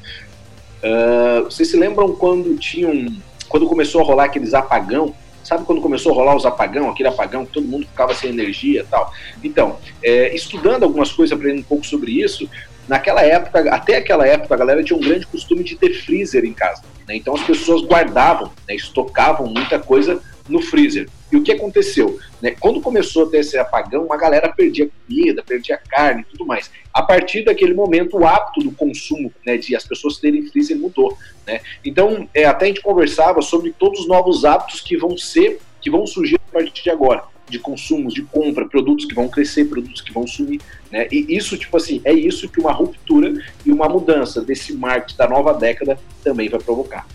uh, 0.86 1.44
vocês 1.46 1.70
se 1.70 1.78
lembram 1.78 2.16
quando 2.16 2.56
tinham, 2.58 3.14
quando 3.50 3.68
começou 3.68 4.02
a 4.02 4.04
rolar 4.04 4.26
aqueles 4.26 4.54
apagão 4.54 5.14
Sabe 5.46 5.64
quando 5.64 5.80
começou 5.80 6.12
a 6.12 6.16
rolar 6.16 6.36
os 6.36 6.44
apagão, 6.44 6.90
aquele 6.90 7.08
apagão 7.08 7.46
que 7.46 7.52
todo 7.52 7.68
mundo 7.68 7.86
ficava 7.86 8.16
sem 8.16 8.32
energia 8.32 8.82
e 8.82 8.84
tal? 8.84 9.14
Então, 9.44 9.78
é, 10.02 10.34
estudando 10.34 10.82
algumas 10.82 11.12
coisas, 11.12 11.38
aprendendo 11.38 11.60
um 11.60 11.66
pouco 11.66 11.86
sobre 11.86 12.20
isso, 12.20 12.50
naquela 12.88 13.22
época, 13.22 13.60
até 13.72 13.98
aquela 13.98 14.28
época, 14.28 14.56
a 14.56 14.58
galera 14.58 14.84
tinha 14.84 14.98
um 14.98 15.02
grande 15.02 15.28
costume 15.28 15.64
de 15.64 15.76
ter 15.76 15.94
freezer 15.94 16.46
em 16.46 16.54
casa. 16.54 16.82
Né? 17.08 17.18
Então 17.18 17.36
as 17.36 17.44
pessoas 17.44 17.84
guardavam, 17.84 18.52
né, 18.68 18.74
estocavam 18.74 19.46
muita 19.46 19.78
coisa 19.78 20.20
no 20.50 20.64
freezer. 20.64 21.08
E 21.32 21.38
o 21.38 21.44
que 21.44 21.52
aconteceu? 21.52 22.20
Né? 22.42 22.56
Quando 22.60 22.82
começou 22.82 23.26
a 23.26 23.30
ter 23.30 23.40
esse 23.40 23.58
apagão, 23.58 24.12
a 24.12 24.18
galera 24.18 24.54
perdia 24.54 24.90
comida, 25.08 25.44
perdia 25.44 25.78
carne 25.78 26.22
e 26.22 26.26
tudo 26.26 26.46
mais. 26.46 26.70
A 26.94 27.02
partir 27.02 27.44
daquele 27.44 27.74
momento, 27.74 28.18
o 28.18 28.26
hábito 28.26 28.62
do 28.62 28.72
consumo, 28.72 29.34
né, 29.46 29.58
de 29.58 29.76
as 29.76 29.86
pessoas 29.86 30.18
terem 30.18 30.46
freezer 30.46 30.78
mudou. 30.78 31.18
Né? 31.46 31.62
Então, 31.84 32.30
é, 32.34 32.46
até 32.46 32.66
a 32.66 32.68
gente 32.68 32.82
conversava 32.82 33.42
sobre 33.42 33.74
todos 33.78 34.02
os 34.02 34.08
novos 34.08 34.46
hábitos 34.46 34.82
que 34.82 34.96
vão 34.96 35.18
ser, 35.18 35.60
que 35.82 35.90
vão 35.90 36.06
surgir 36.06 36.36
a 36.36 36.54
partir 36.54 36.84
de 36.84 36.90
agora 36.90 37.24
de 37.48 37.60
consumos, 37.60 38.14
de 38.14 38.24
compra, 38.24 38.68
produtos 38.68 39.06
que 39.06 39.14
vão 39.14 39.28
crescer, 39.28 39.66
produtos 39.66 40.02
que 40.02 40.12
vão 40.12 40.26
sumir, 40.26 40.60
né? 40.92 41.08
E 41.12 41.36
isso, 41.36 41.58
tipo 41.58 41.78
assim, 41.78 42.02
é 42.04 42.12
isso 42.12 42.50
que 42.50 42.60
uma 42.60 42.72
ruptura 42.72 43.34
e 43.66 43.72
uma 43.72 43.88
mudança 43.88 44.42
desse 44.42 44.74
marketing 44.74 45.18
da 45.18 45.28
nova 45.28 45.54
década 45.54 46.00
também 46.24 46.50
vai 46.50 46.60
provocar. 46.60 47.08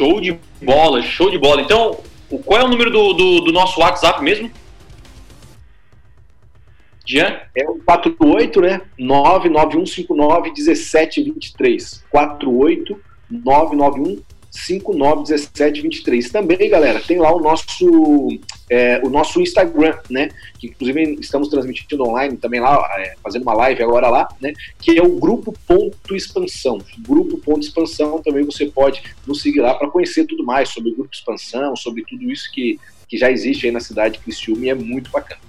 Show 0.00 0.18
de 0.18 0.40
bola, 0.62 1.02
show 1.02 1.30
de 1.30 1.36
bola. 1.36 1.60
Então, 1.60 2.00
qual 2.46 2.58
é 2.58 2.64
o 2.64 2.68
número 2.68 2.90
do, 2.90 3.12
do, 3.12 3.40
do 3.40 3.52
nosso 3.52 3.78
WhatsApp 3.80 4.24
mesmo? 4.24 4.50
Jean? 7.06 7.38
É 7.54 7.68
o 7.68 7.74
48, 7.84 8.62
né? 8.62 8.80
99159 8.98 10.52
1723. 10.52 12.02
48 12.10 12.98
991 13.30 14.22
591723. 14.50 16.30
Também, 16.30 16.68
galera, 16.68 17.00
tem 17.00 17.18
lá 17.18 17.32
o 17.34 17.40
nosso, 17.40 18.28
é, 18.68 19.00
o 19.04 19.08
nosso 19.08 19.40
Instagram, 19.40 19.96
né? 20.10 20.30
Que 20.58 20.66
inclusive 20.66 21.18
estamos 21.20 21.48
transmitindo 21.48 22.02
online 22.02 22.36
também 22.36 22.60
lá, 22.60 22.84
é, 22.98 23.14
fazendo 23.22 23.42
uma 23.42 23.54
live 23.54 23.82
agora 23.82 24.08
lá, 24.08 24.28
né? 24.40 24.52
Que 24.80 24.98
é 24.98 25.02
o 25.02 25.18
Grupo 25.18 25.54
Ponto 25.66 26.14
Expansão. 26.14 26.78
Grupo 26.98 27.38
Ponto 27.38 27.60
Expansão 27.60 28.20
também 28.22 28.44
você 28.44 28.66
pode 28.66 29.02
nos 29.26 29.40
seguir 29.40 29.60
lá 29.60 29.74
para 29.74 29.88
conhecer 29.88 30.24
tudo 30.26 30.44
mais 30.44 30.68
sobre 30.68 30.90
o 30.90 30.96
Grupo 30.96 31.14
Expansão, 31.14 31.76
sobre 31.76 32.04
tudo 32.04 32.30
isso 32.30 32.50
que, 32.52 32.78
que 33.08 33.16
já 33.16 33.30
existe 33.30 33.66
aí 33.66 33.72
na 33.72 33.80
cidade 33.80 34.14
de 34.14 34.24
Criciúma 34.24 34.66
e 34.66 34.70
é 34.70 34.74
muito 34.74 35.10
bacana. 35.10 35.40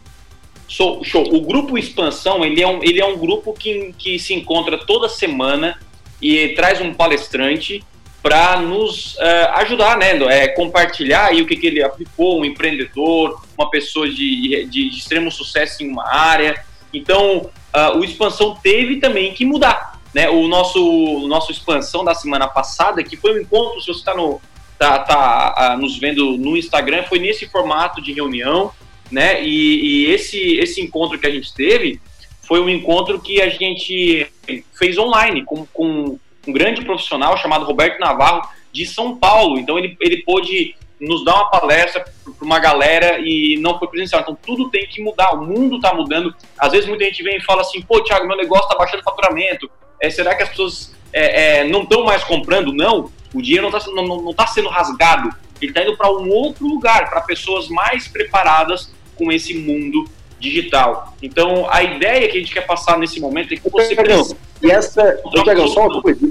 Show, 0.67 1.03
show. 1.03 1.23
O 1.35 1.41
Grupo 1.41 1.77
Expansão, 1.77 2.45
ele 2.45 2.61
é 2.61 2.67
um, 2.67 2.81
ele 2.81 3.01
é 3.01 3.05
um 3.05 3.17
grupo 3.17 3.51
que, 3.51 3.93
que 3.97 4.17
se 4.17 4.33
encontra 4.33 4.77
toda 4.77 5.09
semana 5.09 5.77
e 6.21 6.49
traz 6.49 6.79
um 6.79 6.93
palestrante 6.93 7.83
para 8.21 8.59
nos 8.61 9.15
uh, 9.15 9.49
ajudar, 9.55 9.97
né? 9.97 10.11
É, 10.29 10.47
compartilhar 10.49 11.27
aí 11.27 11.41
o 11.41 11.47
que, 11.47 11.55
que 11.55 11.67
ele 11.67 11.83
aplicou, 11.83 12.39
um 12.39 12.45
empreendedor, 12.45 13.41
uma 13.57 13.69
pessoa 13.69 14.07
de, 14.07 14.65
de, 14.65 14.89
de 14.89 14.97
extremo 14.97 15.31
sucesso 15.31 15.83
em 15.83 15.89
uma 15.89 16.07
área. 16.07 16.63
Então, 16.93 17.49
uh, 17.73 17.97
o 17.97 18.03
expansão 18.03 18.55
teve 18.61 18.97
também 18.97 19.33
que 19.33 19.43
mudar. 19.43 19.99
Né? 20.13 20.29
O 20.29 20.47
nosso, 20.47 20.79
o 20.83 21.27
nosso 21.27 21.51
expansão 21.51 22.03
da 22.03 22.13
semana 22.13 22.47
passada, 22.47 23.03
que 23.03 23.17
foi 23.17 23.33
um 23.33 23.41
encontro, 23.41 23.79
se 23.79 23.87
você 23.87 23.99
está 23.99 24.13
no, 24.13 24.39
tá, 24.77 24.99
tá 24.99 25.75
uh, 25.75 25.81
nos 25.81 25.97
vendo 25.97 26.37
no 26.37 26.55
Instagram, 26.55 27.03
foi 27.03 27.17
nesse 27.17 27.49
formato 27.49 28.01
de 28.01 28.13
reunião, 28.13 28.71
né? 29.09 29.43
E, 29.43 30.05
e 30.05 30.11
esse, 30.11 30.57
esse 30.57 30.79
encontro 30.81 31.19
que 31.19 31.27
a 31.27 31.31
gente 31.31 31.53
teve 31.53 31.99
foi 32.41 32.61
um 32.61 32.69
encontro 32.69 33.19
que 33.19 33.41
a 33.41 33.49
gente 33.49 34.27
fez 34.73 34.97
online 34.97 35.43
com, 35.43 35.65
com 35.67 36.19
um 36.47 36.53
grande 36.53 36.83
profissional 36.83 37.37
chamado 37.37 37.65
Roberto 37.65 37.99
Navarro, 37.99 38.47
de 38.71 38.85
São 38.85 39.15
Paulo. 39.17 39.59
Então 39.59 39.77
ele, 39.77 39.97
ele 39.99 40.23
pôde 40.23 40.75
nos 40.99 41.25
dar 41.25 41.35
uma 41.35 41.49
palestra 41.49 42.05
para 42.23 42.45
uma 42.45 42.59
galera 42.59 43.19
e 43.19 43.57
não 43.59 43.77
foi 43.77 43.87
presencial. 43.87 44.21
Então 44.21 44.37
tudo 44.45 44.69
tem 44.69 44.87
que 44.87 45.01
mudar, 45.01 45.33
o 45.33 45.45
mundo 45.45 45.77
está 45.77 45.93
mudando. 45.93 46.33
Às 46.57 46.71
vezes 46.71 46.87
muita 46.87 47.05
gente 47.05 47.23
vem 47.23 47.37
e 47.37 47.43
fala 47.43 47.61
assim, 47.61 47.81
pô, 47.81 48.01
Thiago, 48.03 48.27
meu 48.27 48.37
negócio 48.37 48.65
está 48.65 48.77
baixando 48.77 49.03
faturamento. 49.03 49.69
É, 49.99 50.09
será 50.09 50.35
que 50.35 50.43
as 50.43 50.49
pessoas 50.49 50.95
é, 51.11 51.59
é, 51.59 51.63
não 51.65 51.83
estão 51.83 52.03
mais 52.03 52.23
comprando? 52.23 52.71
Não, 52.71 53.11
o 53.33 53.41
dinheiro 53.41 53.69
não 53.69 53.77
está 53.77 53.91
não, 53.91 54.21
não 54.21 54.33
tá 54.33 54.47
sendo 54.47 54.69
rasgado. 54.69 55.29
Ele 55.61 55.71
está 55.71 55.83
indo 55.83 55.95
para 55.95 56.11
um 56.11 56.29
outro 56.29 56.67
lugar, 56.67 57.09
para 57.09 57.21
pessoas 57.21 57.67
mais 57.67 58.07
preparadas 58.07 58.91
com 59.15 59.31
esse 59.31 59.55
mundo 59.57 60.05
digital. 60.41 61.13
Então, 61.21 61.67
a 61.69 61.83
ideia 61.83 62.27
que 62.27 62.37
a 62.37 62.39
gente 62.41 62.53
quer 62.53 62.65
passar 62.65 62.97
nesse 62.97 63.19
momento 63.19 63.53
é 63.53 63.57
que 63.57 63.69
você 63.69 63.95
precisa... 63.95 64.35
E 64.61 64.69
essa, 64.69 65.21
Tiagão, 65.43 65.67
só 65.67 65.87
uma 65.87 66.01
coisa. 66.01 66.29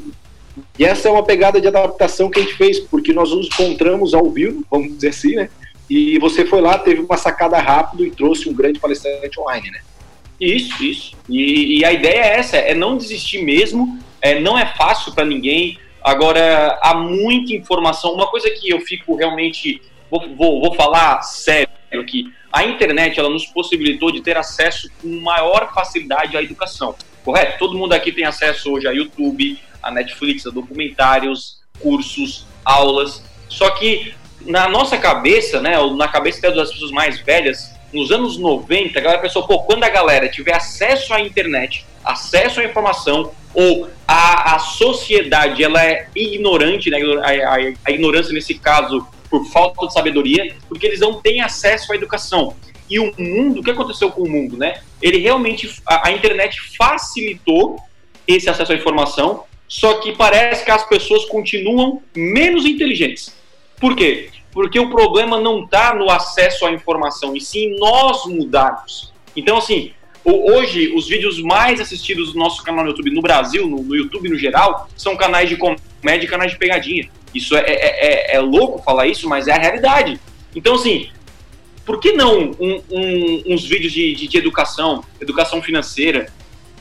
E 0.79 0.85
essa 0.85 1.09
é 1.09 1.11
uma 1.11 1.23
pegada 1.23 1.61
de 1.61 1.68
adaptação 1.68 2.29
que 2.29 2.40
a 2.40 2.42
gente 2.42 2.55
fez, 2.55 2.79
porque 2.79 3.12
nós 3.12 3.31
nos 3.31 3.46
encontramos 3.46 4.12
ao 4.12 4.29
vivo, 4.31 4.64
vamos 4.70 4.94
dizer 4.94 5.09
assim, 5.09 5.35
né? 5.35 5.49
E 5.88 6.18
você 6.18 6.44
foi 6.44 6.61
lá, 6.61 6.79
teve 6.79 7.01
uma 7.01 7.16
sacada 7.16 7.59
rápida 7.59 8.05
e 8.05 8.11
trouxe 8.11 8.49
um 8.49 8.53
grande 8.53 8.79
palestrante 8.79 9.40
online, 9.40 9.70
né? 9.70 9.81
Isso, 10.40 10.83
isso. 10.83 11.16
E, 11.29 11.79
e 11.79 11.85
a 11.85 11.92
ideia 11.92 12.20
é 12.20 12.38
essa, 12.38 12.57
é 12.57 12.75
não 12.75 12.96
desistir 12.96 13.42
mesmo, 13.42 13.99
é, 14.23 14.40
não 14.40 14.59
é 14.59 14.66
fácil 14.66 15.12
para 15.12 15.25
ninguém. 15.25 15.79
Agora, 16.03 16.79
há 16.83 16.94
muita 16.94 17.53
informação. 17.53 18.12
Uma 18.14 18.27
coisa 18.29 18.51
que 18.51 18.70
eu 18.70 18.81
fico 18.81 19.14
realmente. 19.16 19.83
Vou, 20.11 20.35
vou, 20.35 20.61
vou 20.61 20.75
falar 20.75 21.23
sério 21.23 21.69
aqui 22.00 22.32
a 22.52 22.64
internet 22.64 23.18
ela 23.18 23.30
nos 23.30 23.46
possibilitou 23.46 24.10
de 24.10 24.20
ter 24.20 24.36
acesso 24.36 24.90
com 25.00 25.08
maior 25.20 25.72
facilidade 25.72 26.36
à 26.36 26.42
educação, 26.42 26.94
correto? 27.24 27.58
Todo 27.58 27.78
mundo 27.78 27.92
aqui 27.92 28.10
tem 28.10 28.24
acesso 28.24 28.72
hoje 28.72 28.88
a 28.88 28.90
YouTube, 28.90 29.58
a 29.82 29.90
Netflix, 29.90 30.46
a 30.46 30.50
documentários, 30.50 31.60
cursos, 31.78 32.46
aulas. 32.64 33.22
Só 33.48 33.70
que 33.70 34.14
na 34.42 34.68
nossa 34.68 34.98
cabeça, 34.98 35.60
né, 35.60 35.78
ou 35.78 35.96
na 35.96 36.08
cabeça 36.08 36.50
das 36.50 36.72
pessoas 36.72 36.90
mais 36.90 37.20
velhas, 37.20 37.72
nos 37.92 38.10
anos 38.10 38.36
90, 38.36 38.98
a 38.98 39.02
galera 39.02 39.22
pensou, 39.22 39.46
pô, 39.46 39.60
quando 39.60 39.84
a 39.84 39.88
galera 39.88 40.28
tiver 40.28 40.54
acesso 40.54 41.12
à 41.12 41.20
internet, 41.20 41.84
acesso 42.04 42.60
à 42.60 42.64
informação, 42.64 43.32
ou 43.52 43.88
a, 44.06 44.54
a 44.54 44.58
sociedade 44.58 45.62
ela 45.62 45.84
é 45.84 46.08
ignorante, 46.14 46.90
né, 46.90 46.98
a, 47.22 47.54
a, 47.54 47.56
a 47.84 47.90
ignorância 47.90 48.32
nesse 48.32 48.54
caso 48.54 49.06
por 49.31 49.47
falta 49.47 49.87
de 49.87 49.93
sabedoria, 49.93 50.57
porque 50.69 50.87
eles 50.87 51.01
não 51.01 51.21
têm 51.21 51.40
acesso 51.40 51.93
à 51.93 51.95
educação. 51.95 52.55
E 52.88 52.99
o 52.99 53.12
mundo, 53.16 53.61
o 53.61 53.62
que 53.62 53.71
aconteceu 53.71 54.11
com 54.11 54.23
o 54.23 54.29
mundo, 54.29 54.57
né? 54.57 54.83
Ele 55.01 55.19
realmente, 55.19 55.71
a, 55.87 56.09
a 56.09 56.12
internet 56.12 56.61
facilitou 56.77 57.79
esse 58.27 58.51
acesso 58.51 58.73
à 58.73 58.75
informação, 58.75 59.45
só 59.69 59.95
que 60.01 60.12
parece 60.12 60.64
que 60.64 60.71
as 60.71 60.85
pessoas 60.88 61.25
continuam 61.27 62.03
menos 62.14 62.66
inteligentes. 62.66 63.33
Por 63.79 63.95
quê? 63.95 64.31
Porque 64.53 64.81
o 64.81 64.90
problema 64.90 65.40
não 65.40 65.64
está 65.64 65.95
no 65.95 66.11
acesso 66.11 66.66
à 66.66 66.73
informação, 66.73 67.37
e 67.37 67.40
sim 67.40 67.77
nós 67.79 68.27
mudarmos. 68.27 69.12
Então, 69.37 69.59
assim, 69.59 69.93
hoje 70.25 70.93
os 70.93 71.07
vídeos 71.07 71.40
mais 71.40 71.81
assistidos 71.81 72.33
do 72.33 72.38
nosso 72.40 72.62
canal 72.64 72.85
no 72.85 72.90
YouTube 72.90 73.12
no 73.12 73.23
Brasil, 73.23 73.69
no, 73.69 73.81
no 73.83 73.95
YouTube 73.95 74.29
no 74.29 74.37
geral, 74.37 74.88
são 74.97 75.16
canais 75.16 75.49
de 75.49 75.57
comédia 75.57 75.89
e 76.02 76.26
canais 76.26 76.52
de 76.52 76.58
pegadinha. 76.58 77.08
Isso 77.34 77.56
é, 77.56 77.60
é, 77.60 78.32
é, 78.32 78.36
é, 78.36 78.40
louco 78.40 78.82
falar 78.82 79.06
isso, 79.06 79.28
mas 79.28 79.46
é 79.46 79.52
a 79.52 79.58
realidade. 79.58 80.20
Então, 80.54 80.74
assim, 80.74 81.10
por 81.84 82.00
que 82.00 82.12
não 82.12 82.52
um, 82.58 82.82
um, 82.90 83.42
uns 83.46 83.64
vídeos 83.64 83.92
de, 83.92 84.14
de, 84.14 84.28
de, 84.28 84.38
educação, 84.38 85.04
educação 85.20 85.62
financeira, 85.62 86.32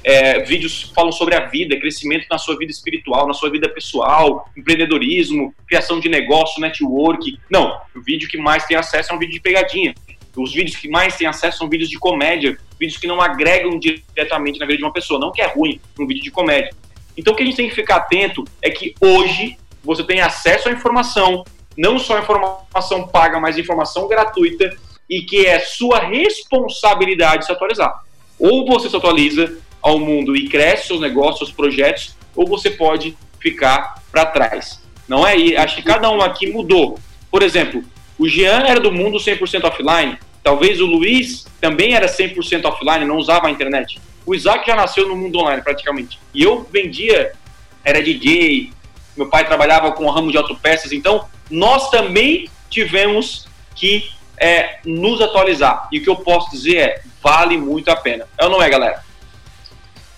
é, 0.03 0.39
vídeos 0.39 0.91
falam 0.95 1.11
sobre 1.11 1.35
a 1.35 1.41
vida, 1.41 1.79
crescimento 1.79 2.25
na 2.31 2.37
sua 2.37 2.57
vida 2.57 2.71
espiritual, 2.71 3.27
na 3.27 3.33
sua 3.33 3.49
vida 3.49 3.69
pessoal, 3.69 4.49
empreendedorismo, 4.57 5.53
criação 5.67 5.99
de 5.99 6.09
negócio, 6.09 6.61
network. 6.61 7.37
Não, 7.49 7.79
o 7.95 8.01
vídeo 8.01 8.29
que 8.29 8.37
mais 8.37 8.65
tem 8.65 8.77
acesso 8.77 9.11
é 9.11 9.15
um 9.15 9.19
vídeo 9.19 9.33
de 9.33 9.41
pegadinha. 9.41 9.93
Os 10.35 10.53
vídeos 10.53 10.77
que 10.77 10.87
mais 10.87 11.17
tem 11.17 11.27
acesso 11.27 11.57
são 11.57 11.69
vídeos 11.69 11.89
de 11.89 11.97
comédia, 11.97 12.57
vídeos 12.79 12.97
que 12.97 13.07
não 13.07 13.19
agregam 13.19 13.77
diretamente 13.77 14.59
na 14.59 14.65
vida 14.65 14.77
de 14.77 14.83
uma 14.83 14.93
pessoa, 14.93 15.19
não 15.19 15.31
que 15.31 15.41
é 15.41 15.47
ruim 15.47 15.79
um 15.99 16.07
vídeo 16.07 16.23
de 16.23 16.31
comédia. 16.31 16.71
Então 17.19 17.33
o 17.33 17.35
que 17.35 17.43
a 17.43 17.45
gente 17.45 17.57
tem 17.57 17.67
que 17.67 17.75
ficar 17.75 17.97
atento 17.97 18.45
é 18.61 18.69
que 18.69 18.95
hoje 19.01 19.57
você 19.83 20.05
tem 20.05 20.21
acesso 20.21 20.69
à 20.69 20.71
informação, 20.71 21.43
não 21.77 21.99
só 21.99 22.17
informação 22.17 23.05
paga, 23.09 23.41
mas 23.41 23.57
informação 23.57 24.07
gratuita, 24.07 24.73
e 25.09 25.23
que 25.23 25.45
é 25.45 25.59
sua 25.59 25.99
responsabilidade 25.99 27.45
se 27.45 27.51
atualizar. 27.51 28.03
Ou 28.39 28.65
você 28.65 28.89
se 28.89 28.95
atualiza 28.95 29.57
ao 29.81 29.99
mundo 29.99 30.33
e 30.33 30.47
cresce 30.47 30.87
seus 30.87 31.01
negócios, 31.01 31.39
seus 31.39 31.51
projetos, 31.51 32.15
ou 32.33 32.47
você 32.47 32.71
pode 32.71 33.17
ficar 33.37 34.01
para 34.09 34.25
trás. 34.25 34.81
Não 35.05 35.27
é? 35.27 35.37
E 35.37 35.57
acho 35.57 35.75
que 35.75 35.81
cada 35.81 36.09
um 36.09 36.21
aqui 36.21 36.49
mudou. 36.49 36.97
Por 37.29 37.43
exemplo, 37.43 37.83
o 38.17 38.29
Jean 38.29 38.63
era 38.65 38.79
do 38.79 38.93
mundo 38.93 39.17
100% 39.17 39.65
offline, 39.65 40.17
talvez 40.49 40.81
o 40.81 40.85
Luiz 40.87 41.45
também 41.61 41.93
era 41.93 42.07
100% 42.07 42.65
offline, 42.65 43.05
não 43.05 43.17
usava 43.17 43.45
a 43.45 43.51
internet. 43.51 44.01
O 44.25 44.33
Isaac 44.33 44.65
já 44.65 44.75
nasceu 44.75 45.07
no 45.07 45.15
mundo 45.15 45.37
online 45.37 45.61
praticamente. 45.61 46.19
E 46.33 46.41
eu 46.41 46.67
vendia, 46.71 47.33
era 47.85 48.01
DJ, 48.01 48.73
meu 49.15 49.29
pai 49.29 49.45
trabalhava 49.45 49.91
com 49.91 50.05
o 50.05 50.09
ramo 50.09 50.31
de 50.31 50.37
autopeças, 50.37 50.91
então 50.91 51.27
nós 51.51 51.91
também 51.91 52.49
tivemos 52.67 53.47
que 53.75 54.09
é, 54.39 54.79
nos 54.83 55.21
atualizar. 55.21 55.87
E 55.91 55.99
o 55.99 56.03
que 56.03 56.09
eu 56.09 56.15
posso 56.15 56.49
dizer 56.49 56.77
é, 56.77 57.01
vale 57.21 57.55
muito 57.55 57.91
a 57.91 57.95
pena. 57.95 58.27
É 58.35 58.45
ou 58.45 58.49
não 58.49 58.63
é, 58.63 58.67
galera? 58.67 59.03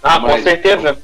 Ah, 0.01 0.17
com 0.17 0.41
certeza. 0.41 0.97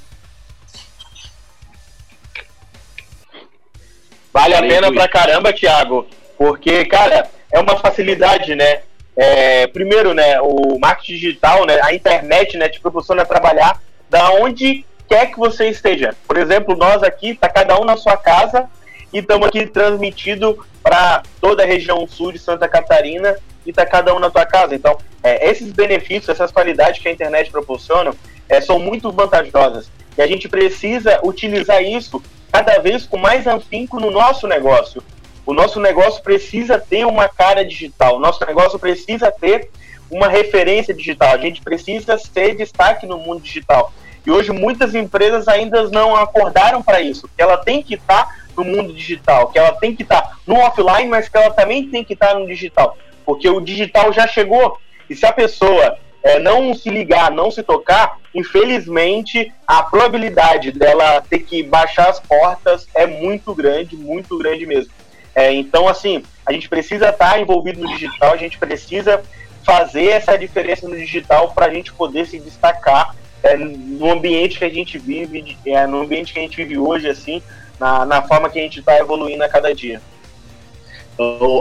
Vale 4.31 4.55
a 4.55 4.61
pena 4.61 4.89
pra 4.89 5.07
caramba, 5.09 5.51
Thiago, 5.51 6.07
porque, 6.37 6.85
cara, 6.85 7.29
é 7.51 7.59
uma 7.59 7.75
facilidade, 7.75 8.55
né? 8.55 8.86
É, 9.17 9.65
primeiro, 9.67 10.13
né, 10.13 10.39
o 10.41 10.77
marketing 10.79 11.13
digital, 11.13 11.65
né, 11.65 11.79
a 11.81 11.93
internet, 11.93 12.55
né, 12.55 12.69
te 12.69 12.79
proporciona 12.79 13.25
trabalhar 13.25 13.81
da 14.07 14.31
onde 14.31 14.85
quer 15.09 15.31
que 15.31 15.39
você 15.39 15.69
esteja. 15.69 16.15
Por 16.27 16.37
exemplo, 16.37 16.75
nós 16.75 17.01
aqui, 17.01 17.31
está 17.31 17.49
cada 17.49 17.79
um 17.79 17.83
na 17.83 17.97
sua 17.97 18.15
casa 18.15 18.69
e 19.11 19.19
estamos 19.19 19.47
aqui 19.47 19.65
transmitido 19.65 20.63
para 20.83 21.23
toda 21.41 21.63
a 21.63 21.65
região 21.65 22.07
sul 22.07 22.31
de 22.31 22.37
Santa 22.37 22.67
Catarina 22.67 23.35
e 23.65 23.71
está 23.71 23.85
cada 23.85 24.13
um 24.13 24.19
na 24.19 24.29
sua 24.29 24.45
casa. 24.45 24.75
Então, 24.75 24.97
é, 25.23 25.49
esses 25.49 25.71
benefícios, 25.71 26.29
essas 26.29 26.51
qualidades 26.51 27.01
que 27.01 27.07
a 27.07 27.11
internet 27.11 27.51
proporciona 27.51 28.13
é, 28.47 28.61
são 28.61 28.77
muito 28.77 29.11
vantajosas. 29.11 29.89
E 30.17 30.21
a 30.21 30.27
gente 30.27 30.47
precisa 30.47 31.19
utilizar 31.23 31.81
isso 31.83 32.21
cada 32.51 32.79
vez 32.79 33.05
com 33.05 33.17
mais 33.17 33.47
afinco 33.47 33.99
no 33.99 34.11
nosso 34.11 34.47
negócio. 34.47 35.03
O 35.47 35.53
nosso 35.53 35.79
negócio 35.79 36.21
precisa 36.21 36.77
ter 36.77 37.05
uma 37.05 37.29
cara 37.29 37.63
digital, 37.63 38.17
o 38.17 38.19
nosso 38.19 38.45
negócio 38.45 38.77
precisa 38.77 39.31
ter 39.31 39.69
uma 40.11 40.27
referência 40.27 40.93
digital, 40.93 41.29
a 41.29 41.37
gente 41.37 41.61
precisa 41.61 42.17
ser 42.17 42.53
destaque 42.53 43.05
no 43.05 43.17
mundo 43.17 43.41
digital. 43.41 43.93
E 44.25 44.29
hoje 44.29 44.51
muitas 44.51 44.93
empresas 44.93 45.47
ainda 45.47 45.87
não 45.87 46.17
acordaram 46.17 46.83
para 46.83 46.99
isso, 46.99 47.29
que 47.33 47.41
ela 47.41 47.55
tem 47.55 47.81
que 47.81 47.93
estar 47.93 48.25
tá 48.25 48.35
no 48.57 48.65
mundo 48.65 48.91
digital, 48.91 49.47
que 49.47 49.57
ela 49.57 49.71
tem 49.71 49.95
que 49.95 50.03
estar 50.03 50.21
tá 50.21 50.37
no 50.45 50.55
offline, 50.55 51.07
mas 51.07 51.29
que 51.29 51.37
ela 51.37 51.51
também 51.51 51.87
tem 51.87 52.03
que 52.03 52.11
estar 52.11 52.33
tá 52.33 52.39
no 52.39 52.45
digital, 52.45 52.97
porque 53.25 53.49
o 53.49 53.61
digital 53.61 54.11
já 54.11 54.27
chegou. 54.27 54.77
E 55.09 55.15
se 55.15 55.25
a 55.25 55.31
pessoa 55.31 55.97
é, 56.23 56.39
não 56.39 56.73
se 56.73 56.89
ligar, 56.89 57.31
não 57.31 57.49
se 57.49 57.63
tocar, 57.63 58.17
infelizmente 58.35 59.49
a 59.65 59.81
probabilidade 59.81 60.73
dela 60.73 61.21
ter 61.21 61.39
que 61.39 61.63
baixar 61.63 62.09
as 62.09 62.19
portas 62.19 62.85
é 62.93 63.07
muito 63.07 63.55
grande, 63.55 63.95
muito 63.95 64.37
grande 64.37 64.65
mesmo. 64.65 64.91
É, 65.37 65.53
então, 65.53 65.87
assim, 65.87 66.23
a 66.43 66.51
gente 66.51 66.67
precisa 66.67 67.09
estar 67.09 67.39
envolvido 67.39 67.79
no 67.79 67.87
digital, 67.89 68.33
a 68.33 68.37
gente 68.37 68.57
precisa 68.57 69.21
fazer 69.63 70.07
essa 70.07 70.35
diferença 70.35 70.89
no 70.89 70.97
digital 70.97 71.51
para 71.51 71.67
a 71.67 71.69
gente 71.71 71.93
poder 71.93 72.25
se 72.25 72.39
destacar 72.39 73.15
é, 73.43 73.55
no 73.55 74.11
ambiente 74.11 74.57
que 74.57 74.65
a 74.65 74.69
gente 74.69 74.97
vive, 74.97 75.55
é, 75.63 75.85
no 75.85 76.01
ambiente 76.01 76.33
que 76.33 76.39
a 76.39 76.41
gente 76.41 76.57
vive 76.57 76.79
hoje, 76.79 77.07
assim, 77.07 77.43
na, 77.79 78.03
na 78.03 78.23
forma 78.23 78.49
que 78.49 78.57
a 78.57 78.63
gente 78.63 78.79
está 78.79 78.97
evoluindo 78.97 79.43
a 79.43 79.47
cada 79.47 79.75
dia. 79.75 80.01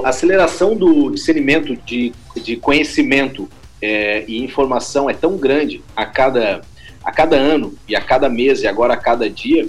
A 0.03 0.09
aceleração 0.09 0.75
do 0.75 1.11
discernimento 1.11 1.77
de, 1.77 2.15
de 2.35 2.57
conhecimento 2.57 3.47
é, 3.83 4.25
e 4.27 4.43
informação 4.43 5.11
é 5.11 5.13
tão 5.13 5.37
grande 5.37 5.83
a 5.95 6.07
cada, 6.07 6.63
a 7.05 7.13
cada 7.13 7.37
ano 7.37 7.75
e 7.87 7.95
a 7.95 8.01
cada 8.01 8.31
mês 8.31 8.63
e 8.63 8.67
agora 8.67 8.95
a 8.95 8.97
cada 8.97 9.29
dia 9.29 9.69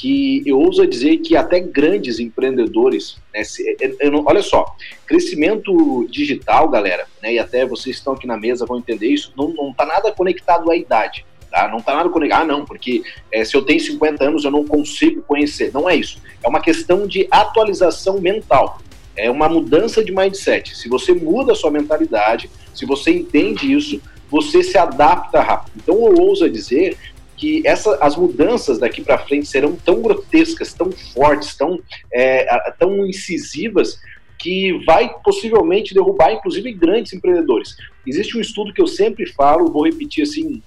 que 0.00 0.42
eu 0.46 0.58
ouso 0.58 0.86
dizer 0.86 1.18
que 1.18 1.36
até 1.36 1.60
grandes 1.60 2.18
empreendedores, 2.18 3.18
né, 3.34 3.44
se, 3.44 3.76
eu 4.00 4.10
não, 4.10 4.24
olha 4.24 4.42
só, 4.42 4.74
crescimento 5.06 6.06
digital, 6.08 6.70
galera, 6.70 7.06
né, 7.22 7.34
e 7.34 7.38
até 7.38 7.66
vocês 7.66 7.96
estão 7.96 8.14
aqui 8.14 8.26
na 8.26 8.38
mesa 8.38 8.64
vão 8.64 8.78
entender 8.78 9.08
isso, 9.08 9.30
não 9.36 9.70
está 9.70 9.84
nada 9.84 10.10
conectado 10.10 10.70
à 10.70 10.76
idade. 10.76 11.26
Tá? 11.50 11.68
Não 11.68 11.78
está 11.78 11.94
nada 11.94 12.08
conectado, 12.08 12.42
ah, 12.42 12.44
não, 12.46 12.64
porque 12.64 13.02
é, 13.30 13.44
se 13.44 13.54
eu 13.54 13.60
tenho 13.60 13.78
50 13.78 14.24
anos 14.24 14.44
eu 14.44 14.50
não 14.50 14.64
consigo 14.64 15.20
conhecer. 15.22 15.70
Não 15.74 15.90
é 15.90 15.96
isso. 15.96 16.18
É 16.42 16.48
uma 16.48 16.62
questão 16.62 17.06
de 17.06 17.26
atualização 17.30 18.20
mental. 18.20 18.78
É 19.16 19.28
uma 19.28 19.48
mudança 19.48 20.02
de 20.02 20.14
mindset. 20.14 20.76
Se 20.76 20.88
você 20.88 21.12
muda 21.12 21.52
a 21.52 21.56
sua 21.56 21.70
mentalidade, 21.70 22.48
se 22.72 22.86
você 22.86 23.10
entende 23.10 23.70
isso, 23.70 24.00
você 24.30 24.62
se 24.62 24.78
adapta 24.78 25.42
rápido. 25.42 25.72
Então 25.76 25.96
eu 26.06 26.22
ouso 26.22 26.48
dizer 26.48 26.96
que 27.40 27.66
essa, 27.66 27.96
as 28.02 28.16
mudanças 28.16 28.78
daqui 28.78 29.00
para 29.00 29.16
frente 29.16 29.48
serão 29.48 29.74
tão 29.74 30.02
grotescas, 30.02 30.74
tão 30.74 30.92
fortes, 30.92 31.56
tão, 31.56 31.80
é, 32.12 32.44
tão 32.78 33.06
incisivas, 33.06 33.98
que 34.38 34.74
vai 34.84 35.10
possivelmente 35.22 35.94
derrubar, 35.94 36.32
inclusive, 36.32 36.70
grandes 36.72 37.14
empreendedores. 37.14 37.76
Existe 38.06 38.36
um 38.36 38.42
estudo 38.42 38.74
que 38.74 38.82
eu 38.82 38.86
sempre 38.86 39.24
falo, 39.32 39.72
vou 39.72 39.86
repetir 39.86 40.22
assim, 40.22 40.62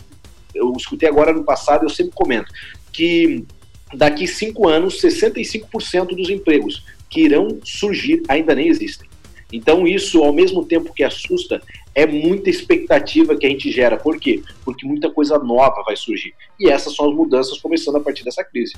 eu 0.55 0.73
escutei 0.75 1.07
agora 1.07 1.31
no 1.31 1.43
passado, 1.43 1.85
eu 1.85 1.89
sempre 1.89 2.13
comento, 2.15 2.51
que 2.91 3.45
daqui 3.93 4.25
cinco 4.25 4.67
anos, 4.67 4.99
65% 4.99 6.15
dos 6.15 6.31
empregos 6.31 6.83
que 7.07 7.21
irão 7.21 7.59
surgir 7.63 8.23
ainda 8.27 8.55
nem 8.55 8.67
existem. 8.67 9.07
Então, 9.51 9.87
isso, 9.87 10.23
ao 10.23 10.33
mesmo 10.33 10.65
tempo 10.65 10.91
que 10.91 11.03
assusta, 11.03 11.61
é 11.95 12.05
muita 12.05 12.49
expectativa 12.49 13.35
que 13.35 13.45
a 13.45 13.49
gente 13.49 13.71
gera. 13.71 13.97
Por 13.97 14.19
quê? 14.19 14.41
Porque 14.65 14.85
muita 14.85 15.09
coisa 15.09 15.37
nova 15.37 15.83
vai 15.85 15.95
surgir. 15.95 16.33
E 16.59 16.69
essas 16.69 16.95
são 16.95 17.09
as 17.09 17.15
mudanças 17.15 17.59
começando 17.59 17.97
a 17.97 17.99
partir 17.99 18.23
dessa 18.23 18.43
crise. 18.43 18.73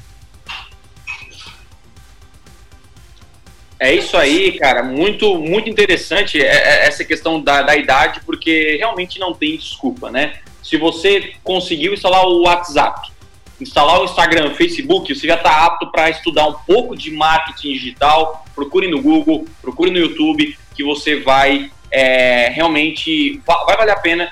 É 3.80 3.94
isso 3.94 4.16
aí, 4.18 4.54
cara. 4.58 4.84
Muito, 4.84 5.38
muito 5.38 5.70
interessante 5.70 6.42
é, 6.42 6.46
é, 6.46 6.88
essa 6.88 7.04
questão 7.04 7.42
da, 7.42 7.62
da 7.62 7.76
idade, 7.76 8.22
porque 8.26 8.78
realmente 8.78 9.20
não 9.20 9.34
tem 9.34 9.58
desculpa, 9.58 10.10
né? 10.10 10.40
Se 10.64 10.78
você 10.78 11.34
conseguiu 11.44 11.94
instalar 11.94 12.26
o 12.26 12.44
WhatsApp, 12.44 13.12
instalar 13.60 14.02
o 14.02 14.06
Instagram, 14.06 14.52
o 14.52 14.56
Facebook, 14.56 15.14
você 15.14 15.28
já 15.28 15.36
está 15.36 15.66
apto 15.66 15.92
para 15.92 16.10
estudar 16.10 16.48
um 16.48 16.54
pouco 16.54 16.96
de 16.96 17.12
marketing 17.12 17.74
digital. 17.74 18.46
Procure 18.56 18.88
no 18.88 19.02
Google, 19.02 19.46
procure 19.62 19.92
no 19.92 20.00
YouTube, 20.00 20.58
que 20.76 20.84
você 20.84 21.20
vai 21.20 21.70
é, 21.92 22.50
realmente 22.50 23.42
vai 23.46 23.78
valer 23.78 23.92
a 23.92 24.00
pena 24.00 24.32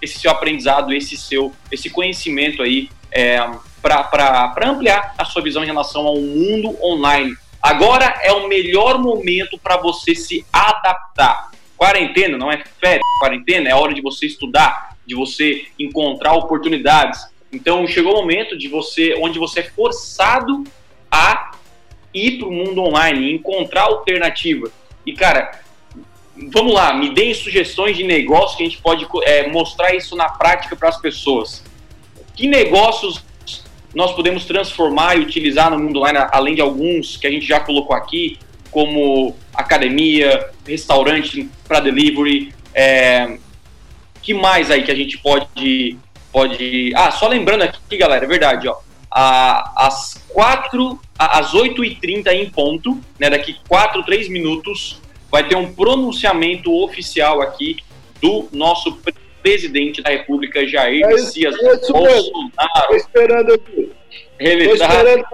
esse 0.00 0.18
seu 0.18 0.30
aprendizado, 0.30 0.92
esse 0.92 1.16
seu 1.16 1.52
esse 1.70 1.88
conhecimento 1.90 2.62
aí 2.62 2.88
é, 3.10 3.38
para 3.80 4.68
ampliar 4.68 5.14
a 5.16 5.24
sua 5.24 5.42
visão 5.42 5.62
em 5.62 5.66
relação 5.66 6.06
ao 6.06 6.16
mundo 6.16 6.76
online. 6.82 7.36
Agora 7.62 8.20
é 8.22 8.32
o 8.32 8.48
melhor 8.48 8.98
momento 8.98 9.58
para 9.58 9.76
você 9.76 10.14
se 10.14 10.44
adaptar. 10.52 11.50
Quarentena 11.76 12.36
não 12.36 12.52
é 12.52 12.62
férias, 12.80 13.02
quarentena 13.20 13.68
é 13.70 13.74
hora 13.74 13.94
de 13.94 14.00
você 14.00 14.26
estudar, 14.26 14.96
de 15.06 15.14
você 15.14 15.66
encontrar 15.78 16.34
oportunidades. 16.34 17.20
Então 17.52 17.86
chegou 17.86 18.14
o 18.14 18.20
momento 18.20 18.56
de 18.56 18.68
você, 18.68 19.14
onde 19.20 19.38
você 19.38 19.60
é 19.60 19.62
forçado 19.62 20.64
a 21.10 21.52
ir 22.12 22.38
para 22.38 22.48
o 22.48 22.52
mundo 22.52 22.82
online, 22.82 23.32
encontrar 23.32 23.82
alternativa. 23.82 24.70
E 25.06 25.12
cara, 25.12 25.63
vamos 26.36 26.74
lá, 26.74 26.92
me 26.94 27.14
deem 27.14 27.32
sugestões 27.34 27.96
de 27.96 28.04
negócios 28.04 28.56
que 28.56 28.62
a 28.62 28.66
gente 28.66 28.80
pode 28.80 29.06
é, 29.22 29.48
mostrar 29.48 29.94
isso 29.94 30.16
na 30.16 30.28
prática 30.28 30.74
para 30.74 30.88
as 30.88 31.00
pessoas. 31.00 31.62
Que 32.34 32.46
negócios 32.46 33.22
nós 33.94 34.12
podemos 34.12 34.44
transformar 34.44 35.16
e 35.16 35.20
utilizar 35.20 35.70
no 35.70 35.78
mundo 35.78 36.00
online, 36.00 36.26
além 36.32 36.54
de 36.54 36.60
alguns 36.60 37.16
que 37.16 37.26
a 37.26 37.30
gente 37.30 37.46
já 37.46 37.60
colocou 37.60 37.94
aqui, 37.94 38.38
como 38.70 39.36
academia, 39.54 40.50
restaurante 40.66 41.48
para 41.68 41.78
delivery, 41.78 42.52
é, 42.74 43.38
que 44.20 44.34
mais 44.34 44.70
aí 44.70 44.82
que 44.82 44.90
a 44.90 44.94
gente 44.94 45.18
pode 45.18 45.96
pode 46.32 46.92
ah 46.96 47.12
só 47.12 47.28
lembrando 47.28 47.62
aqui 47.62 47.96
galera 47.96 48.24
é 48.24 48.28
verdade 48.28 48.66
ó 48.66 48.76
às 49.08 50.20
4 50.30 50.98
às 51.16 51.52
8h30 51.52 52.26
em 52.32 52.50
ponto 52.50 53.00
né 53.20 53.30
daqui 53.30 53.56
4 53.68 54.02
3 54.02 54.28
minutos 54.28 55.00
vai 55.34 55.48
ter 55.48 55.56
um 55.56 55.74
pronunciamento 55.74 56.72
oficial 56.72 57.42
aqui 57.42 57.78
do 58.22 58.48
nosso 58.52 58.96
presidente 59.42 60.00
da 60.00 60.10
República, 60.10 60.64
Jair 60.64 61.04
é 61.04 61.08
Messias 61.08 61.56
Bolsonaro. 61.58 62.44
Estou 62.54 62.96
esperando 62.96 63.52
aqui. 63.52 63.90
Estou 64.38 64.74
esperando 64.76 65.24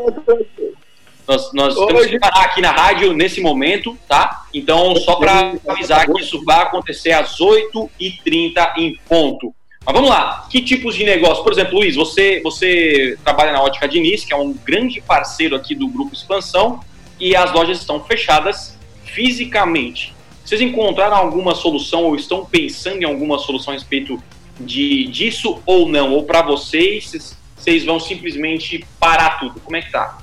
nós, 1.29 1.53
nós 1.53 1.77
Hoje... 1.77 1.87
temos 1.87 2.07
que 2.07 2.19
parar 2.19 2.45
aqui 2.47 2.63
na 2.63 2.73
rádio 2.73 3.13
nesse 3.13 3.43
momento, 3.43 3.95
tá? 4.09 4.47
Então, 4.55 4.97
só 4.97 5.17
para 5.17 5.53
avisar 5.69 6.07
que 6.07 6.23
isso 6.23 6.43
vai 6.47 6.63
acontecer 6.63 7.13
às 7.13 7.39
8h30 7.39 8.79
em 8.79 8.99
ponto. 9.07 9.55
Mas 9.85 9.95
vamos 9.95 10.09
lá, 10.09 10.47
que 10.51 10.63
tipos 10.63 10.95
de 10.95 11.05
negócio? 11.05 11.45
Por 11.45 11.53
exemplo, 11.53 11.79
Luiz, 11.79 11.95
você, 11.95 12.41
você 12.43 13.19
trabalha 13.23 13.53
na 13.53 13.63
Ótica 13.63 13.87
Diniz, 13.87 14.25
que 14.25 14.33
é 14.33 14.37
um 14.37 14.55
grande 14.55 15.03
parceiro 15.03 15.55
aqui 15.55 15.75
do 15.75 15.87
Grupo 15.89 16.15
Expansão, 16.15 16.81
e 17.21 17.37
as 17.37 17.53
lojas 17.53 17.81
estão 17.81 18.03
fechadas 18.03 18.70
fisicamente. 19.13 20.15
Vocês 20.45 20.61
encontraram 20.61 21.17
alguma 21.17 21.55
solução 21.55 22.05
ou 22.05 22.17
estão 22.17 22.45
pensando 22.45 23.03
em 23.03 23.05
alguma 23.05 23.39
solução 23.39 23.73
a 23.73 23.77
respeito 23.77 24.21
de, 24.59 25.07
disso 25.07 25.63
ou 25.65 25.89
não? 25.89 26.13
Ou 26.13 26.25
para 26.25 26.43
vocês, 26.43 27.37
vocês 27.57 27.85
vão 27.85 28.01
simplesmente 28.01 28.85
parar 28.99 29.39
tudo? 29.39 29.61
Como 29.61 29.77
é 29.77 29.83
que 29.83 29.91
tá? 29.91 30.19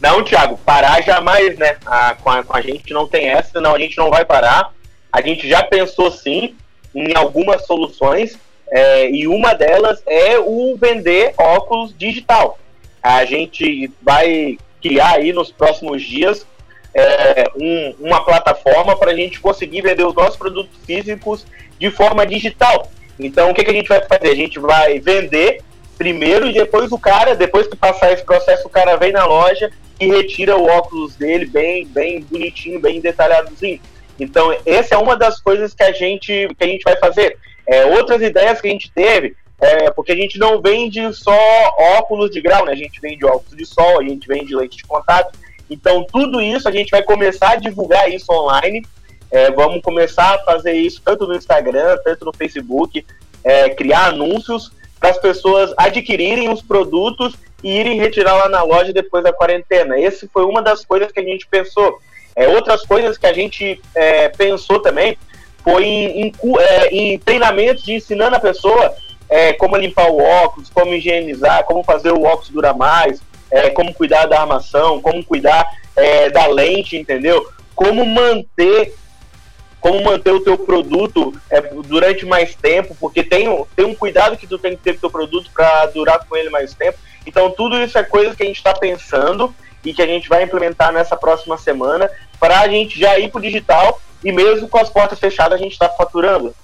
Não, 0.00 0.24
Thiago, 0.24 0.58
parar 0.58 1.02
jamais, 1.02 1.58
né? 1.58 1.76
A, 1.84 2.14
com, 2.14 2.30
a, 2.30 2.42
com 2.42 2.56
a 2.56 2.60
gente 2.60 2.92
não 2.92 3.06
tem 3.06 3.28
essa, 3.28 3.60
não, 3.60 3.74
a 3.74 3.78
gente 3.78 3.98
não 3.98 4.08
vai 4.08 4.24
parar. 4.24 4.72
A 5.12 5.20
gente 5.20 5.48
já 5.48 5.62
pensou 5.62 6.10
sim 6.10 6.54
em 6.94 7.14
algumas 7.16 7.66
soluções 7.66 8.38
é, 8.70 9.10
e 9.10 9.26
uma 9.26 9.52
delas 9.52 10.02
é 10.06 10.38
o 10.38 10.76
vender 10.76 11.34
óculos 11.36 11.94
digital. 11.96 12.58
A 13.02 13.24
gente 13.24 13.90
vai 14.00 14.56
criar 14.80 15.16
aí 15.16 15.32
nos 15.32 15.50
próximos 15.50 16.02
dias 16.02 16.46
é, 16.94 17.50
um, 17.56 17.94
uma 18.00 18.24
plataforma 18.24 18.96
para 18.96 19.12
a 19.12 19.14
gente 19.14 19.40
conseguir 19.40 19.82
vender 19.82 20.04
os 20.04 20.14
nossos 20.14 20.36
produtos 20.36 20.76
físicos 20.84 21.46
de 21.78 21.90
forma 21.90 22.26
digital. 22.26 22.90
Então, 23.18 23.50
o 23.50 23.54
que, 23.54 23.64
que 23.64 23.70
a 23.70 23.74
gente 23.74 23.88
vai 23.88 24.00
fazer? 24.02 24.28
A 24.28 24.34
gente 24.34 24.58
vai 24.58 24.98
vender 24.98 25.62
primeiro 25.96 26.46
e 26.46 26.54
depois 26.54 26.90
o 26.90 26.98
cara, 26.98 27.34
depois 27.34 27.66
que 27.66 27.76
passar 27.76 28.12
esse 28.12 28.24
processo, 28.24 28.66
o 28.66 28.70
cara 28.70 28.96
vem 28.96 29.12
na 29.12 29.26
loja 29.26 29.70
e 30.00 30.06
retira 30.06 30.56
o 30.56 30.66
óculos 30.66 31.14
dele 31.16 31.44
bem, 31.44 31.86
bem 31.86 32.22
bonitinho, 32.22 32.80
bem 32.80 33.00
detalhadozinho. 33.00 33.80
Então, 34.18 34.54
essa 34.64 34.94
é 34.94 34.98
uma 34.98 35.16
das 35.16 35.40
coisas 35.40 35.74
que 35.74 35.82
a 35.82 35.92
gente, 35.92 36.48
que 36.58 36.64
a 36.64 36.66
gente 36.66 36.82
vai 36.82 36.96
fazer. 36.96 37.36
É, 37.66 37.84
outras 37.84 38.22
ideias 38.22 38.60
que 38.60 38.68
a 38.68 38.70
gente 38.70 38.90
teve, 38.92 39.36
é, 39.60 39.90
porque 39.90 40.12
a 40.12 40.16
gente 40.16 40.38
não 40.38 40.60
vende 40.60 41.12
só 41.12 41.38
óculos 41.98 42.30
de 42.30 42.40
grau, 42.40 42.64
né? 42.64 42.72
A 42.72 42.76
gente 42.76 42.98
vende 43.00 43.24
óculos 43.24 43.56
de 43.56 43.66
sol, 43.66 44.00
a 44.00 44.02
gente 44.02 44.26
vende 44.26 44.56
lente 44.56 44.78
de 44.78 44.84
contato. 44.84 45.38
Então, 45.70 46.04
tudo 46.04 46.40
isso 46.40 46.68
a 46.68 46.72
gente 46.72 46.90
vai 46.90 47.02
começar 47.02 47.52
a 47.52 47.56
divulgar 47.56 48.10
isso 48.10 48.30
online. 48.32 48.84
É, 49.30 49.50
vamos 49.52 49.80
começar 49.80 50.34
a 50.34 50.38
fazer 50.40 50.72
isso 50.72 51.00
tanto 51.04 51.26
no 51.26 51.36
Instagram, 51.36 51.96
tanto 52.04 52.24
no 52.24 52.32
Facebook, 52.32 53.06
é, 53.44 53.70
criar 53.70 54.06
anúncios 54.06 54.72
para 54.98 55.10
as 55.10 55.18
pessoas 55.18 55.72
adquirirem 55.76 56.52
os 56.52 56.60
produtos 56.60 57.34
e 57.62 57.70
irem 57.78 57.98
retirar 57.98 58.34
lá 58.34 58.48
na 58.48 58.62
loja 58.62 58.92
depois 58.92 59.22
da 59.22 59.32
quarentena. 59.32 59.98
Esse 59.98 60.28
foi 60.28 60.44
uma 60.44 60.60
das 60.60 60.84
coisas 60.84 61.12
que 61.12 61.20
a 61.20 61.24
gente 61.24 61.46
pensou. 61.46 62.00
É, 62.34 62.48
outras 62.48 62.84
coisas 62.84 63.16
que 63.16 63.26
a 63.26 63.32
gente 63.32 63.80
é, 63.94 64.28
pensou 64.28 64.80
também 64.80 65.16
foi 65.62 65.84
em, 65.84 66.26
em, 66.26 66.32
é, 66.58 66.88
em 66.88 67.18
treinamentos 67.18 67.84
de 67.84 67.94
ensinando 67.94 68.36
a 68.36 68.40
pessoa 68.40 68.94
é, 69.28 69.52
como 69.52 69.76
limpar 69.76 70.10
o 70.10 70.20
óculos, 70.20 70.68
como 70.70 70.94
higienizar, 70.94 71.64
como 71.64 71.84
fazer 71.84 72.12
o 72.12 72.22
óculos 72.22 72.48
durar 72.48 72.76
mais, 72.76 73.22
é, 73.50 73.70
como 73.70 73.94
cuidar 73.94 74.26
da 74.26 74.40
armação, 74.40 75.00
como 75.00 75.24
cuidar 75.24 75.68
é, 75.96 76.30
da 76.30 76.46
lente, 76.46 76.96
entendeu? 76.96 77.46
Como 77.74 78.04
manter 78.04 78.94
como 79.80 80.04
manter 80.04 80.30
o 80.32 80.40
teu 80.40 80.58
produto 80.58 81.32
é, 81.48 81.60
durante 81.86 82.26
mais 82.26 82.54
tempo, 82.54 82.94
porque 83.00 83.22
tem, 83.22 83.46
tem 83.74 83.86
um 83.86 83.94
cuidado 83.94 84.36
que 84.36 84.46
tu 84.46 84.58
tem 84.58 84.76
que 84.76 84.82
ter 84.82 84.92
com 84.92 84.98
o 84.98 85.00
teu 85.00 85.10
produto 85.10 85.50
para 85.54 85.86
durar 85.86 86.22
com 86.26 86.36
ele 86.36 86.50
mais 86.50 86.74
tempo. 86.74 86.98
Então 87.26 87.50
tudo 87.50 87.82
isso 87.82 87.96
é 87.96 88.02
coisa 88.02 88.34
que 88.34 88.42
a 88.42 88.46
gente 88.46 88.58
está 88.58 88.74
pensando 88.74 89.54
e 89.82 89.94
que 89.94 90.02
a 90.02 90.06
gente 90.06 90.28
vai 90.28 90.42
implementar 90.42 90.92
nessa 90.92 91.16
próxima 91.16 91.56
semana 91.56 92.10
para 92.38 92.60
a 92.60 92.68
gente 92.68 93.00
já 93.00 93.18
ir 93.18 93.30
para 93.30 93.38
o 93.38 93.42
digital 93.42 94.00
e 94.22 94.30
mesmo 94.30 94.68
com 94.68 94.78
as 94.78 94.90
portas 94.90 95.18
fechadas 95.18 95.58
a 95.58 95.62
gente 95.62 95.72
está 95.72 95.88
faturando. 95.88 96.54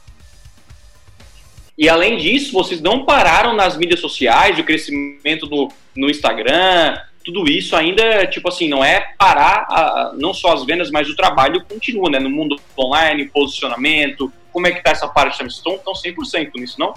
E 1.79 1.89
além 1.89 2.17
disso, 2.17 2.53
vocês 2.53 2.81
não 2.81 3.05
pararam 3.05 3.55
nas 3.55 3.77
mídias 3.77 4.01
sociais, 4.01 4.59
o 4.59 4.65
crescimento 4.65 5.47
do, 5.47 5.69
no 5.95 6.09
Instagram, 6.09 6.99
tudo 7.25 7.51
isso 7.51 7.77
ainda, 7.77 8.27
tipo 8.29 8.49
assim, 8.49 8.69
não 8.69 8.85
é 8.85 9.13
parar 9.19 9.67
a, 9.69 10.13
não 10.15 10.33
só 10.33 10.55
as 10.55 10.65
vendas, 10.65 10.91
mas 10.91 11.09
o 11.09 11.17
trabalho 11.17 11.63
continua, 11.69 12.09
né? 12.09 12.19
No 12.19 12.31
mundo 12.31 12.57
online, 12.79 13.27
posicionamento, 13.27 14.33
como 14.53 14.67
é 14.67 14.71
que 14.71 14.83
tá 14.83 14.93
essa 14.93 15.07
parte? 15.07 15.45
Estão, 15.45 15.75
estão 15.75 15.93
100% 15.93 16.53
nisso, 16.55 16.77
não? 16.79 16.95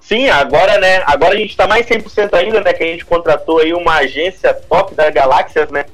Sim, 0.00 0.28
agora, 0.28 0.78
né? 0.78 1.02
Agora 1.04 1.34
a 1.34 1.36
gente 1.36 1.50
está 1.50 1.66
mais 1.66 1.84
100% 1.84 2.32
ainda, 2.34 2.60
né? 2.60 2.72
Que 2.72 2.84
a 2.84 2.86
gente 2.86 3.04
contratou 3.04 3.58
aí 3.58 3.72
uma 3.72 3.94
agência 3.94 4.54
top 4.54 4.94
da 4.94 5.10
Galáxias, 5.10 5.68
né? 5.68 5.86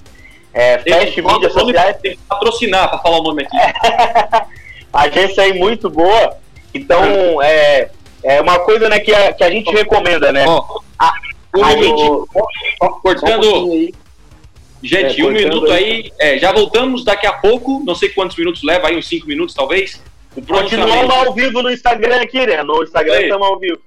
É, 0.52 0.78
Fast 0.78 1.22
Mídias 1.22 1.52
Sociais. 1.54 1.96
Tem 2.02 2.12
que 2.12 2.22
patrocinar 2.28 2.90
para 2.90 2.98
falar 2.98 3.20
o 3.20 3.22
nome 3.22 3.44
aqui. 3.44 3.56
agência 4.92 5.44
aí 5.44 5.58
muito 5.58 5.88
boa. 5.88 6.36
Então, 6.74 7.40
é, 7.40 7.88
é 8.22 8.40
uma 8.40 8.58
coisa 8.60 8.88
né, 8.88 8.98
que, 9.00 9.12
a, 9.12 9.32
que 9.32 9.44
a 9.44 9.50
gente 9.50 9.70
recomenda, 9.70 10.32
né? 10.32 10.44
a, 10.98 11.12
a 11.62 11.70
gente. 11.72 12.02
cortando. 13.02 13.92
Gente, 14.82 15.20
é, 15.20 15.24
um 15.24 15.30
minuto 15.30 15.70
aí. 15.70 16.10
É, 16.18 16.38
já 16.38 16.52
voltamos 16.52 17.04
daqui 17.04 17.26
a 17.26 17.32
pouco. 17.32 17.82
Não 17.84 17.94
sei 17.94 18.08
quantos 18.08 18.36
minutos 18.36 18.62
leva 18.62 18.88
aí, 18.88 18.96
uns 18.96 19.06
cinco 19.06 19.26
minutos 19.26 19.54
talvez. 19.54 20.00
Continuamos 20.34 21.14
ao 21.14 21.34
vivo 21.34 21.62
no 21.62 21.70
Instagram 21.70 22.22
aqui, 22.22 22.46
né? 22.46 22.62
No 22.62 22.82
Instagram 22.82 23.20
estamos 23.20 23.46
ao 23.46 23.58
vivo. 23.58 23.78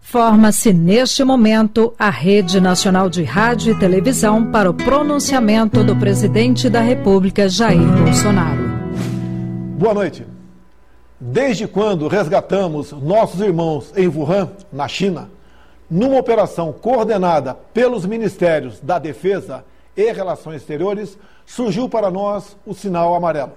Forma-se 0.00 0.72
neste 0.72 1.24
momento 1.24 1.92
a 1.98 2.08
Rede 2.08 2.60
Nacional 2.60 3.10
de 3.10 3.24
Rádio 3.24 3.72
e 3.74 3.78
Televisão 3.78 4.52
para 4.52 4.70
o 4.70 4.74
pronunciamento 4.74 5.82
do 5.82 5.96
presidente 5.96 6.70
da 6.70 6.80
República, 6.80 7.48
Jair 7.48 7.80
Bolsonaro. 7.80 8.62
Boa 9.76 9.94
noite. 9.94 10.35
Desde 11.18 11.66
quando 11.66 12.08
resgatamos 12.08 12.92
nossos 12.92 13.40
irmãos 13.40 13.92
em 13.96 14.06
Wuhan, 14.06 14.50
na 14.72 14.86
China, 14.86 15.30
numa 15.90 16.18
operação 16.18 16.72
coordenada 16.72 17.54
pelos 17.72 18.04
Ministérios 18.04 18.80
da 18.80 18.98
Defesa 18.98 19.64
e 19.96 20.12
Relações 20.12 20.56
Exteriores, 20.56 21.18
surgiu 21.46 21.88
para 21.88 22.10
nós 22.10 22.56
o 22.66 22.74
sinal 22.74 23.14
amarelo. 23.14 23.52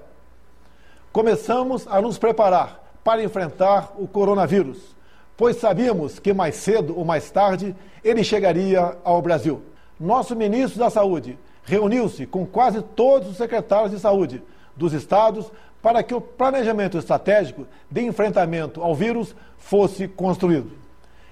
Começamos 1.11 1.85
a 1.87 2.01
nos 2.01 2.17
preparar 2.17 2.81
para 3.03 3.23
enfrentar 3.23 3.93
o 3.97 4.07
coronavírus 4.07 4.97
pois 5.39 5.55
sabíamos 5.55 6.19
que 6.19 6.33
mais 6.33 6.55
cedo 6.55 6.99
ou 6.99 7.05
mais 7.05 7.31
tarde 7.31 7.73
ele 8.03 8.25
chegaria 8.25 8.97
ao 9.05 9.21
Brasil. 9.21 9.61
Nosso 9.97 10.35
ministro 10.35 10.77
da 10.77 10.89
Saúde 10.89 11.39
reuniu-se 11.63 12.25
com 12.25 12.45
quase 12.45 12.81
todos 12.81 13.29
os 13.29 13.37
secretários 13.37 13.91
de 13.91 13.99
saúde 13.99 14.43
dos 14.75 14.91
estados 14.91 15.49
para 15.81 16.03
que 16.03 16.13
o 16.13 16.21
planejamento 16.21 16.97
estratégico 16.97 17.65
de 17.89 18.01
enfrentamento 18.01 18.81
ao 18.81 18.93
vírus 18.93 19.35
fosse 19.57 20.07
construído. 20.07 20.71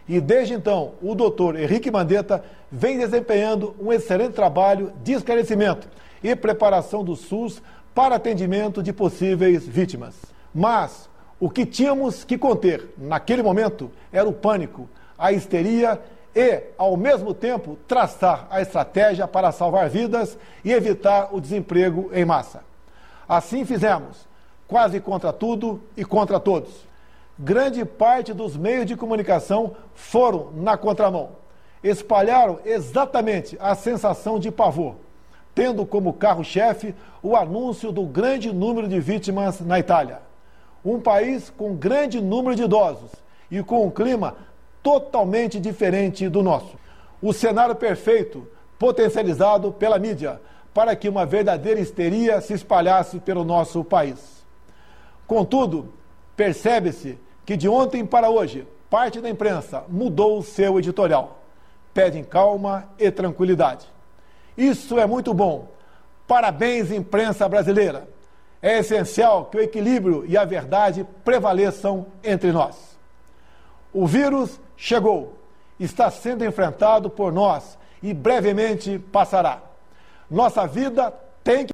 E 0.07 0.21
desde 0.21 0.53
então, 0.53 0.93
o 1.01 1.13
doutor 1.13 1.59
Henrique 1.59 1.91
Mandetta 1.91 2.43
vem 2.71 2.97
desempenhando 2.97 3.75
um 3.79 3.91
excelente 3.91 4.33
trabalho 4.33 4.93
de 5.03 5.13
esclarecimento 5.13 5.87
e 6.23 6.35
preparação 6.35 7.03
do 7.03 7.15
SUS 7.15 7.61
para 7.93 8.15
atendimento 8.15 8.81
de 8.81 8.93
possíveis 8.93 9.67
vítimas. 9.67 10.15
Mas 10.53 11.09
o 11.39 11.49
que 11.49 11.65
tínhamos 11.65 12.23
que 12.23 12.37
conter 12.37 12.93
naquele 12.97 13.43
momento 13.43 13.91
era 14.11 14.27
o 14.27 14.33
pânico, 14.33 14.89
a 15.17 15.31
histeria 15.31 15.99
e, 16.33 16.63
ao 16.77 16.95
mesmo 16.95 17.33
tempo, 17.33 17.77
traçar 17.87 18.47
a 18.49 18.61
estratégia 18.61 19.27
para 19.27 19.51
salvar 19.51 19.89
vidas 19.89 20.37
e 20.63 20.71
evitar 20.71 21.29
o 21.31 21.41
desemprego 21.41 22.09
em 22.13 22.23
massa. 22.23 22.63
Assim 23.27 23.65
fizemos, 23.65 24.27
quase 24.67 24.99
contra 24.99 25.31
tudo 25.31 25.81
e 25.95 26.03
contra 26.03 26.39
todos. 26.39 26.85
Grande 27.39 27.85
parte 27.85 28.33
dos 28.33 28.57
meios 28.57 28.85
de 28.85 28.95
comunicação 28.95 29.75
foram 29.93 30.51
na 30.53 30.75
contramão. 30.75 31.29
Espalharam 31.83 32.59
exatamente 32.65 33.55
a 33.59 33.75
sensação 33.75 34.39
de 34.39 34.51
pavor, 34.51 34.95
tendo 35.53 35.85
como 35.85 36.13
carro-chefe 36.13 36.95
o 37.21 37.35
anúncio 37.35 37.91
do 37.91 38.03
grande 38.03 38.51
número 38.51 38.87
de 38.87 38.99
vítimas 38.99 39.59
na 39.61 39.79
Itália 39.79 40.27
um 40.89 40.99
país 40.99 41.49
com 41.49 41.75
grande 41.75 42.21
número 42.21 42.55
de 42.55 42.63
idosos 42.63 43.11
e 43.51 43.61
com 43.61 43.85
um 43.85 43.91
clima 43.91 44.35
totalmente 44.81 45.59
diferente 45.59 46.29
do 46.29 46.41
nosso. 46.41 46.77
O 47.21 47.33
cenário 47.33 47.75
perfeito, 47.75 48.47
potencializado 48.79 49.71
pela 49.71 49.99
mídia, 49.99 50.39
para 50.73 50.95
que 50.95 51.09
uma 51.09 51.25
verdadeira 51.25 51.79
histeria 51.79 52.39
se 52.39 52.53
espalhasse 52.53 53.19
pelo 53.19 53.43
nosso 53.43 53.83
país. 53.83 54.36
Contudo, 55.27 55.93
percebe-se 56.35 57.19
que 57.45 57.55
de 57.55 57.67
ontem 57.69 58.05
para 58.05 58.29
hoje, 58.29 58.65
parte 58.89 59.21
da 59.21 59.29
imprensa 59.29 59.83
mudou 59.87 60.39
o 60.39 60.43
seu 60.43 60.79
editorial. 60.79 61.41
Pedem 61.93 62.23
calma 62.23 62.89
e 62.97 63.11
tranquilidade. 63.11 63.85
Isso 64.57 64.97
é 64.97 65.05
muito 65.05 65.33
bom. 65.33 65.67
Parabéns, 66.25 66.91
imprensa 66.91 67.47
brasileira 67.47 68.07
é 68.61 68.79
essencial 68.79 69.45
que 69.45 69.57
o 69.57 69.61
equilíbrio 69.61 70.25
e 70.27 70.37
a 70.37 70.45
verdade 70.45 71.05
prevaleçam 71.23 72.07
entre 72.23 72.51
nós. 72.51 72.97
O 73.93 74.05
vírus 74.05 74.59
chegou, 74.75 75.37
está 75.79 76.09
sendo 76.09 76.43
enfrentado 76.43 77.09
por 77.09 77.31
nós 77.31 77.77
e 78.01 78.13
brevemente 78.13 78.99
passará. 78.99 79.61
Nossa 80.29 80.65
vida 80.67 81.13
tem 81.43 81.65
que. 81.65 81.73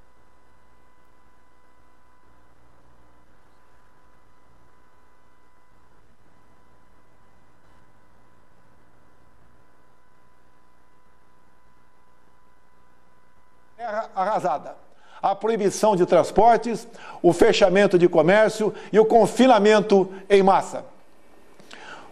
Arrasada 14.15 14.83
a 15.23 15.33
proibição 15.33 15.95
de 15.95 16.05
transportes, 16.05 16.85
o 17.21 17.31
fechamento 17.31 17.97
de 17.97 18.09
comércio 18.09 18.73
e 18.91 18.99
o 18.99 19.05
confinamento 19.05 20.09
em 20.29 20.43
massa. 20.43 20.83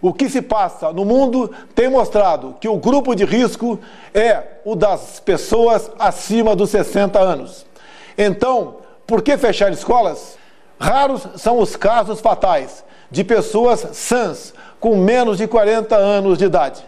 O 0.02 0.14
que 0.14 0.30
se 0.30 0.42
passa 0.42 0.94
no 0.94 1.04
mundo 1.04 1.52
tem 1.76 1.90
mostrado 1.90 2.56
que 2.60 2.70
o 2.70 2.78
grupo 2.78 3.14
de 3.14 3.26
risco 3.26 3.78
é 4.14 4.42
o 4.64 4.78
das 4.78 5.20
pessoas 5.20 5.92
acima 6.00 6.56
dos 6.56 6.70
60 6.70 7.20
anos. 7.20 7.66
Então, 8.18 8.78
por 9.06 9.22
que 9.22 9.38
fechar 9.38 9.74
escolas? 9.74 10.38
Raros 10.80 11.28
são 11.36 11.60
os 11.60 11.76
casos 11.76 12.22
fatais 12.22 12.84
de 13.12 13.26
pessoas 13.26 13.86
sãs 13.92 14.54
com 14.80 14.96
menos 14.96 15.38
de 15.38 15.48
40 15.48 15.98
anos 15.98 16.38
de 16.38 16.46
idade. 16.46 16.84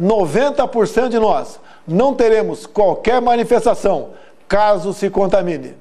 90% 0.00 1.10
de 1.10 1.18
nós 1.18 1.60
não 1.86 2.14
teremos 2.14 2.66
qualquer 2.66 3.20
manifestação 3.20 4.10
caso 4.48 4.92
se 4.92 5.10
contamine. 5.10 5.74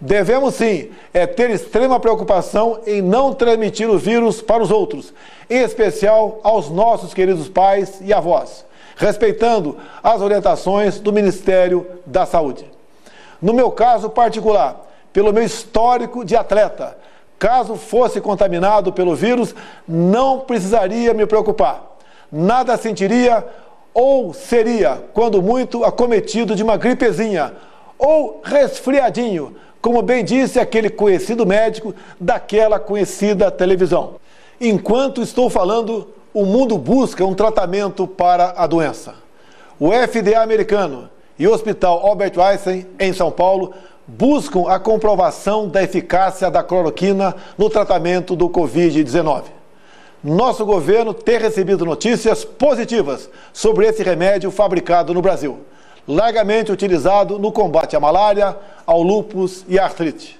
Devemos 0.00 0.54
sim 0.54 0.90
é 1.12 1.26
ter 1.26 1.50
extrema 1.50 2.00
preocupação 2.00 2.80
em 2.86 3.02
não 3.02 3.34
transmitir 3.34 3.88
o 3.88 3.98
vírus 3.98 4.40
para 4.40 4.62
os 4.62 4.70
outros, 4.70 5.12
em 5.48 5.58
especial 5.58 6.40
aos 6.42 6.70
nossos 6.70 7.12
queridos 7.12 7.48
pais 7.48 8.00
e 8.00 8.12
avós, 8.12 8.64
respeitando 8.96 9.76
as 10.02 10.22
orientações 10.22 10.98
do 10.98 11.12
Ministério 11.12 11.86
da 12.06 12.24
Saúde. 12.24 12.64
No 13.42 13.52
meu 13.52 13.70
caso 13.70 14.08
particular, 14.08 14.88
pelo 15.12 15.32
meu 15.32 15.42
histórico 15.42 16.24
de 16.24 16.34
atleta, 16.34 16.96
caso 17.38 17.76
fosse 17.76 18.20
contaminado 18.20 18.92
pelo 18.92 19.14
vírus, 19.14 19.54
não 19.86 20.40
precisaria 20.40 21.12
me 21.12 21.26
preocupar. 21.26 21.96
Nada 22.30 22.76
sentiria 22.76 23.44
ou 23.92 24.32
seria, 24.32 25.02
quando 25.12 25.42
muito, 25.42 25.84
acometido 25.84 26.54
de 26.54 26.62
uma 26.62 26.76
gripezinha 26.76 27.52
ou 27.98 28.40
resfriadinho, 28.42 29.54
como 29.80 30.02
bem 30.02 30.24
disse 30.24 30.60
aquele 30.60 30.90
conhecido 30.90 31.46
médico 31.46 31.94
daquela 32.18 32.78
conhecida 32.78 33.50
televisão. 33.50 34.14
Enquanto 34.60 35.22
estou 35.22 35.48
falando, 35.48 36.08
o 36.32 36.44
mundo 36.44 36.76
busca 36.78 37.24
um 37.24 37.34
tratamento 37.34 38.06
para 38.06 38.54
a 38.56 38.66
doença. 38.66 39.14
O 39.78 39.90
FDA 39.90 40.40
americano 40.42 41.08
e 41.38 41.48
o 41.48 41.52
Hospital 41.52 42.06
Albert 42.06 42.38
Einstein, 42.38 42.86
em 42.98 43.12
São 43.12 43.30
Paulo, 43.30 43.72
buscam 44.06 44.68
a 44.68 44.78
comprovação 44.78 45.68
da 45.68 45.82
eficácia 45.82 46.50
da 46.50 46.62
cloroquina 46.62 47.34
no 47.56 47.70
tratamento 47.70 48.36
do 48.36 48.48
Covid-19. 48.48 49.59
Nosso 50.22 50.64
governo 50.64 51.14
tem 51.14 51.38
recebido 51.38 51.84
notícias 51.84 52.44
positivas 52.44 53.30
sobre 53.52 53.86
esse 53.86 54.02
remédio 54.02 54.50
fabricado 54.50 55.14
no 55.14 55.22
Brasil 55.22 55.60
largamente 56.06 56.72
utilizado 56.72 57.38
no 57.38 57.52
combate 57.52 57.96
à 57.96 58.00
malária, 58.00 58.56
ao 58.84 59.02
lúpus 59.02 59.64
e 59.68 59.78
à 59.78 59.84
artrite. 59.84 60.38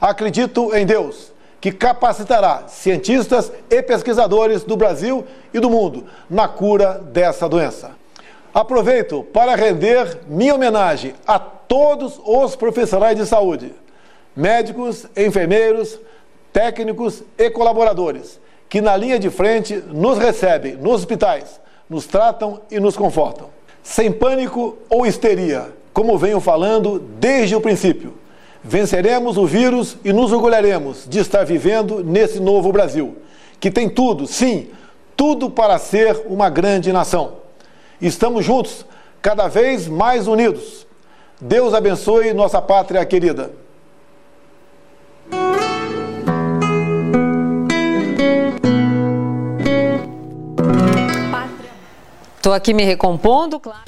Acredito 0.00 0.74
em 0.74 0.86
Deus, 0.86 1.32
que 1.60 1.72
capacitará 1.72 2.64
cientistas 2.68 3.50
e 3.68 3.82
pesquisadores 3.82 4.62
do 4.62 4.76
Brasil 4.76 5.24
e 5.52 5.58
do 5.58 5.68
mundo 5.68 6.04
na 6.30 6.46
cura 6.46 7.00
dessa 7.12 7.48
doença. 7.48 7.90
Aproveito 8.54 9.24
para 9.24 9.56
render 9.56 10.20
minha 10.28 10.54
homenagem 10.54 11.14
a 11.26 11.38
todos 11.38 12.20
os 12.24 12.54
profissionais 12.54 13.16
de 13.16 13.26
saúde, 13.26 13.74
médicos, 14.36 15.06
enfermeiros, 15.16 15.98
técnicos 16.52 17.24
e 17.36 17.50
colaboradores, 17.50 18.40
que 18.68 18.80
na 18.80 18.96
linha 18.96 19.18
de 19.18 19.30
frente 19.30 19.82
nos 19.88 20.18
recebem 20.18 20.76
nos 20.76 21.00
hospitais, 21.00 21.60
nos 21.88 22.06
tratam 22.06 22.60
e 22.70 22.78
nos 22.78 22.96
confortam 22.96 23.58
sem 23.88 24.12
pânico 24.12 24.76
ou 24.90 25.06
histeria, 25.06 25.72
como 25.94 26.18
venho 26.18 26.40
falando 26.40 26.98
desde 26.98 27.56
o 27.56 27.60
princípio. 27.60 28.12
Venceremos 28.62 29.38
o 29.38 29.46
vírus 29.46 29.96
e 30.04 30.12
nos 30.12 30.30
orgulharemos 30.30 31.06
de 31.08 31.20
estar 31.20 31.42
vivendo 31.42 32.04
nesse 32.04 32.38
novo 32.38 32.70
Brasil, 32.70 33.16
que 33.58 33.70
tem 33.70 33.88
tudo, 33.88 34.26
sim, 34.26 34.68
tudo 35.16 35.48
para 35.48 35.78
ser 35.78 36.24
uma 36.26 36.50
grande 36.50 36.92
nação. 36.92 37.38
Estamos 37.98 38.44
juntos, 38.44 38.84
cada 39.22 39.48
vez 39.48 39.88
mais 39.88 40.28
unidos. 40.28 40.86
Deus 41.40 41.72
abençoe 41.72 42.34
nossa 42.34 42.60
pátria 42.60 43.04
querida. 43.06 43.50
Estou 52.48 52.56
aqui 52.56 52.72
me 52.72 52.82
recompondo, 52.82 53.60
claro. 53.60 53.82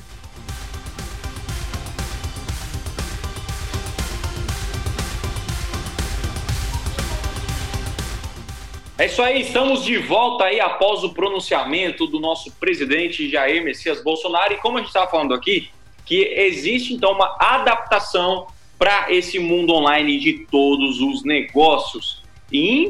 É 8.99 9.07
isso 9.07 9.23
aí, 9.23 9.41
estamos 9.41 9.83
de 9.83 9.97
volta 9.97 10.45
aí 10.45 10.61
após 10.61 11.03
o 11.03 11.15
pronunciamento 11.15 12.07
do 12.07 12.21
nosso 12.21 12.53
presidente 12.61 13.31
Jair 13.31 13.65
Messias 13.65 14.05
Bolsonaro. 14.05 14.53
E 14.53 14.59
como 14.59 14.77
a 14.77 14.81
gente 14.81 14.89
estava 14.89 15.11
falando 15.11 15.33
aqui, 15.33 15.71
que 16.05 16.21
existe 16.21 16.93
então 16.93 17.13
uma 17.13 17.35
adaptação 17.41 18.47
para 18.79 19.11
esse 19.11 19.39
mundo 19.39 19.73
online 19.73 20.19
de 20.19 20.47
todos 20.51 21.01
os 21.01 21.25
negócios. 21.25 22.23
E 22.53 22.87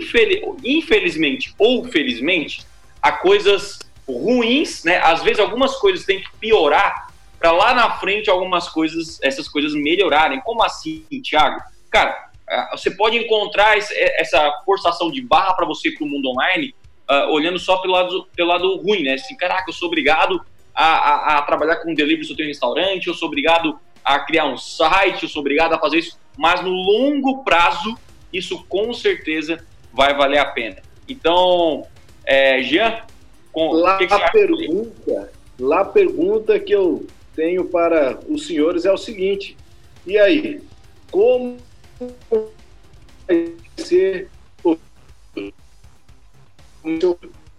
infelizmente 0.64 1.54
ou 1.56 1.84
felizmente, 1.84 2.66
há 3.00 3.12
coisas 3.12 3.88
ruins, 4.10 4.84
né? 4.84 4.98
Às 4.98 5.22
vezes 5.22 5.38
algumas 5.38 5.76
coisas 5.76 6.04
têm 6.04 6.20
que 6.20 6.30
piorar 6.38 7.10
para 7.38 7.52
lá 7.52 7.72
na 7.72 7.98
frente 7.98 8.28
algumas 8.28 8.68
coisas, 8.68 9.18
essas 9.22 9.48
coisas 9.48 9.74
melhorarem. 9.74 10.40
Como 10.40 10.62
assim, 10.62 11.04
Thiago? 11.22 11.60
Cara, 11.90 12.30
é, 12.48 12.76
você 12.76 12.90
pode 12.90 13.16
encontrar 13.16 13.78
essa 13.78 14.50
forçação 14.64 15.10
de 15.10 15.22
barra 15.22 15.54
para 15.54 15.66
você 15.66 15.90
para 15.92 16.04
o 16.04 16.08
mundo 16.08 16.28
online, 16.28 16.74
uh, 17.08 17.32
olhando 17.32 17.58
só 17.58 17.78
pelo 17.78 17.94
lado, 17.94 18.28
pelo 18.36 18.48
lado 18.48 18.76
ruim, 18.76 19.04
né? 19.04 19.14
Assim, 19.14 19.36
caraca, 19.36 19.70
eu 19.70 19.72
sou 19.72 19.88
obrigado 19.88 20.44
a, 20.74 20.84
a, 20.84 21.38
a 21.38 21.42
trabalhar 21.42 21.76
com 21.76 21.94
delivery 21.94 22.24
se 22.24 22.32
eu 22.32 22.36
tenho 22.36 22.48
um 22.48 22.52
restaurante, 22.52 23.06
eu 23.06 23.14
sou 23.14 23.28
obrigado 23.28 23.78
a 24.04 24.18
criar 24.20 24.46
um 24.46 24.56
site, 24.56 25.22
eu 25.22 25.28
sou 25.28 25.40
obrigado 25.40 25.72
a 25.72 25.78
fazer 25.78 25.98
isso, 25.98 26.18
mas 26.36 26.62
no 26.62 26.70
longo 26.70 27.44
prazo, 27.44 27.96
isso 28.32 28.64
com 28.64 28.92
certeza 28.92 29.64
vai 29.92 30.14
valer 30.14 30.38
a 30.38 30.44
pena. 30.44 30.82
Então, 31.08 31.86
é, 32.24 32.62
Jean, 32.62 33.00
com, 33.52 33.72
lá 33.72 33.98
que 33.98 34.06
que 34.06 34.14
a 34.14 34.30
pergunta, 34.30 35.32
lá 35.58 35.80
a 35.80 35.84
pergunta 35.84 36.58
que 36.58 36.72
eu 36.72 37.06
tenho 37.34 37.64
para 37.64 38.18
os 38.28 38.46
senhores 38.46 38.84
é 38.84 38.92
o 38.92 38.98
seguinte: 38.98 39.56
e 40.06 40.18
aí, 40.18 40.60
como 41.10 41.56
vai 43.26 43.54
ser 43.76 44.28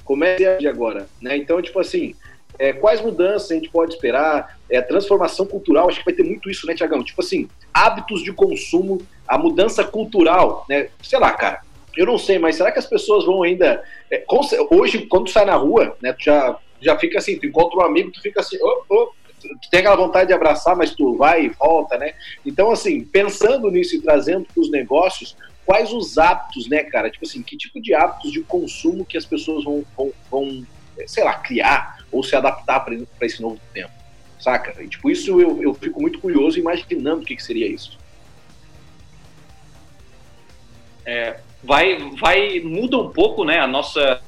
comece 0.03 0.43
é 0.43 0.67
agora, 0.67 1.07
né? 1.21 1.37
Então, 1.37 1.61
tipo 1.61 1.79
assim, 1.79 2.15
é, 2.59 2.73
quais 2.73 3.01
mudanças 3.01 3.51
a 3.51 3.55
gente 3.55 3.69
pode 3.69 3.93
esperar? 3.93 4.59
É, 4.69 4.81
transformação 4.81 5.45
cultural, 5.45 5.87
acho 5.87 5.99
que 5.99 6.05
vai 6.05 6.13
ter 6.13 6.23
muito 6.23 6.49
isso, 6.49 6.67
né, 6.67 6.73
Tiagão? 6.73 7.03
Tipo 7.03 7.21
assim, 7.21 7.47
hábitos 7.73 8.23
de 8.23 8.33
consumo, 8.33 9.01
a 9.27 9.37
mudança 9.37 9.83
cultural, 9.83 10.65
né? 10.67 10.89
Sei 11.01 11.17
lá, 11.17 11.31
cara, 11.31 11.61
eu 11.95 12.05
não 12.05 12.17
sei, 12.17 12.39
mas 12.39 12.55
será 12.55 12.71
que 12.71 12.79
as 12.79 12.85
pessoas 12.85 13.25
vão 13.25 13.43
ainda. 13.43 13.83
É, 14.09 14.23
hoje, 14.69 15.05
quando 15.07 15.25
tu 15.25 15.31
sai 15.31 15.45
na 15.45 15.55
rua, 15.55 15.97
né, 16.01 16.13
tu 16.13 16.23
já, 16.23 16.57
já 16.79 16.97
fica 16.97 17.19
assim, 17.19 17.37
tu 17.37 17.45
encontra 17.45 17.79
um 17.79 17.85
amigo, 17.85 18.11
tu 18.11 18.21
fica 18.21 18.39
assim, 18.39 18.57
oh, 18.61 18.83
oh, 18.89 19.11
tu 19.39 19.69
tem 19.69 19.79
aquela 19.79 19.95
vontade 19.95 20.27
de 20.27 20.33
abraçar, 20.33 20.75
mas 20.75 20.93
tu 20.95 21.15
vai 21.17 21.45
e 21.45 21.49
volta, 21.49 21.97
né? 21.97 22.13
Então, 22.45 22.71
assim, 22.71 23.03
pensando 23.03 23.69
nisso 23.69 23.95
e 23.95 24.01
trazendo 24.01 24.45
para 24.45 24.61
os 24.61 24.69
negócios, 24.69 25.35
quais 25.65 25.91
os 25.91 26.17
hábitos, 26.17 26.67
né, 26.69 26.83
cara? 26.83 27.09
Tipo 27.09 27.25
assim, 27.25 27.41
que 27.41 27.57
tipo 27.57 27.81
de 27.81 27.93
hábitos 27.93 28.31
de 28.31 28.41
consumo 28.41 29.05
que 29.05 29.17
as 29.17 29.25
pessoas 29.25 29.63
vão, 29.63 29.83
vão, 29.95 30.13
vão 30.29 30.65
sei 31.07 31.23
lá, 31.23 31.33
criar 31.35 32.05
ou 32.11 32.23
se 32.23 32.35
adaptar 32.35 32.81
para 32.81 32.95
esse 33.21 33.41
novo 33.41 33.59
tempo, 33.73 33.93
saca? 34.39 34.81
E, 34.81 34.87
tipo, 34.87 35.09
isso 35.09 35.39
eu, 35.39 35.61
eu 35.61 35.73
fico 35.73 36.01
muito 36.01 36.19
curioso 36.19 36.59
imaginando 36.59 37.21
o 37.21 37.25
que, 37.25 37.35
que 37.35 37.43
seria 37.43 37.67
isso. 37.67 37.97
É, 41.05 41.39
vai, 41.63 41.97
vai 42.19 42.59
muda 42.59 42.97
um 42.97 43.09
pouco, 43.09 43.43
né, 43.43 43.59
a 43.59 43.67
nossa 43.67 44.21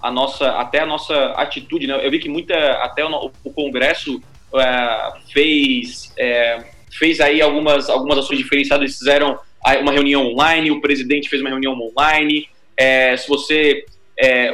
a 0.00 0.10
nossa 0.10 0.50
até 0.50 0.80
a 0.80 0.86
nossa 0.86 1.14
atitude, 1.32 1.86
né? 1.86 1.98
Eu 2.06 2.10
vi 2.10 2.18
que 2.18 2.28
muita 2.28 2.54
até 2.82 3.04
o, 3.04 3.30
o 3.42 3.52
Congresso 3.52 4.22
é, 4.54 5.12
fez 5.32 6.12
é, 6.16 6.64
fez 6.92 7.20
aí 7.20 7.42
algumas 7.42 7.90
algumas 7.90 8.18
ações 8.18 8.38
diferenciadas. 8.38 8.84
Eles 8.84 8.98
fizeram 8.98 9.38
uma 9.80 9.92
reunião 9.92 10.26
online, 10.26 10.70
o 10.70 10.80
presidente 10.80 11.28
fez 11.28 11.42
uma 11.42 11.50
reunião 11.50 11.72
online. 11.72 12.48
É, 12.76 13.16
se 13.16 13.28
você 13.28 13.84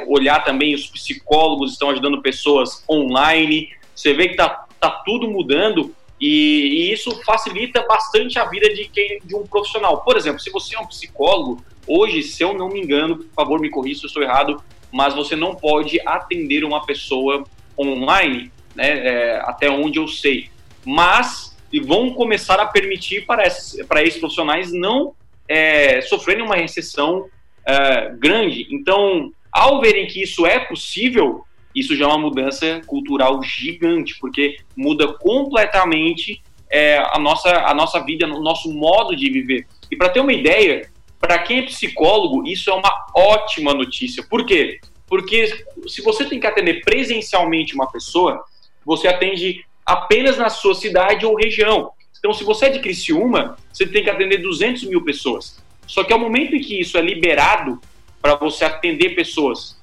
olhar 0.09 0.43
também, 0.43 0.75
os 0.75 0.87
psicólogos 0.87 1.73
estão 1.73 1.91
ajudando 1.91 2.23
pessoas 2.23 2.83
online. 2.89 3.69
Você 3.95 4.15
vê 4.15 4.29
que 4.29 4.37
tá, 4.37 4.67
tá 4.81 4.91
tudo 5.05 5.29
mudando 5.29 5.95
e, 6.25 6.29
e, 6.29 6.93
isso 6.93 7.21
facilita 7.25 7.85
bastante 7.85 8.39
a 8.39 8.45
vida 8.45 8.73
de 8.73 8.85
quem 8.85 9.19
de 9.25 9.35
um 9.35 9.45
profissional. 9.45 10.03
Por 10.03 10.17
exemplo, 10.17 10.39
se 10.39 10.51
você 10.51 10.77
é 10.77 10.81
um 10.81 10.87
psicólogo, 10.87 11.65
hoje, 11.85 12.23
se 12.23 12.45
eu 12.45 12.55
não 12.55 12.69
me 12.69 12.81
engano, 12.81 13.17
por 13.17 13.35
favor, 13.35 13.61
me 13.61 13.69
corrija 13.69 13.99
se 13.99 14.07
eu 14.07 14.09
estou 14.09 14.23
errado, 14.23 14.63
mas 14.93 15.15
você 15.15 15.35
não 15.35 15.57
pode 15.57 16.01
atender 16.07 16.63
uma 16.63 16.87
pessoa 16.87 17.43
online, 17.77 18.53
né, 18.73 19.07
é, 19.07 19.43
até 19.45 19.69
onde 19.69 19.99
eu 19.99 20.07
sei. 20.07 20.49
Mas 20.85 21.53
e 21.73 21.81
vão 21.81 22.11
começar 22.11 22.61
a 22.61 22.67
permitir 22.67 23.27
para 23.27 23.45
esses, 23.45 23.85
para 23.87 24.03
esses 24.03 24.21
profissionais 24.21 24.71
não 24.73 25.15
é, 25.49 26.03
sofrerem 26.03 26.45
uma 26.45 26.55
recessão 26.55 27.27
é, 27.67 28.11
grande. 28.11 28.69
Então, 28.71 29.33
ao 29.51 29.81
verem 29.81 30.07
que 30.07 30.23
isso 30.23 30.47
é 30.47 30.61
possível, 30.61 31.45
isso 31.75 31.97
já 31.97 32.05
é 32.05 32.09
uma 32.09 32.19
mudança 32.19 32.81
cultural 32.87 33.43
gigante, 33.43 34.17
porque 34.21 34.59
muda 34.77 35.13
completamente 35.15 36.43
é, 36.71 36.99
a, 36.99 37.19
nossa, 37.19 37.51
a 37.51 37.75
nossa 37.75 38.01
vida, 38.01 38.27
o 38.27 38.43
nosso 38.43 38.73
modo 38.73 39.15
de 39.15 39.31
viver. 39.31 39.67
E 39.91 39.97
para 39.97 40.09
ter 40.09 40.21
uma 40.21 40.33
ideia, 40.33 40.91
para 41.21 41.39
quem 41.39 41.61
é 41.61 41.63
psicólogo, 41.63 42.47
isso 42.47 42.71
é 42.71 42.75
uma 42.75 42.91
ótima 43.15 43.75
notícia. 43.75 44.25
Por 44.29 44.45
quê? 44.45 44.81
Porque 45.07 45.47
se 45.87 46.03
você 46.03 46.25
tem 46.25 46.41
que 46.41 46.47
atender 46.47 46.81
presencialmente 46.83 47.75
uma 47.75 47.91
pessoa, 47.91 48.43
você 48.85 49.09
atende 49.09 49.65
apenas 49.85 50.39
na 50.39 50.49
sua 50.49 50.75
cidade 50.75 51.27
ou 51.27 51.37
região. 51.37 51.91
Então, 52.19 52.33
se 52.33 52.45
você 52.45 52.67
é 52.67 52.71
de 52.71 52.79
Criciúma, 52.79 53.57
você 53.73 53.87
tem 53.87 54.03
que 54.03 54.11
atender 54.11 54.39
200 54.39 54.85
mil 54.85 55.03
pessoas. 55.05 55.63
Só 55.87 56.05
que 56.05 56.13
ao 56.13 56.19
momento 56.19 56.55
em 56.55 56.61
que 56.61 56.81
isso 56.81 56.97
é 56.97 57.03
liberado 57.03 57.81
para 58.21 58.37
você 58.37 58.65
atender 58.65 59.15
pessoas 59.15 59.79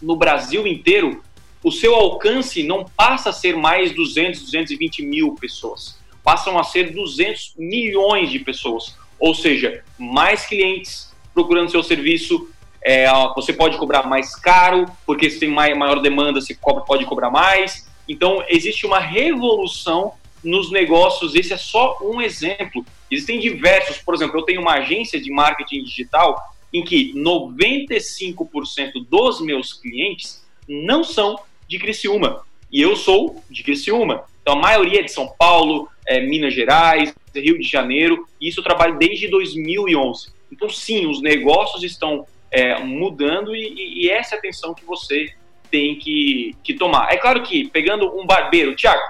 no 0.00 0.16
Brasil 0.16 0.66
inteiro, 0.66 1.22
o 1.62 1.72
seu 1.72 1.94
alcance 1.94 2.62
não 2.62 2.84
passa 2.84 3.30
a 3.30 3.32
ser 3.32 3.56
mais 3.56 3.92
200, 3.92 4.42
220 4.42 5.02
mil 5.02 5.34
pessoas. 5.34 5.98
Passam 6.22 6.58
a 6.58 6.64
ser 6.64 6.92
200 6.92 7.54
milhões 7.56 8.30
de 8.30 8.38
pessoas 8.38 8.96
ou 9.18 9.34
seja, 9.34 9.82
mais 9.98 10.46
clientes 10.46 11.12
procurando 11.34 11.70
seu 11.70 11.82
serviço, 11.82 12.48
é, 12.82 13.06
você 13.34 13.52
pode 13.52 13.76
cobrar 13.76 14.04
mais 14.04 14.34
caro, 14.36 14.86
porque 15.04 15.28
se 15.28 15.38
tem 15.38 15.50
maior 15.50 16.00
demanda, 16.00 16.40
você 16.40 16.56
pode 16.86 17.04
cobrar 17.06 17.30
mais. 17.30 17.86
Então, 18.08 18.42
existe 18.48 18.86
uma 18.86 19.00
revolução 19.00 20.12
nos 20.42 20.70
negócios. 20.70 21.34
Esse 21.34 21.52
é 21.52 21.56
só 21.56 21.98
um 22.00 22.20
exemplo. 22.20 22.84
Existem 23.10 23.40
diversos. 23.40 23.98
Por 23.98 24.14
exemplo, 24.14 24.38
eu 24.38 24.44
tenho 24.44 24.60
uma 24.60 24.74
agência 24.74 25.20
de 25.20 25.30
marketing 25.30 25.82
digital 25.82 26.36
em 26.72 26.84
que 26.84 27.12
95% 27.14 29.06
dos 29.08 29.40
meus 29.40 29.72
clientes 29.72 30.44
não 30.68 31.04
são 31.04 31.38
de 31.68 31.78
Criciúma. 31.78 32.42
E 32.70 32.80
eu 32.80 32.96
sou 32.96 33.42
de 33.48 33.62
Criciúma. 33.62 34.24
Então, 34.42 34.54
a 34.54 34.60
maioria 34.60 35.00
é 35.00 35.02
de 35.02 35.12
São 35.12 35.28
Paulo, 35.38 35.88
é, 36.06 36.20
Minas 36.20 36.54
Gerais, 36.54 37.14
Rio 37.34 37.58
de 37.58 37.68
Janeiro, 37.68 38.26
e 38.40 38.48
isso 38.48 38.60
eu 38.60 38.64
trabalho 38.64 38.98
desde 38.98 39.28
2011. 39.28 40.28
Então, 40.50 40.68
sim, 40.68 41.06
os 41.06 41.20
negócios 41.20 41.82
estão 41.82 42.26
é, 42.50 42.78
mudando 42.78 43.54
e, 43.54 44.04
e, 44.04 44.10
essa 44.10 44.34
é 44.34 44.36
a 44.36 44.38
atenção 44.38 44.74
que 44.74 44.84
você 44.84 45.32
tem 45.70 45.96
que, 45.96 46.54
que 46.62 46.74
tomar. 46.74 47.12
É 47.12 47.16
claro 47.16 47.42
que, 47.42 47.68
pegando 47.68 48.16
um 48.18 48.24
barbeiro, 48.24 48.74
Tiago, 48.76 49.02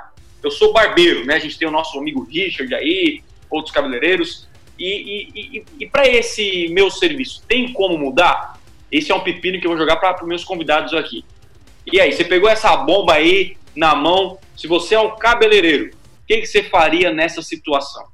eu 0.43 0.51
sou 0.51 0.73
barbeiro, 0.73 1.25
né? 1.25 1.35
A 1.35 1.39
gente 1.39 1.59
tem 1.59 1.69
o 1.69 1.71
nosso 1.71 1.99
amigo 1.99 2.25
Richard 2.25 2.75
aí, 2.75 3.23
outros 3.51 3.75
cabeleireiros, 3.75 4.49
e, 4.79 5.29
e, 5.35 5.65
e 5.81 5.87
para 5.87 6.07
esse 6.07 6.69
meu 6.69 6.91
serviço, 6.91 7.43
tem 7.49 7.73
como 7.73 7.97
mudar? 7.97 8.59
Esse 8.91 9.11
é 9.11 9.15
um 9.15 9.21
pepino 9.21 9.61
que 9.61 9.67
eu 9.67 9.71
vou 9.71 9.79
jogar 9.79 9.97
para 9.97 10.23
os 10.23 10.29
meus 10.29 10.45
convidados 10.45 10.95
aqui. 10.95 11.25
E 11.91 12.01
aí, 12.01 12.13
você 12.13 12.25
pegou 12.25 12.49
essa 12.49 12.77
bomba 12.77 13.15
aí 13.15 13.57
na 13.75 13.95
mão, 13.95 14.39
se 14.57 14.67
você 14.67 14.95
é 14.95 15.01
um 15.01 15.17
cabeleireiro, 15.17 15.95
o 15.95 16.27
que, 16.27 16.41
que 16.41 16.47
você 16.47 16.63
faria 16.63 17.13
nessa 17.13 17.43
situação? 17.43 18.05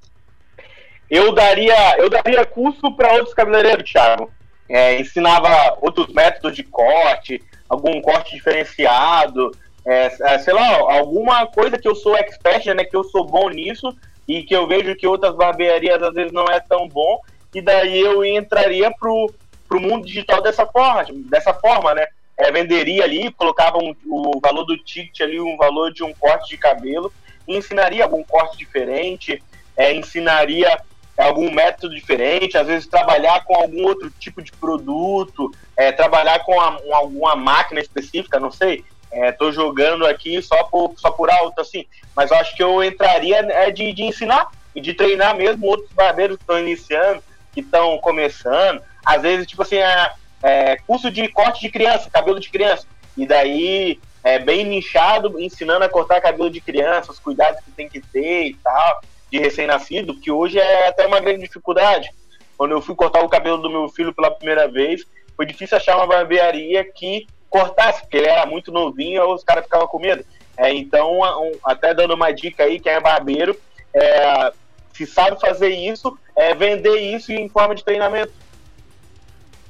Eu 1.08 1.32
daria, 1.32 1.96
eu 1.98 2.08
daria 2.08 2.44
curso 2.44 2.94
para 2.96 3.12
outros 3.14 3.34
cabeleireiros, 3.34 3.90
Thiago. 3.90 4.30
É, 4.68 4.98
ensinava 4.98 5.76
outros 5.82 6.12
métodos 6.12 6.56
de 6.56 6.62
corte, 6.62 7.42
algum 7.68 8.00
corte 8.00 8.34
diferenciado, 8.34 9.50
é, 9.86 10.12
é, 10.22 10.38
sei 10.38 10.54
lá, 10.54 10.76
alguma 10.76 11.46
coisa 11.46 11.76
que 11.78 11.86
eu 11.86 11.94
sou 11.94 12.16
expert, 12.16 12.66
né, 12.74 12.84
que 12.84 12.96
eu 12.96 13.04
sou 13.04 13.26
bom 13.26 13.48
nisso 13.50 13.94
e 14.38 14.42
que 14.44 14.54
eu 14.54 14.66
vejo 14.66 14.94
que 14.96 15.06
outras 15.06 15.34
barbearias 15.34 16.02
às 16.02 16.14
vezes 16.14 16.32
não 16.32 16.44
é 16.44 16.60
tão 16.60 16.88
bom, 16.88 17.20
e 17.54 17.60
daí 17.60 18.00
eu 18.00 18.24
entraria 18.24 18.90
pro, 18.90 19.32
pro 19.68 19.80
mundo 19.80 20.06
digital 20.06 20.42
dessa 20.42 20.66
forma, 20.66 21.04
dessa 21.28 21.52
forma, 21.54 21.94
né? 21.94 22.06
é, 22.42 22.50
venderia 22.50 23.04
ali, 23.04 23.30
colocava 23.32 23.78
um, 23.78 23.94
o 24.06 24.40
valor 24.40 24.64
do 24.64 24.76
ticket 24.76 25.20
ali, 25.20 25.40
um 25.40 25.56
valor 25.56 25.92
de 25.92 26.02
um 26.02 26.12
corte 26.12 26.50
de 26.50 26.56
cabelo, 26.56 27.12
ensinaria 27.46 28.04
algum 28.04 28.22
corte 28.24 28.56
diferente, 28.58 29.42
é, 29.76 29.94
ensinaria 29.94 30.80
algum 31.16 31.50
método 31.52 31.94
diferente, 31.94 32.56
às 32.56 32.66
vezes 32.66 32.86
trabalhar 32.86 33.44
com 33.44 33.54
algum 33.54 33.84
outro 33.84 34.10
tipo 34.18 34.42
de 34.42 34.50
produto, 34.52 35.52
é, 35.76 35.92
trabalhar 35.92 36.40
com 36.40 36.58
a, 36.60 36.80
um, 36.80 36.94
alguma 36.94 37.36
máquina 37.36 37.80
específica, 37.80 38.40
não 38.40 38.50
sei. 38.50 38.84
Estou 39.12 39.50
é, 39.50 39.52
jogando 39.52 40.06
aqui 40.06 40.40
só 40.40 40.64
por, 40.64 40.94
só 40.96 41.10
por 41.10 41.30
alto, 41.30 41.60
assim, 41.60 41.86
mas 42.16 42.30
eu 42.30 42.36
acho 42.38 42.56
que 42.56 42.62
eu 42.62 42.82
entraria 42.82 43.38
é, 43.38 43.70
de, 43.70 43.92
de 43.92 44.04
ensinar 44.04 44.48
e 44.74 44.80
de 44.80 44.94
treinar 44.94 45.36
mesmo 45.36 45.66
outros 45.66 45.92
barbeiros 45.92 46.36
que 46.36 46.42
estão 46.42 46.58
iniciando, 46.58 47.22
que 47.52 47.60
estão 47.60 47.98
começando. 47.98 48.80
Às 49.04 49.22
vezes, 49.22 49.46
tipo 49.46 49.62
assim, 49.62 49.76
é, 49.76 50.12
é, 50.42 50.76
curso 50.86 51.10
de 51.10 51.28
corte 51.28 51.60
de 51.60 51.70
criança, 51.70 52.10
cabelo 52.10 52.40
de 52.40 52.48
criança. 52.48 52.86
E 53.16 53.26
daí, 53.26 54.00
é 54.24 54.38
bem 54.38 54.64
nichado, 54.64 55.38
ensinando 55.40 55.84
a 55.84 55.88
cortar 55.88 56.20
cabelo 56.20 56.50
de 56.50 56.60
criança, 56.60 57.12
os 57.12 57.18
cuidados 57.18 57.60
que 57.64 57.70
tem 57.72 57.88
que 57.88 58.00
ter 58.00 58.46
e 58.46 58.54
tal, 58.54 59.02
de 59.30 59.38
recém-nascido, 59.38 60.18
que 60.18 60.30
hoje 60.30 60.58
é 60.58 60.88
até 60.88 61.06
uma 61.06 61.20
grande 61.20 61.42
dificuldade. 61.42 62.08
Quando 62.56 62.72
eu 62.72 62.80
fui 62.80 62.94
cortar 62.94 63.22
o 63.22 63.28
cabelo 63.28 63.58
do 63.58 63.70
meu 63.70 63.88
filho 63.88 64.14
pela 64.14 64.30
primeira 64.30 64.68
vez, 64.68 65.04
foi 65.36 65.44
difícil 65.44 65.76
achar 65.76 65.96
uma 65.96 66.06
barbearia 66.06 66.84
que 66.84 67.26
cortasse, 67.52 68.00
porque 68.00 68.16
ele 68.16 68.26
era 68.26 68.46
muito 68.46 68.72
novinho, 68.72 69.30
os 69.32 69.44
caras 69.44 69.64
ficavam 69.64 69.86
com 69.86 70.00
medo. 70.00 70.24
É, 70.56 70.72
então, 70.72 71.20
um, 71.20 71.52
até 71.62 71.94
dando 71.94 72.14
uma 72.14 72.32
dica 72.32 72.64
aí, 72.64 72.80
quem 72.80 72.92
é 72.92 73.00
barbeiro, 73.00 73.56
é, 73.94 74.52
se 74.92 75.06
sabe 75.06 75.38
fazer 75.38 75.68
isso, 75.68 76.18
é 76.34 76.54
vender 76.54 76.96
isso 77.14 77.30
em 77.30 77.48
forma 77.48 77.74
de 77.74 77.84
treinamento. 77.84 78.32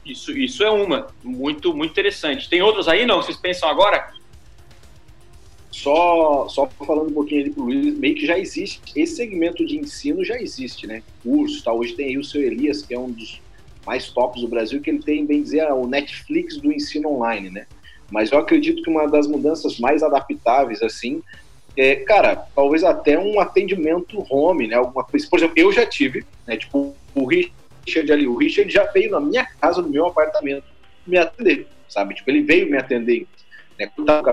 Isso, 0.06 0.32
isso 0.32 0.64
é 0.64 0.70
uma. 0.70 1.08
Muito, 1.22 1.74
muito 1.74 1.90
interessante. 1.90 2.48
Tem 2.48 2.62
outras 2.62 2.88
aí, 2.88 3.04
não? 3.04 3.22
Vocês 3.22 3.36
pensam 3.36 3.68
agora? 3.68 4.12
Só, 5.70 6.48
só 6.48 6.68
falando 6.86 7.10
um 7.10 7.14
pouquinho 7.14 7.42
ali 7.42 7.50
pro 7.50 7.64
Luiz, 7.64 7.96
meio 7.98 8.14
que 8.14 8.26
já 8.26 8.38
existe, 8.38 8.80
esse 8.94 9.16
segmento 9.16 9.64
de 9.64 9.78
ensino 9.78 10.24
já 10.24 10.36
existe, 10.36 10.86
né? 10.86 11.02
Curso, 11.22 11.64
tá? 11.64 11.72
Hoje 11.72 11.94
tem 11.94 12.08
aí 12.08 12.18
o 12.18 12.24
seu 12.24 12.42
Elias, 12.42 12.82
que 12.82 12.94
é 12.94 12.98
um 12.98 13.10
dos 13.10 13.40
mais 13.86 14.08
tops 14.10 14.40
do 14.40 14.48
Brasil, 14.48 14.80
que 14.80 14.90
ele 14.90 15.02
tem, 15.02 15.24
bem 15.24 15.42
dizer, 15.42 15.70
o 15.72 15.86
Netflix 15.86 16.56
do 16.56 16.72
ensino 16.72 17.10
online, 17.10 17.50
né? 17.50 17.66
Mas 18.10 18.30
eu 18.30 18.38
acredito 18.38 18.82
que 18.82 18.90
uma 18.90 19.08
das 19.08 19.26
mudanças 19.26 19.78
mais 19.78 20.02
adaptáveis, 20.02 20.82
assim, 20.82 21.22
é, 21.76 21.96
cara, 21.96 22.36
talvez 22.54 22.84
até 22.84 23.18
um 23.18 23.40
atendimento 23.40 24.24
home, 24.30 24.68
né? 24.68 24.76
Alguma 24.76 25.04
coisa. 25.04 25.26
Por 25.28 25.38
exemplo, 25.38 25.54
eu 25.56 25.72
já 25.72 25.86
tive, 25.86 26.24
né? 26.46 26.56
Tipo, 26.56 26.94
o 27.14 27.24
Richard 27.26 28.12
ali. 28.12 28.26
O 28.26 28.36
Richard 28.36 28.70
já 28.70 28.84
veio 28.92 29.10
na 29.10 29.20
minha 29.20 29.44
casa, 29.44 29.80
no 29.80 29.88
meu 29.88 30.06
apartamento, 30.06 30.64
me 31.06 31.16
atender, 31.16 31.66
sabe? 31.88 32.14
Tipo, 32.14 32.30
ele 32.30 32.42
veio 32.42 32.70
me 32.70 32.76
atender. 32.76 33.26
Né? 33.78 33.90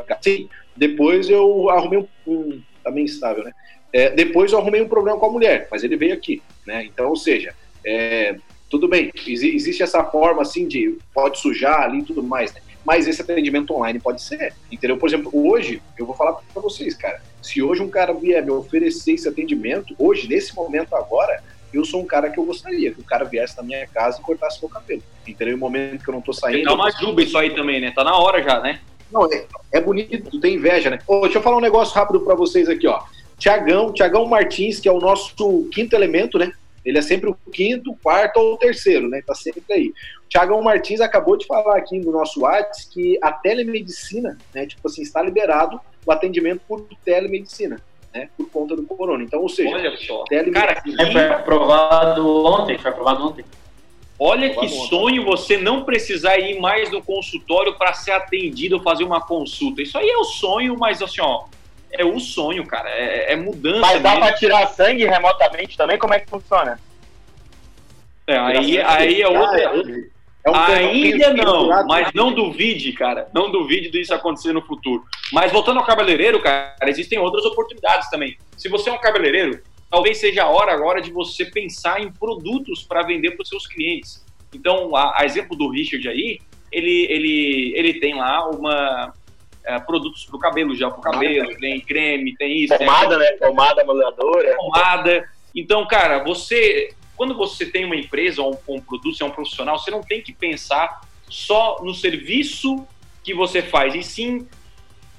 Assim, 0.10 0.50
depois 0.76 1.30
eu 1.30 1.70
arrumei 1.70 2.00
um, 2.00 2.08
um 2.28 2.62
também 2.84 3.06
tá 3.06 3.12
estável, 3.12 3.44
né? 3.44 3.54
É, 3.92 4.10
depois 4.12 4.52
eu 4.52 4.60
arrumei 4.60 4.82
um 4.82 4.88
problema 4.88 5.18
com 5.18 5.26
a 5.26 5.32
mulher, 5.32 5.68
mas 5.72 5.84
ele 5.84 5.96
veio 5.96 6.14
aqui, 6.14 6.42
né? 6.66 6.84
Então, 6.84 7.10
ou 7.10 7.16
seja, 7.16 7.56
é, 7.86 8.36
tudo 8.70 8.88
bem, 8.88 9.12
existe 9.28 9.82
essa 9.82 10.04
forma 10.04 10.42
assim 10.44 10.68
de 10.68 10.98
pode 11.14 11.40
sujar 11.40 11.82
ali 11.82 12.00
e 12.00 12.04
tudo 12.04 12.22
mais, 12.22 12.54
né? 12.54 12.62
Mas 12.86 13.08
esse 13.08 13.22
atendimento 13.22 13.74
online 13.74 14.00
pode 14.00 14.22
ser, 14.22 14.54
entendeu? 14.72 14.98
Por 14.98 15.10
exemplo, 15.10 15.32
hoje, 15.34 15.82
eu 15.98 16.06
vou 16.06 16.16
falar 16.16 16.34
para 16.34 16.62
vocês, 16.62 16.96
cara, 16.96 17.22
se 17.42 17.62
hoje 17.62 17.82
um 17.82 17.90
cara 17.90 18.14
vier 18.14 18.44
me 18.44 18.52
oferecer 18.52 19.14
esse 19.14 19.28
atendimento, 19.28 19.94
hoje, 19.98 20.28
nesse 20.28 20.56
momento 20.56 20.96
agora, 20.96 21.44
eu 21.74 21.84
sou 21.86 22.02
um 22.02 22.06
cara 22.06 22.30
que 22.30 22.40
eu 22.40 22.46
gostaria 22.46 22.92
que 22.92 23.00
o 23.00 23.04
cara 23.04 23.26
viesse 23.26 23.56
na 23.58 23.64
minha 23.64 23.86
casa 23.88 24.20
e 24.20 24.24
cortasse 24.24 24.60
meu 24.62 24.70
cabelo. 24.70 25.04
Entendeu? 25.28 25.56
No 25.56 25.60
momento 25.60 26.04
que 26.04 26.10
eu 26.10 26.14
não 26.14 26.22
tô 26.22 26.34
saindo. 26.34 26.64
Dá 26.64 26.74
uma 26.74 26.90
juba 26.92 27.22
isso 27.22 27.38
aí 27.38 27.54
também, 27.54 27.80
né? 27.80 27.92
Tá 27.92 28.04
na 28.04 28.16
hora 28.16 28.42
já, 28.42 28.60
né? 28.60 28.80
Não, 29.12 29.26
é, 29.32 29.46
é 29.72 29.82
bonito, 29.82 30.40
tem 30.40 30.56
inveja, 30.56 30.90
né? 30.90 31.00
deixa 31.22 31.40
eu 31.40 31.42
falar 31.42 31.58
um 31.58 31.62
negócio 31.62 31.96
rápido 31.96 32.22
para 32.22 32.36
vocês 32.36 32.70
aqui, 32.70 32.88
ó. 32.88 33.02
Tiagão, 33.38 33.92
Tiagão 33.94 34.26
Martins, 34.26 34.80
que 34.80 34.88
é 34.88 34.92
o 34.92 35.00
nosso 35.00 35.68
quinto 35.72 35.96
elemento, 35.96 36.38
né? 36.38 36.52
Ele 36.90 36.98
é 36.98 37.02
sempre 37.02 37.30
o 37.30 37.38
quinto, 37.52 37.96
quarto 38.02 38.38
ou 38.38 38.58
terceiro, 38.58 39.08
né? 39.08 39.22
Tá 39.26 39.36
sempre 39.36 39.64
aí. 39.70 39.94
O 40.26 40.30
Tiagão 40.30 40.62
Martins 40.62 41.02
acabou 41.02 41.38
de 41.38 41.46
falar 41.46 41.78
aqui 41.78 42.00
no 42.00 42.12
nosso 42.12 42.42
WhatsApp 42.42 42.90
que 42.94 43.18
a 43.22 43.32
telemedicina, 43.32 44.38
né? 44.54 44.66
Tipo 44.66 44.88
assim, 44.88 45.02
está 45.02 45.22
liberado 45.22 45.80
o 46.06 46.12
atendimento 46.12 46.62
por 46.68 46.86
telemedicina 47.06 47.82
né, 48.14 48.30
por 48.36 48.50
conta 48.50 48.76
do 48.76 48.84
corona. 48.84 49.24
Então, 49.24 49.42
ou 49.42 49.50
seja, 49.50 49.76
Olha 49.76 49.96
só. 49.98 50.24
Cara, 50.54 50.82
foi 51.12 51.28
aprovado 51.28 52.46
ontem, 52.46 52.78
foi 52.78 52.92
aprovado 52.92 53.28
ontem. 53.28 53.46
Olha 54.22 54.54
que 54.54 54.68
sonho 54.68 55.24
você 55.24 55.58
não 55.58 55.86
precisar 55.86 56.38
ir 56.40 56.60
mais 56.60 56.92
no 56.92 57.02
consultório 57.02 57.78
para 57.78 57.94
ser 57.94 58.12
atendido 58.12 58.76
ou 58.76 58.82
fazer 58.82 59.06
uma 59.06 59.22
consulta. 59.22 59.82
Isso 59.82 59.98
aí 59.98 60.10
é 60.10 60.18
o 60.18 60.26
sonho, 60.26 60.78
mas 60.78 61.02
assim, 61.02 61.22
ó, 61.22 61.46
é 61.92 62.06
o 62.06 62.20
sonho, 62.20 62.66
cara. 62.66 62.90
É, 62.90 63.34
é 63.34 63.36
mudança. 63.36 63.80
Mas 63.80 64.02
dá 64.02 64.16
para 64.18 64.34
tirar 64.34 64.68
sangue 64.68 65.06
remotamente 65.06 65.78
também? 65.78 65.98
Como 65.98 66.14
é 66.14 66.20
que 66.20 66.30
funciona? 66.30 66.80
É, 68.28 68.38
aí, 68.38 68.80
aí 68.80 69.22
é 69.22 69.28
outra. 69.28 69.60
É 70.46 70.50
um 70.50 70.56
Ainda 70.56 71.34
não, 71.34 71.86
mas 71.86 72.14
não 72.14 72.34
duvide, 72.34 72.94
cara. 72.94 73.28
Não 73.34 73.52
duvide 73.52 73.90
disso 73.90 74.14
acontecer 74.14 74.54
no 74.54 74.62
futuro. 74.62 75.04
Mas 75.34 75.52
voltando 75.52 75.80
ao 75.80 75.86
cabeleireiro, 75.86 76.42
cara, 76.42 76.76
existem 76.84 77.20
outras 77.20 77.44
oportunidades 77.44 78.10
também. 78.10 78.38
Se 78.58 78.70
você 78.70 78.90
é 78.90 78.94
um 78.94 79.00
cabeleireiro, 79.00 79.62
talvez 79.90 80.18
seja 80.18 80.44
a 80.44 80.50
hora 80.50 80.74
agora 80.74 81.02
de 81.02 81.12
você 81.12 81.44
pensar 81.44 82.02
em 82.02 82.12
produtos 82.12 82.84
para 82.84 83.04
vender 83.04 83.32
para 83.32 83.44
os 83.44 83.50
seus 83.50 83.68
clientes. 83.68 84.24
Então, 84.54 84.96
a, 84.96 85.22
a, 85.22 85.26
exemplo 85.26 85.58
do 85.58 85.70
Richard 85.70 86.08
aí, 86.08 86.40
ele, 86.72 87.08
ele, 87.10 87.74
ele 87.76 88.00
tem 88.00 88.16
lá 88.16 88.48
uma, 88.50 89.14
é, 89.70 89.80
produtos 89.80 90.26
para 90.26 90.36
o 90.36 90.40
cabelo, 90.40 90.76
gel 90.76 90.92
para 90.92 91.00
o 91.00 91.02
cabelo, 91.02 91.56
tem 91.58 91.80
creme, 91.80 92.36
tem 92.36 92.64
isso. 92.64 92.78
Pomada, 92.78 93.18
né? 93.18 93.32
Pomada 93.34 93.84
modeladora. 93.84 94.56
Pomada. 94.56 95.30
Então, 95.56 95.86
cara, 95.88 96.24
você 96.24 96.94
quando 97.20 97.36
você 97.36 97.66
tem 97.66 97.84
uma 97.84 97.98
empresa 97.98 98.42
ou 98.42 98.54
um, 98.54 98.76
um 98.76 98.82
produto, 98.82 99.14
você 99.14 99.24
é 99.24 99.26
um 99.26 99.32
profissional, 99.32 99.78
você 99.78 99.92
não 99.92 100.02
tem 100.02 100.22
que 100.22 100.32
pensar 100.32 101.02
só 101.28 101.80
no 101.84 101.94
serviço 101.94 102.88
que 103.22 103.34
você 103.34 103.62
faz, 103.62 103.94
e 103.94 104.02
sim 104.02 104.48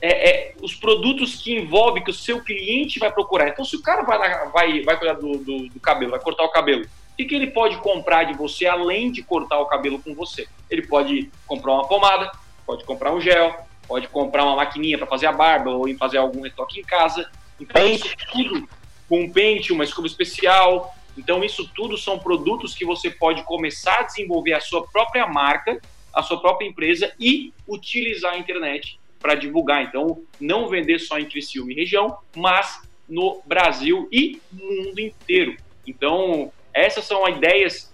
é, 0.01 0.31
é, 0.31 0.55
os 0.63 0.75
produtos 0.75 1.37
que 1.37 1.55
envolvem, 1.55 2.03
que 2.03 2.11
o 2.11 2.15
seu 2.15 2.43
cliente 2.43 2.99
vai 2.99 3.13
procurar. 3.13 3.49
Então, 3.49 3.67
se 3.67 3.77
o 3.77 3.83
cara 3.83 4.03
vai, 4.03 4.51
vai, 4.51 4.83
vai 4.83 4.99
cuidar 4.99 5.13
do, 5.13 5.37
do, 5.39 5.69
do, 5.69 5.81
cabelo, 5.81 6.13
vai 6.13 6.21
cortar 6.21 6.43
o 6.43 6.49
cabelo, 6.49 6.85
o 6.85 7.17
que, 7.19 7.27
que 7.27 7.35
ele 7.35 7.49
pode 7.49 7.77
comprar 7.77 8.25
de 8.25 8.33
você 8.33 8.67
além 8.67 9.13
de 9.13 9.23
cortar 9.23 9.59
o 9.59 9.67
cabelo 9.67 9.99
com 9.99 10.15
você? 10.15 10.49
Ele 10.71 10.87
pode 10.87 11.31
comprar 11.47 11.75
uma 11.75 11.87
pomada, 11.87 12.33
pode 12.65 12.83
comprar 12.85 13.13
um 13.13 13.21
gel, 13.21 13.55
pode 13.91 14.07
comprar 14.07 14.45
uma 14.45 14.55
maquininha 14.55 14.97
para 14.97 15.07
fazer 15.09 15.27
a 15.27 15.33
barba 15.33 15.73
ou 15.73 15.93
fazer 15.97 16.19
algum 16.19 16.43
retoque 16.43 16.79
em 16.79 16.85
casa. 16.85 17.29
Então, 17.59 17.85
isso 17.89 18.09
tudo 18.31 18.69
com 19.09 19.23
um 19.23 19.33
pente, 19.33 19.73
uma 19.73 19.83
escova 19.83 20.07
especial, 20.07 20.95
então, 21.19 21.43
isso 21.43 21.69
tudo 21.75 21.99
são 21.99 22.21
produtos 22.21 22.73
que 22.73 22.85
você 22.85 23.11
pode 23.11 23.43
começar 23.43 23.99
a 23.99 24.03
desenvolver 24.05 24.53
a 24.53 24.61
sua 24.61 24.87
própria 24.87 25.27
marca, 25.27 25.81
a 26.15 26.23
sua 26.23 26.41
própria 26.41 26.67
empresa 26.67 27.13
e 27.19 27.53
utilizar 27.67 28.35
a 28.35 28.39
internet 28.39 28.99
para 29.19 29.35
divulgar. 29.35 29.83
Então, 29.83 30.23
não 30.41 30.69
vender 30.69 30.99
só 31.01 31.19
em 31.19 31.27
Criciúma 31.27 31.73
e 31.73 31.75
região, 31.75 32.17
mas 32.37 32.81
no 33.09 33.43
Brasil 33.45 34.09
e 34.13 34.41
mundo 34.53 35.01
inteiro. 35.01 35.57
Então, 35.85 36.53
essas 36.73 37.05
são 37.05 37.27
as 37.27 37.37
ideias. 37.37 37.93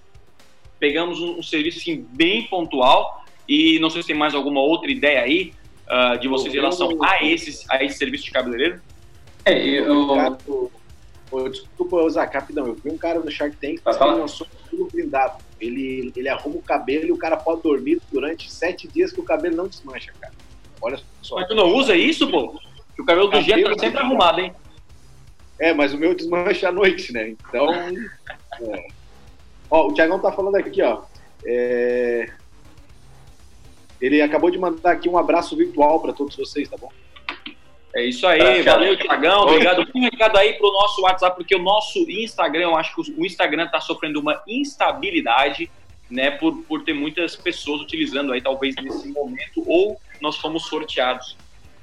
Pegamos 0.79 1.19
um, 1.19 1.39
um 1.39 1.43
serviço 1.43 1.79
assim, 1.79 2.07
bem 2.11 2.45
pontual 2.45 3.25
e 3.49 3.79
não 3.79 3.89
sei 3.89 4.03
se 4.03 4.09
tem 4.09 4.17
mais 4.17 4.35
alguma 4.35 4.61
outra 4.61 4.91
ideia 4.91 5.23
aí 5.23 5.55
uh, 5.89 6.19
de 6.19 6.29
vocês 6.29 6.53
em 6.53 6.57
relação 6.57 6.91
a, 7.03 7.25
esses, 7.25 7.65
a 7.71 7.83
esse 7.83 7.99
serviço 7.99 8.25
de 8.25 8.31
cabeleireiro. 8.31 8.81
É, 9.45 9.59
eu, 9.59 10.71
Pô, 11.31 11.49
desculpa, 11.49 12.09
Zac, 12.09 12.35
rapidão. 12.35 12.67
Eu 12.67 12.75
vi 12.75 12.91
um 12.91 12.97
cara 12.97 13.19
no 13.19 13.31
Shark 13.31 13.57
Tank 13.57 13.81
que 13.81 14.05
lançou 14.05 14.47
tudo 14.71 14.89
blindado. 14.91 15.43
Ele, 15.61 16.13
ele 16.15 16.29
arruma 16.29 16.57
o 16.57 16.63
cabelo 16.63 17.07
e 17.07 17.13
o 17.13 17.19
cara 17.19 17.37
pode 17.37 17.63
dormir 17.63 18.01
durante 18.13 18.53
sete 18.53 18.87
dias 18.87 19.13
que 19.13 19.21
o 19.21 19.25
cabelo 19.25 19.57
não 19.57 19.67
desmancha, 19.67 20.13
cara. 20.21 20.33
Olha 20.81 21.01
só. 21.23 21.37
Mas 21.37 21.49
tu 21.49 21.55
não 21.55 21.75
usa 21.75 21.97
isso, 21.97 22.31
pô? 22.31 22.59
Que 22.95 23.03
o 23.03 23.05
cabelo 23.05 23.29
do 23.29 23.41
Jean 23.41 23.63
tá 23.65 23.79
sempre 23.79 23.99
arrumado, 23.99 24.41
hein? 24.41 24.53
É, 25.59 25.73
mas 25.73 25.93
o 25.93 25.99
meu 25.99 26.15
desmancha 26.15 26.69
à 26.69 26.73
noite, 26.73 27.13
né? 27.13 27.31
Então. 27.31 27.73
é. 27.75 28.87
Ó, 29.71 29.89
o 29.89 29.95
Thiagão 29.95 30.21
tá 30.21 30.31
falando 30.31 30.57
aqui, 30.57 30.81
ó. 30.83 31.03
É... 31.45 32.31
Ele 34.01 34.21
acabou 34.21 34.51
de 34.51 34.59
mandar 34.59 34.93
aqui 34.93 35.09
um 35.09 35.19
abraço 35.19 35.57
virtual 35.57 36.01
para 36.01 36.13
todos 36.13 36.37
vocês, 36.37 36.69
tá 36.69 36.77
bom? 36.77 36.91
É 37.95 38.05
isso 38.05 38.27
aí, 38.27 38.63
valeu, 38.63 38.95
Tiagão. 38.95 39.43
Obrigado. 39.45 39.87
Um 39.95 40.03
recado 40.03 40.37
aí 40.37 40.53
pro 40.53 40.71
nosso 40.71 41.01
WhatsApp, 41.01 41.35
porque 41.35 41.57
o 41.57 41.63
nosso 41.63 41.99
Instagram, 42.11 42.65
eu 42.65 42.77
acho 42.77 42.95
que 42.95 43.13
o 43.13 43.25
Instagram 43.25 43.65
está 43.65 43.81
sofrendo 43.81 44.21
uma 44.21 44.43
instabilidade, 44.47 45.71
né, 46.11 46.31
por, 46.31 46.55
por 46.65 46.85
ter 46.85 46.93
muitas 46.93 47.35
pessoas 47.35 47.81
utilizando 47.81 48.33
aí, 48.33 48.43
talvez 48.43 48.77
nesse 48.77 49.09
momento, 49.09 49.65
ou 49.67 49.99
nós 50.21 50.37
fomos 50.37 50.67
sorteados. 50.67 51.39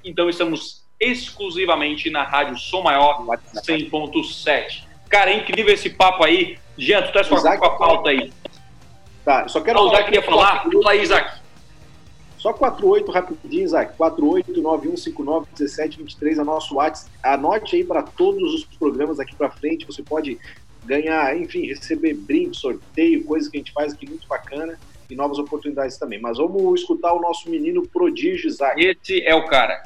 Então 0.05 0.29
estamos 0.29 0.83
exclusivamente 0.99 2.11
na 2.11 2.21
Rádio 2.23 2.57
Som 2.57 2.83
Maior 2.83 3.25
100.7. 3.25 4.83
Cara, 5.09 5.31
é 5.31 5.37
incrível 5.37 5.73
esse 5.73 5.89
papo 5.89 6.23
aí. 6.23 6.57
Jean, 6.77 7.01
tu 7.01 7.11
tá 7.11 7.57
com 7.57 7.65
a 7.65 7.77
pauta 7.77 8.11
aí. 8.11 8.31
Tá, 9.25 9.47
só 9.47 9.61
quero 9.61 9.79
falar. 9.79 9.91
Isaac 9.93 10.05
queria 10.05 10.21
falar? 10.21 10.63
Fala 10.63 10.91
aí, 10.91 11.01
Isaac. 11.01 11.42
Só 12.43 12.51
48 12.51 13.09
rapidinho, 13.09 13.63
Isaac. 13.63 13.97
4891591723 13.97 16.39
é 16.39 16.43
nosso 16.43 16.75
WhatsApp. 16.75 17.09
Anote 17.23 17.77
aí 17.77 17.85
para 17.85 18.03
todos 18.03 18.53
os 18.53 18.65
programas 18.65 19.17
aqui 19.17 19.33
para 19.33 19.49
frente. 19.49 19.85
Você 19.85 20.03
pode 20.03 20.37
ganhar, 20.83 21.37
enfim, 21.37 21.65
receber 21.65 22.15
brinde, 22.15 22.57
sorteio, 22.57 23.23
coisa 23.23 23.49
que 23.49 23.55
a 23.55 23.61
gente 23.61 23.71
faz 23.71 23.93
aqui 23.93 24.09
muito 24.09 24.27
bacana 24.27 24.77
e 25.09 25.15
novas 25.15 25.39
oportunidades 25.39 25.97
também. 25.97 26.19
Mas 26.19 26.37
vamos 26.37 26.81
escutar 26.81 27.13
o 27.13 27.21
nosso 27.21 27.49
menino 27.49 27.87
prodígio, 27.87 28.49
Isaac. 28.49 28.77
Esse 28.77 29.25
é 29.25 29.33
o 29.33 29.45
cara. 29.45 29.81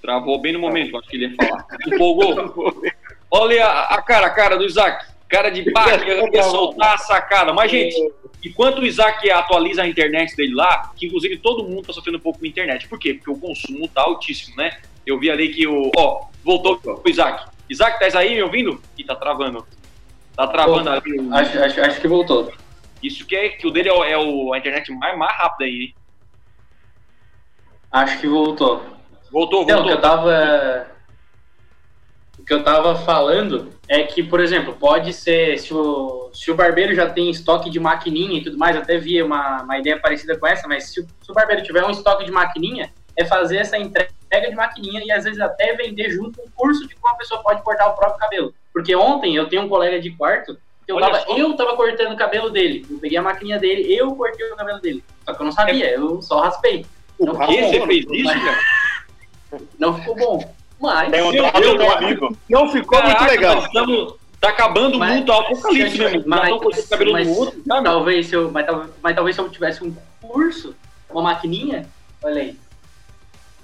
Travou 0.00 0.40
bem 0.40 0.54
no 0.54 0.60
momento, 0.60 0.96
acho 0.96 1.10
que 1.10 1.16
ele 1.16 1.26
ia 1.26 1.36
falar. 1.36 1.66
Empolgou. 1.86 2.82
Olha 3.30 3.66
a, 3.66 3.96
a 3.96 4.00
cara, 4.00 4.28
a 4.28 4.30
cara 4.30 4.56
do 4.56 4.64
Isaac. 4.64 5.17
Cara 5.28 5.50
de 5.50 5.70
pá, 5.70 5.98
que 5.98 6.36
ia 6.36 6.42
soltar 6.44 6.94
a 6.94 6.98
sacada. 6.98 7.52
Mas, 7.52 7.70
gente, 7.70 7.94
enquanto 8.44 8.78
o 8.78 8.86
Isaac 8.86 9.30
atualiza 9.30 9.82
a 9.82 9.86
internet 9.86 10.34
dele 10.34 10.54
lá, 10.54 10.90
que 10.96 11.06
inclusive 11.06 11.36
todo 11.36 11.64
mundo 11.64 11.86
tá 11.86 11.92
sofrendo 11.92 12.16
um 12.16 12.20
pouco 12.20 12.38
com 12.38 12.46
a 12.46 12.48
internet. 12.48 12.88
Por 12.88 12.98
quê? 12.98 13.14
Porque 13.14 13.30
o 13.30 13.38
consumo 13.38 13.86
tá 13.88 14.02
altíssimo, 14.02 14.56
né? 14.56 14.78
Eu 15.06 15.18
vi 15.18 15.30
ali 15.30 15.50
que 15.50 15.66
o. 15.66 15.90
Ó, 15.96 16.26
voltou 16.42 16.80
o 16.84 17.08
Isaac. 17.08 17.46
Isaac, 17.68 17.98
tá 17.98 18.18
aí 18.18 18.34
me 18.34 18.42
ouvindo? 18.42 18.80
Ih, 18.96 19.04
tá 19.04 19.14
travando. 19.14 19.66
Tá 20.34 20.46
travando 20.46 20.88
ali. 20.88 21.28
Acho, 21.32 21.58
acho, 21.58 21.80
acho 21.80 22.00
que 22.00 22.08
voltou. 22.08 22.50
Isso 23.02 23.26
que 23.26 23.36
é 23.36 23.50
que 23.50 23.66
o 23.66 23.70
dele 23.70 23.88
é, 23.88 23.92
o, 23.92 24.04
é 24.04 24.16
o, 24.16 24.52
a 24.54 24.58
internet 24.58 24.90
mais, 24.92 25.16
mais 25.16 25.36
rápida 25.36 25.64
aí, 25.64 25.82
hein? 25.82 25.94
Acho 27.90 28.18
que 28.20 28.26
voltou. 28.26 28.82
Voltou, 29.30 29.64
voltou. 29.64 29.76
Não, 29.76 29.84
que 29.84 29.90
eu 29.90 30.00
tava. 30.00 30.97
O 32.48 32.54
que 32.54 32.54
eu 32.54 32.64
tava 32.64 32.96
falando 32.96 33.70
é 33.86 34.04
que, 34.04 34.22
por 34.22 34.40
exemplo, 34.40 34.72
pode 34.72 35.12
ser. 35.12 35.58
Se 35.58 35.74
o, 35.74 36.30
se 36.32 36.50
o 36.50 36.54
barbeiro 36.54 36.94
já 36.94 37.06
tem 37.06 37.28
estoque 37.28 37.68
de 37.68 37.78
maquininha 37.78 38.38
e 38.38 38.42
tudo 38.42 38.56
mais, 38.56 38.74
até 38.74 38.96
vi 38.96 39.22
uma, 39.22 39.60
uma 39.62 39.78
ideia 39.78 40.00
parecida 40.00 40.34
com 40.38 40.46
essa, 40.46 40.66
mas 40.66 40.84
se 40.84 40.98
o, 41.02 41.06
se 41.20 41.30
o 41.30 41.34
barbeiro 41.34 41.62
tiver 41.62 41.84
um 41.84 41.90
estoque 41.90 42.24
de 42.24 42.30
maquininha, 42.30 42.90
é 43.14 43.26
fazer 43.26 43.58
essa 43.58 43.76
entrega 43.76 44.48
de 44.48 44.54
maquininha 44.54 45.02
e 45.04 45.12
às 45.12 45.24
vezes 45.24 45.38
até 45.38 45.76
vender 45.76 46.08
junto 46.08 46.40
um 46.40 46.48
curso 46.54 46.88
de 46.88 46.94
como 46.94 47.12
a 47.12 47.18
pessoa 47.18 47.42
pode 47.42 47.60
cortar 47.60 47.88
o 47.88 47.94
próprio 47.94 48.18
cabelo. 48.18 48.54
Porque 48.72 48.96
ontem 48.96 49.36
eu 49.36 49.46
tenho 49.46 49.64
um 49.64 49.68
colega 49.68 50.00
de 50.00 50.10
quarto 50.12 50.56
que 50.86 50.92
eu 50.92 50.98
tava, 50.98 51.22
eu 51.36 51.54
tava 51.54 51.76
cortando 51.76 52.14
o 52.14 52.16
cabelo 52.16 52.48
dele. 52.48 52.86
Eu 52.88 52.98
peguei 52.98 53.18
a 53.18 53.22
maquininha 53.22 53.58
dele, 53.58 53.94
eu 53.94 54.14
cortei 54.14 54.50
o 54.50 54.56
cabelo 54.56 54.80
dele. 54.80 55.04
Só 55.26 55.34
que 55.34 55.42
eu 55.42 55.44
não 55.44 55.52
sabia, 55.52 55.90
eu 55.90 56.22
só 56.22 56.40
raspei. 56.40 56.86
Não 57.20 57.34
o 57.34 57.46
que? 57.46 57.62
Você 57.62 57.86
fez 57.86 58.06
isso, 58.10 58.32
cara? 58.32 58.60
Não 59.78 59.98
ficou 59.98 60.16
bom. 60.16 60.57
Mas. 60.80 61.10
Tem 61.10 61.22
um 61.22 61.32
meu 61.32 61.92
amigo. 61.92 62.36
Não 62.48 62.68
ficou 62.70 62.98
Caraca, 62.98 63.20
muito 63.20 63.30
legal. 63.32 63.58
Estamos, 63.58 64.14
tá 64.40 64.48
acabando 64.50 64.98
mas, 64.98 65.14
muito 65.14 65.28
o 65.30 65.32
apocalipse, 65.32 65.98
né? 65.98 66.22
Mas, 66.26 66.50
mas, 66.60 66.88
cabelo 66.88 67.12
mas, 67.12 67.26
do 67.26 67.34
outro, 67.34 67.62
talvez 67.82 68.26
se 68.26 68.34
eu, 68.34 68.50
mas, 68.50 68.66
mas 69.02 69.14
talvez 69.14 69.36
se 69.36 69.42
eu 69.42 69.48
tivesse 69.48 69.84
um 69.84 69.94
curso, 70.20 70.74
uma 71.10 71.22
maquininha, 71.22 71.88
olha 72.22 72.42
aí. 72.42 72.56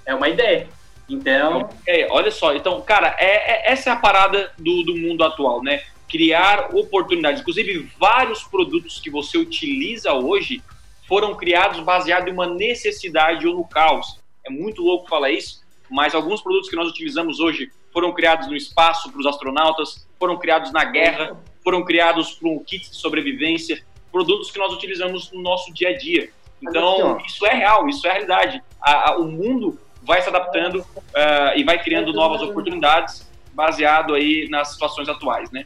É 0.05 0.13
uma 0.13 0.29
ideia. 0.29 0.67
Então. 1.07 1.69
É, 1.87 2.07
olha 2.09 2.31
só, 2.31 2.55
então, 2.55 2.81
cara, 2.81 3.15
é, 3.19 3.69
é, 3.69 3.71
essa 3.71 3.89
é 3.89 3.93
a 3.93 3.95
parada 3.95 4.51
do, 4.57 4.83
do 4.83 4.95
mundo 4.95 5.23
atual, 5.23 5.63
né? 5.63 5.83
Criar 6.09 6.75
oportunidades. 6.75 7.41
Inclusive, 7.41 7.89
vários 7.99 8.43
produtos 8.43 8.99
que 8.99 9.09
você 9.09 9.37
utiliza 9.37 10.13
hoje 10.13 10.61
foram 11.07 11.35
criados 11.35 11.79
baseado 11.81 12.27
em 12.27 12.31
uma 12.31 12.47
necessidade 12.47 13.47
ou 13.47 13.55
no 13.55 13.63
caos. 13.63 14.19
É 14.45 14.49
muito 14.49 14.81
louco 14.81 15.07
falar 15.07 15.31
isso, 15.31 15.61
mas 15.89 16.15
alguns 16.15 16.41
produtos 16.41 16.69
que 16.69 16.75
nós 16.75 16.89
utilizamos 16.89 17.39
hoje 17.39 17.71
foram 17.91 18.11
criados 18.13 18.47
no 18.47 18.55
espaço 18.55 19.09
para 19.11 19.19
os 19.19 19.25
astronautas, 19.25 20.07
foram 20.19 20.37
criados 20.37 20.71
na 20.71 20.83
guerra, 20.83 21.37
foram 21.63 21.83
criados 21.83 22.33
para 22.33 22.49
um 22.49 22.59
kit 22.59 22.89
de 22.89 22.95
sobrevivência, 22.97 23.83
produtos 24.11 24.51
que 24.51 24.59
nós 24.59 24.73
utilizamos 24.73 25.31
no 25.31 25.41
nosso 25.41 25.73
dia 25.73 25.89
a 25.89 25.97
dia. 25.97 26.29
Então, 26.61 27.17
isso 27.25 27.45
é 27.45 27.53
real, 27.53 27.87
isso 27.87 28.05
é 28.07 28.11
realidade. 28.11 28.61
A, 28.81 29.11
a, 29.11 29.17
o 29.17 29.25
mundo 29.25 29.79
vai 30.01 30.21
se 30.21 30.29
adaptando 30.29 30.79
uh, 30.79 31.55
e 31.55 31.63
vai 31.63 31.81
criando 31.81 32.13
novas 32.13 32.41
oportunidades 32.41 33.29
baseado 33.53 34.13
aí 34.13 34.47
nas 34.49 34.69
situações 34.73 35.07
atuais, 35.07 35.49
né? 35.51 35.65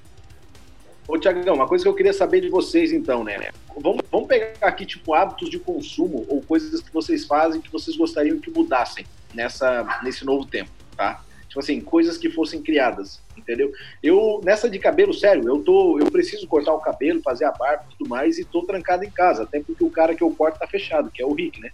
Ô, 1.07 1.17
Tiagão, 1.17 1.55
uma 1.55 1.67
coisa 1.67 1.84
que 1.84 1.89
eu 1.89 1.95
queria 1.95 2.13
saber 2.13 2.41
de 2.41 2.49
vocês, 2.49 2.91
então, 2.91 3.24
né? 3.24 3.49
Vamos, 3.76 4.03
vamos 4.11 4.28
pegar 4.28 4.53
aqui, 4.61 4.86
tipo, 4.86 5.13
hábitos 5.13 5.49
de 5.49 5.57
consumo 5.57 6.26
ou 6.30 6.41
coisas 6.41 6.82
que 6.82 6.93
vocês 6.93 7.26
fazem 7.26 7.59
que 7.59 7.72
vocês 7.72 7.97
gostariam 7.97 8.39
que 8.39 8.51
mudassem 8.51 9.05
nessa, 9.34 9.99
nesse 10.03 10.25
novo 10.25 10.45
tempo, 10.45 10.69
tá? 10.95 11.23
Tipo 11.47 11.59
assim, 11.59 11.82
coisas 11.82 12.17
que 12.17 12.30
fossem 12.30 12.61
criadas, 12.61 13.19
entendeu? 13.36 13.71
Eu, 14.03 14.39
nessa 14.43 14.69
de 14.69 14.77
cabelo, 14.77 15.13
sério, 15.13 15.43
eu 15.47 15.59
tô, 15.63 15.97
eu 15.97 16.11
preciso 16.11 16.47
cortar 16.47 16.73
o 16.73 16.80
cabelo, 16.80 17.21
fazer 17.23 17.45
a 17.45 17.51
barba 17.51 17.86
e 17.88 17.97
tudo 17.97 18.07
mais, 18.07 18.38
e 18.38 18.45
tô 18.45 18.61
trancado 18.63 19.03
em 19.03 19.09
casa, 19.09 19.43
até 19.43 19.59
porque 19.59 19.84
o 19.84 19.89
cara 19.89 20.13
que 20.13 20.21
eu 20.21 20.32
corto 20.32 20.59
tá 20.59 20.67
fechado, 20.67 21.09
que 21.09 21.21
é 21.21 21.25
o 21.25 21.34
Rick, 21.34 21.59
né? 21.59 21.71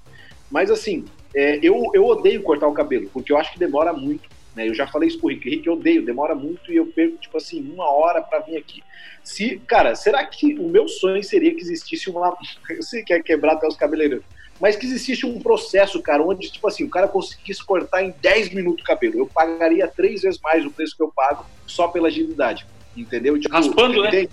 Mas 0.49 0.71
assim, 0.71 1.03
é, 1.35 1.59
eu, 1.61 1.91
eu 1.93 2.05
odeio 2.05 2.41
cortar 2.41 2.67
o 2.67 2.73
cabelo, 2.73 3.09
porque 3.11 3.33
eu 3.33 3.37
acho 3.37 3.51
que 3.51 3.59
demora 3.59 3.91
muito. 3.91 4.29
Né? 4.55 4.69
Eu 4.69 4.73
já 4.73 4.87
falei 4.87 5.09
isso 5.09 5.19
pro 5.19 5.27
Rick, 5.27 5.49
Rick, 5.49 5.67
eu 5.67 5.73
odeio, 5.73 6.05
demora 6.05 6.33
muito 6.33 6.71
e 6.71 6.77
eu 6.77 6.85
perco, 6.87 7.17
tipo 7.17 7.35
assim, 7.35 7.61
uma 7.73 7.91
hora 7.91 8.21
para 8.21 8.39
vir 8.39 8.55
aqui. 8.55 8.81
Se, 9.21 9.59
cara, 9.67 9.95
será 9.95 10.23
que 10.25 10.57
o 10.57 10.69
meu 10.69 10.87
sonho 10.87 11.21
seria 11.23 11.53
que 11.53 11.61
existisse 11.61 12.09
uma. 12.09 12.37
Eu 12.69 12.83
sei 12.83 13.03
que 13.03 13.13
é 13.13 13.21
quebrar 13.21 13.53
até 13.53 13.67
os 13.67 13.75
cabeleireiros, 13.75 14.23
mas 14.59 14.75
que 14.75 14.85
existisse 14.85 15.25
um 15.25 15.39
processo, 15.39 16.01
cara, 16.01 16.23
onde, 16.23 16.49
tipo 16.49 16.67
assim, 16.67 16.83
o 16.83 16.89
cara 16.89 17.07
conseguisse 17.07 17.63
cortar 17.63 18.03
em 18.03 18.13
10 18.21 18.53
minutos 18.53 18.83
o 18.83 18.87
cabelo. 18.87 19.19
Eu 19.19 19.27
pagaria 19.27 19.87
três 19.87 20.21
vezes 20.21 20.39
mais 20.39 20.65
o 20.65 20.71
preço 20.71 20.95
que 20.95 21.03
eu 21.03 21.11
pago 21.13 21.45
só 21.67 21.87
pela 21.87 22.07
agilidade. 22.07 22.65
Entendeu? 22.95 23.37
Tipo, 23.39 23.53
Raspando, 23.53 24.01
né? 24.03 24.27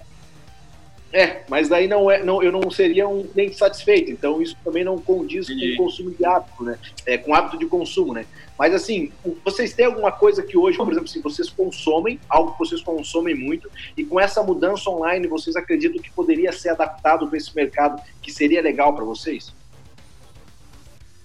É, 1.12 1.42
mas 1.46 1.68
daí 1.68 1.86
não 1.86 2.10
é, 2.10 2.24
não, 2.24 2.42
eu 2.42 2.50
não 2.50 2.70
seria 2.70 3.06
um 3.06 3.22
cliente 3.24 3.56
satisfeito. 3.56 4.10
Então 4.10 4.40
isso 4.40 4.56
também 4.64 4.82
não 4.82 4.96
condiz 4.96 5.46
com 5.46 5.54
o 5.54 5.76
consumo 5.76 6.10
de 6.10 6.24
hábito, 6.24 6.64
né? 6.64 6.78
É, 7.04 7.18
com 7.18 7.34
hábito 7.34 7.58
de 7.58 7.66
consumo, 7.66 8.14
né? 8.14 8.24
Mas 8.58 8.72
assim, 8.74 9.12
vocês 9.44 9.74
têm 9.74 9.86
alguma 9.86 10.10
coisa 10.10 10.42
que 10.42 10.56
hoje, 10.56 10.78
por 10.78 10.90
exemplo, 10.90 11.08
se 11.08 11.20
vocês 11.20 11.50
consomem, 11.50 12.18
algo 12.28 12.52
que 12.52 12.58
vocês 12.60 12.80
consomem 12.80 13.34
muito, 13.34 13.70
e 13.94 14.04
com 14.04 14.18
essa 14.18 14.42
mudança 14.42 14.88
online, 14.88 15.26
vocês 15.26 15.54
acreditam 15.54 16.00
que 16.00 16.10
poderia 16.12 16.50
ser 16.50 16.70
adaptado 16.70 17.26
para 17.28 17.36
esse 17.36 17.54
mercado, 17.54 18.00
que 18.22 18.32
seria 18.32 18.62
legal 18.62 18.94
para 18.94 19.04
vocês? 19.04 19.52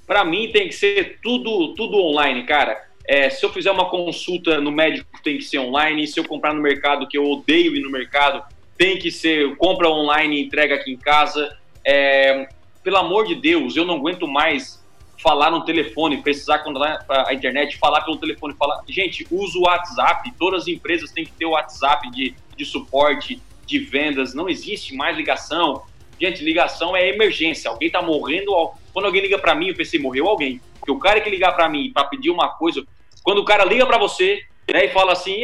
Para 0.07 0.23
mim 0.23 0.49
tem 0.51 0.69
que 0.69 0.73
ser 0.73 1.19
tudo, 1.21 1.75
tudo 1.75 1.97
online, 1.97 2.43
cara. 2.43 2.87
É, 3.05 3.29
se 3.29 3.45
eu 3.45 3.51
fizer 3.51 3.71
uma 3.71 3.89
consulta 3.89 4.59
no 4.61 4.71
médico, 4.71 5.07
tem 5.21 5.37
que 5.37 5.43
ser 5.43 5.59
online. 5.59 6.07
Se 6.07 6.19
eu 6.19 6.23
comprar 6.23 6.53
no 6.53 6.61
mercado, 6.61 7.07
que 7.07 7.17
eu 7.17 7.29
odeio 7.29 7.75
ir 7.75 7.81
no 7.81 7.91
mercado, 7.91 8.41
tem 8.77 8.97
que 8.97 9.11
ser 9.11 9.55
compra 9.57 9.89
online 9.89 10.37
e 10.37 10.45
entrega 10.45 10.75
aqui 10.75 10.91
em 10.91 10.97
casa. 10.97 11.57
É, 11.85 12.47
pelo 12.83 12.97
amor 12.97 13.27
de 13.27 13.35
Deus, 13.35 13.75
eu 13.75 13.85
não 13.85 13.95
aguento 13.95 14.25
mais 14.25 14.81
falar 15.21 15.51
no 15.51 15.65
telefone, 15.65 16.21
precisar 16.21 16.59
controlar 16.59 17.03
a 17.09 17.33
internet, 17.33 17.77
falar 17.77 18.01
pelo 18.01 18.17
telefone, 18.17 18.53
falar. 18.53 18.81
Gente, 18.87 19.27
usa 19.29 19.57
o 19.57 19.63
WhatsApp, 19.63 20.31
todas 20.37 20.63
as 20.63 20.67
empresas 20.67 21.11
têm 21.11 21.25
que 21.25 21.31
ter 21.31 21.45
o 21.45 21.51
WhatsApp 21.51 22.09
de, 22.11 22.33
de 22.55 22.65
suporte, 22.65 23.41
de 23.65 23.79
vendas, 23.79 24.33
não 24.33 24.47
existe 24.47 24.95
mais 24.95 25.17
ligação. 25.17 25.83
Gente, 26.19 26.43
ligação 26.43 26.95
é 26.95 27.09
emergência, 27.09 27.69
alguém 27.69 27.89
tá 27.89 28.01
morrendo, 28.01 28.53
quando 28.97 29.05
alguém 29.05 29.21
liga 29.21 29.37
para 29.37 29.53
mim, 29.53 29.67
eu 29.67 29.75
pensei, 29.75 29.99
morreu 29.99 30.27
alguém. 30.27 30.59
Porque 30.79 30.91
o 30.91 30.97
cara 30.97 31.21
que 31.21 31.29
ligar 31.29 31.51
para 31.51 31.69
mim 31.69 31.91
para 31.93 32.05
pedir 32.05 32.31
uma 32.31 32.49
coisa, 32.49 32.83
quando 33.21 33.37
o 33.37 33.45
cara 33.45 33.63
liga 33.63 33.85
para 33.85 33.99
você, 33.99 34.41
né, 34.67 34.85
e 34.85 34.89
fala 34.89 35.11
assim, 35.11 35.35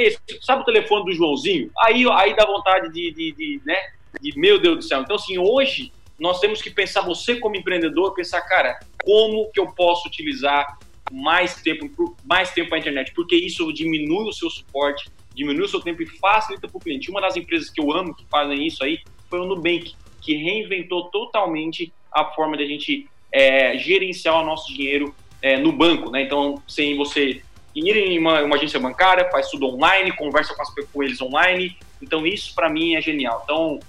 sabe 0.41 0.63
o 0.63 0.65
telefone 0.65 1.05
do 1.05 1.13
Joãozinho? 1.13 1.69
Aí, 1.83 2.03
aí 2.13 2.35
dá 2.35 2.47
vontade 2.47 2.91
de, 2.91 3.11
de, 3.11 3.31
de, 3.31 3.61
né, 3.63 3.77
de, 4.19 4.35
meu 4.39 4.59
Deus 4.59 4.77
do 4.77 4.81
céu. 4.81 5.01
Então, 5.01 5.17
assim, 5.17 5.37
hoje 5.37 5.93
nós 6.17 6.39
temos 6.39 6.63
que 6.63 6.71
pensar, 6.71 7.01
você 7.01 7.35
como 7.35 7.55
empreendedor, 7.55 8.15
pensar, 8.15 8.41
cara, 8.41 8.79
como 9.03 9.51
que 9.51 9.59
eu 9.59 9.67
posso 9.67 10.07
utilizar 10.07 10.79
mais 11.11 11.61
tempo, 11.61 12.17
mais 12.25 12.49
tempo 12.49 12.73
a 12.73 12.79
internet? 12.79 13.13
Porque 13.13 13.35
isso 13.35 13.71
diminui 13.71 14.29
o 14.29 14.33
seu 14.33 14.49
suporte, 14.49 15.11
diminui 15.35 15.65
o 15.65 15.69
seu 15.69 15.79
tempo 15.79 16.01
e 16.01 16.07
facilita 16.07 16.67
para 16.67 16.77
o 16.77 16.81
cliente. 16.81 17.11
Uma 17.11 17.21
das 17.21 17.37
empresas 17.37 17.69
que 17.69 17.79
eu 17.79 17.91
amo 17.91 18.15
que 18.15 18.25
fazem 18.31 18.65
isso 18.65 18.83
aí 18.83 18.97
foi 19.29 19.39
o 19.39 19.45
Nubank, 19.45 19.93
que 20.21 20.37
reinventou 20.37 21.11
totalmente 21.11 21.93
a 22.11 22.25
forma 22.25 22.57
de 22.57 22.63
a 22.63 22.67
gente 22.67 23.07
é, 23.34 23.75
gerenciar 23.79 24.39
o 24.39 24.45
nosso 24.45 24.71
dinheiro 24.71 25.13
é, 25.41 25.57
no 25.57 25.71
banco, 25.71 26.11
né? 26.11 26.21
Então, 26.21 26.61
sem 26.67 26.95
você 26.95 27.41
ir 27.75 27.97
em 27.97 28.19
uma, 28.19 28.43
uma, 28.43 28.55
agência 28.55 28.79
bancária, 28.79 29.29
faz 29.31 29.49
tudo 29.49 29.65
online, 29.65 30.15
conversa 30.15 30.53
com, 30.53 30.61
as, 30.61 30.69
com 30.69 31.03
eles 31.03 31.19
online. 31.19 31.75
Então, 31.99 32.25
isso 32.27 32.53
para 32.53 32.69
mim 32.69 32.95
é 32.95 33.01
genial. 33.01 33.41
Então, 33.43 33.79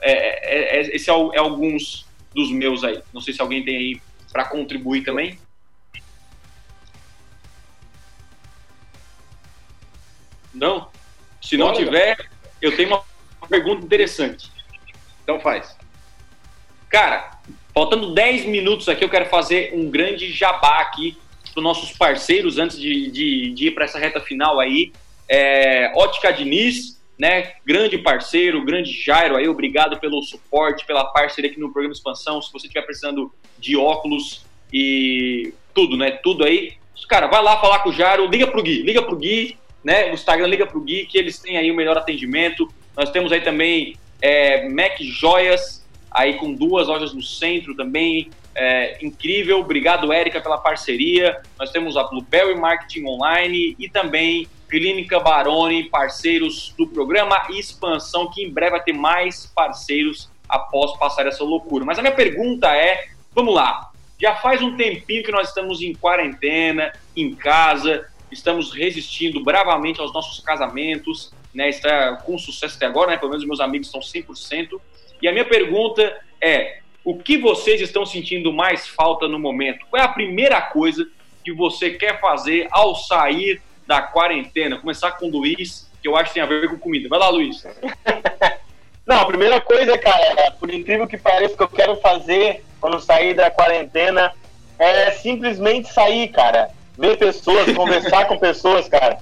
é, 0.00 0.12
é, 0.12 0.78
é, 0.78 0.96
esse 0.96 1.10
é, 1.10 1.12
é, 1.12 1.38
alguns 1.38 2.06
dos 2.34 2.50
meus 2.50 2.82
aí. 2.82 3.02
Não 3.12 3.20
sei 3.20 3.34
se 3.34 3.42
alguém 3.42 3.62
tem 3.62 3.76
aí 3.76 4.02
para 4.32 4.46
contribuir 4.46 5.04
também. 5.04 5.38
Não? 10.54 10.88
Se 11.42 11.56
não 11.56 11.72
tiver, 11.74 12.16
eu 12.62 12.74
tenho 12.74 12.88
uma 12.88 13.04
pergunta 13.48 13.84
interessante. 13.84 14.50
Então 15.22 15.38
faz. 15.38 15.76
Cara, 16.88 17.35
faltando 17.76 18.14
10 18.14 18.46
minutos 18.46 18.88
aqui, 18.88 19.04
eu 19.04 19.08
quero 19.10 19.26
fazer 19.26 19.74
um 19.74 19.90
grande 19.90 20.32
jabá 20.32 20.78
aqui 20.78 21.14
para 21.52 21.60
os 21.60 21.62
nossos 21.62 21.92
parceiros 21.92 22.56
antes 22.56 22.80
de, 22.80 23.10
de, 23.10 23.50
de 23.50 23.66
ir 23.66 23.72
para 23.72 23.84
essa 23.84 23.98
reta 23.98 24.18
final 24.18 24.58
aí. 24.58 24.94
É, 25.28 25.92
Ótica 25.94 26.32
Diniz, 26.32 26.98
né? 27.18 27.52
Grande 27.66 27.98
parceiro, 27.98 28.64
grande 28.64 28.92
Jairo 28.92 29.36
aí, 29.36 29.46
obrigado 29.46 30.00
pelo 30.00 30.22
suporte, 30.22 30.86
pela 30.86 31.04
parceria 31.04 31.50
aqui 31.50 31.60
no 31.60 31.70
programa 31.70 31.92
Expansão. 31.92 32.40
Se 32.40 32.50
você 32.50 32.66
estiver 32.66 32.80
precisando 32.86 33.30
de 33.58 33.76
óculos 33.76 34.46
e 34.72 35.52
tudo, 35.74 35.98
né? 35.98 36.12
Tudo 36.12 36.44
aí. 36.44 36.72
Cara, 37.10 37.26
vai 37.26 37.42
lá 37.42 37.60
falar 37.60 37.80
com 37.80 37.90
o 37.90 37.92
Jairo, 37.92 38.26
liga 38.26 38.46
pro 38.46 38.62
Gui, 38.62 38.80
liga 38.80 39.02
pro 39.02 39.16
Gui, 39.16 39.58
né? 39.84 40.10
O 40.10 40.14
Instagram 40.14 40.46
liga 40.46 40.66
pro 40.66 40.80
Gui, 40.80 41.04
que 41.04 41.18
eles 41.18 41.38
têm 41.38 41.58
aí 41.58 41.70
o 41.70 41.76
melhor 41.76 41.98
atendimento. 41.98 42.66
Nós 42.96 43.10
temos 43.10 43.30
aí 43.32 43.42
também 43.42 43.98
é, 44.22 44.66
Mac 44.66 44.98
Joias, 44.98 45.85
aí 46.16 46.38
com 46.38 46.54
duas 46.54 46.88
lojas 46.88 47.12
no 47.12 47.20
centro 47.20 47.76
também. 47.76 48.30
É, 48.54 49.04
incrível, 49.04 49.60
obrigado, 49.60 50.10
Érica, 50.10 50.40
pela 50.40 50.56
parceria. 50.56 51.42
Nós 51.58 51.70
temos 51.70 51.94
a 51.94 52.04
Blueberry 52.04 52.58
Marketing 52.58 53.04
Online 53.04 53.76
e 53.78 53.86
também 53.86 54.48
Clínica 54.66 55.20
Baroni, 55.20 55.84
parceiros 55.84 56.74
do 56.78 56.86
programa 56.86 57.46
Expansão, 57.50 58.30
que 58.30 58.42
em 58.42 58.50
breve 58.50 58.70
vai 58.72 58.82
ter 58.82 58.94
mais 58.94 59.46
parceiros 59.54 60.30
após 60.48 60.98
passar 60.98 61.26
essa 61.26 61.44
loucura. 61.44 61.84
Mas 61.84 61.98
a 61.98 62.02
minha 62.02 62.14
pergunta 62.14 62.66
é: 62.74 63.08
vamos 63.34 63.54
lá, 63.54 63.90
já 64.18 64.36
faz 64.36 64.62
um 64.62 64.74
tempinho 64.74 65.22
que 65.22 65.30
nós 65.30 65.48
estamos 65.48 65.82
em 65.82 65.94
quarentena, 65.94 66.92
em 67.14 67.34
casa, 67.34 68.06
estamos 68.32 68.72
resistindo 68.72 69.44
bravamente 69.44 70.00
aos 70.00 70.14
nossos 70.14 70.40
casamentos, 70.40 71.30
né? 71.52 71.68
Está 71.68 72.16
com 72.16 72.38
sucesso 72.38 72.76
até 72.76 72.86
agora, 72.86 73.10
né? 73.10 73.18
Pelo 73.18 73.32
menos 73.32 73.46
meus 73.46 73.60
amigos 73.60 73.88
estão 73.88 74.00
100%. 74.00 74.80
E 75.20 75.28
a 75.28 75.32
minha 75.32 75.44
pergunta 75.44 76.16
é: 76.40 76.78
o 77.04 77.16
que 77.16 77.38
vocês 77.38 77.80
estão 77.80 78.04
sentindo 78.04 78.52
mais 78.52 78.86
falta 78.88 79.28
no 79.28 79.38
momento? 79.38 79.86
Qual 79.88 80.02
é 80.02 80.04
a 80.04 80.08
primeira 80.08 80.60
coisa 80.60 81.06
que 81.44 81.52
você 81.52 81.90
quer 81.90 82.20
fazer 82.20 82.66
ao 82.70 82.94
sair 82.94 83.60
da 83.86 84.02
quarentena? 84.02 84.78
Começar 84.78 85.12
com 85.12 85.26
o 85.26 85.30
Luiz, 85.30 85.90
que 86.02 86.08
eu 86.08 86.16
acho 86.16 86.30
que 86.30 86.34
tem 86.34 86.42
a 86.42 86.46
ver 86.46 86.68
com 86.68 86.78
comida. 86.78 87.08
Vai 87.08 87.18
lá, 87.18 87.28
Luiz. 87.28 87.64
Não, 89.06 89.20
a 89.20 89.26
primeira 89.26 89.60
coisa, 89.60 89.96
cara, 89.96 90.50
por 90.58 90.68
incrível 90.68 91.06
que 91.06 91.16
pareça, 91.16 91.56
que 91.56 91.62
eu 91.62 91.68
quero 91.68 91.94
fazer 91.96 92.64
quando 92.80 92.98
sair 92.98 93.34
da 93.34 93.50
quarentena 93.52 94.32
é 94.78 95.12
simplesmente 95.12 95.92
sair, 95.92 96.28
cara. 96.28 96.70
Ver 96.98 97.16
pessoas, 97.16 97.72
conversar 97.72 98.26
com 98.26 98.36
pessoas, 98.36 98.88
cara. 98.88 99.18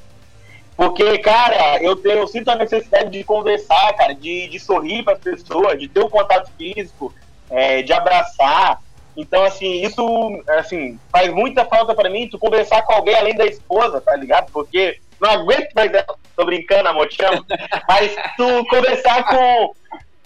Porque, 0.77 1.18
cara, 1.18 1.83
eu, 1.83 1.95
tenho, 1.97 2.18
eu 2.18 2.27
sinto 2.27 2.51
a 2.51 2.57
necessidade 2.57 3.11
de 3.11 3.22
conversar, 3.22 3.93
cara, 3.95 4.14
de, 4.14 4.49
de 4.49 4.59
sorrir 4.59 5.05
para 5.05 5.14
as 5.14 5.20
pessoas, 5.20 5.79
de 5.79 5.89
ter 5.89 6.01
um 6.01 6.11
contato 6.11 6.51
físico, 6.59 7.14
é, 7.49 7.83
de 7.83 7.93
abraçar. 7.93 8.81
Então, 9.16 9.45
assim, 9.45 9.83
isso 9.83 10.43
assim, 10.59 10.99
faz 11.12 11.33
muita 11.33 11.64
falta 11.64 11.95
para 11.95 12.11
mim, 12.11 12.29
tu 12.29 12.39
conversar 12.39 12.83
com 12.83 12.93
alguém 12.93 13.14
além 13.14 13.37
da 13.37 13.47
esposa, 13.47 14.01
tá 14.01 14.16
ligado? 14.16 14.51
Porque 14.51 14.99
não 15.20 15.31
aguento 15.31 15.72
mais. 15.75 15.91
Tô 16.37 16.45
brincando, 16.45 16.89
amor, 16.89 17.09
te 17.09 17.25
amo. 17.25 17.45
Mas 17.89 18.16
tu 18.37 18.66
conversar 18.68 19.25
com. 19.25 19.75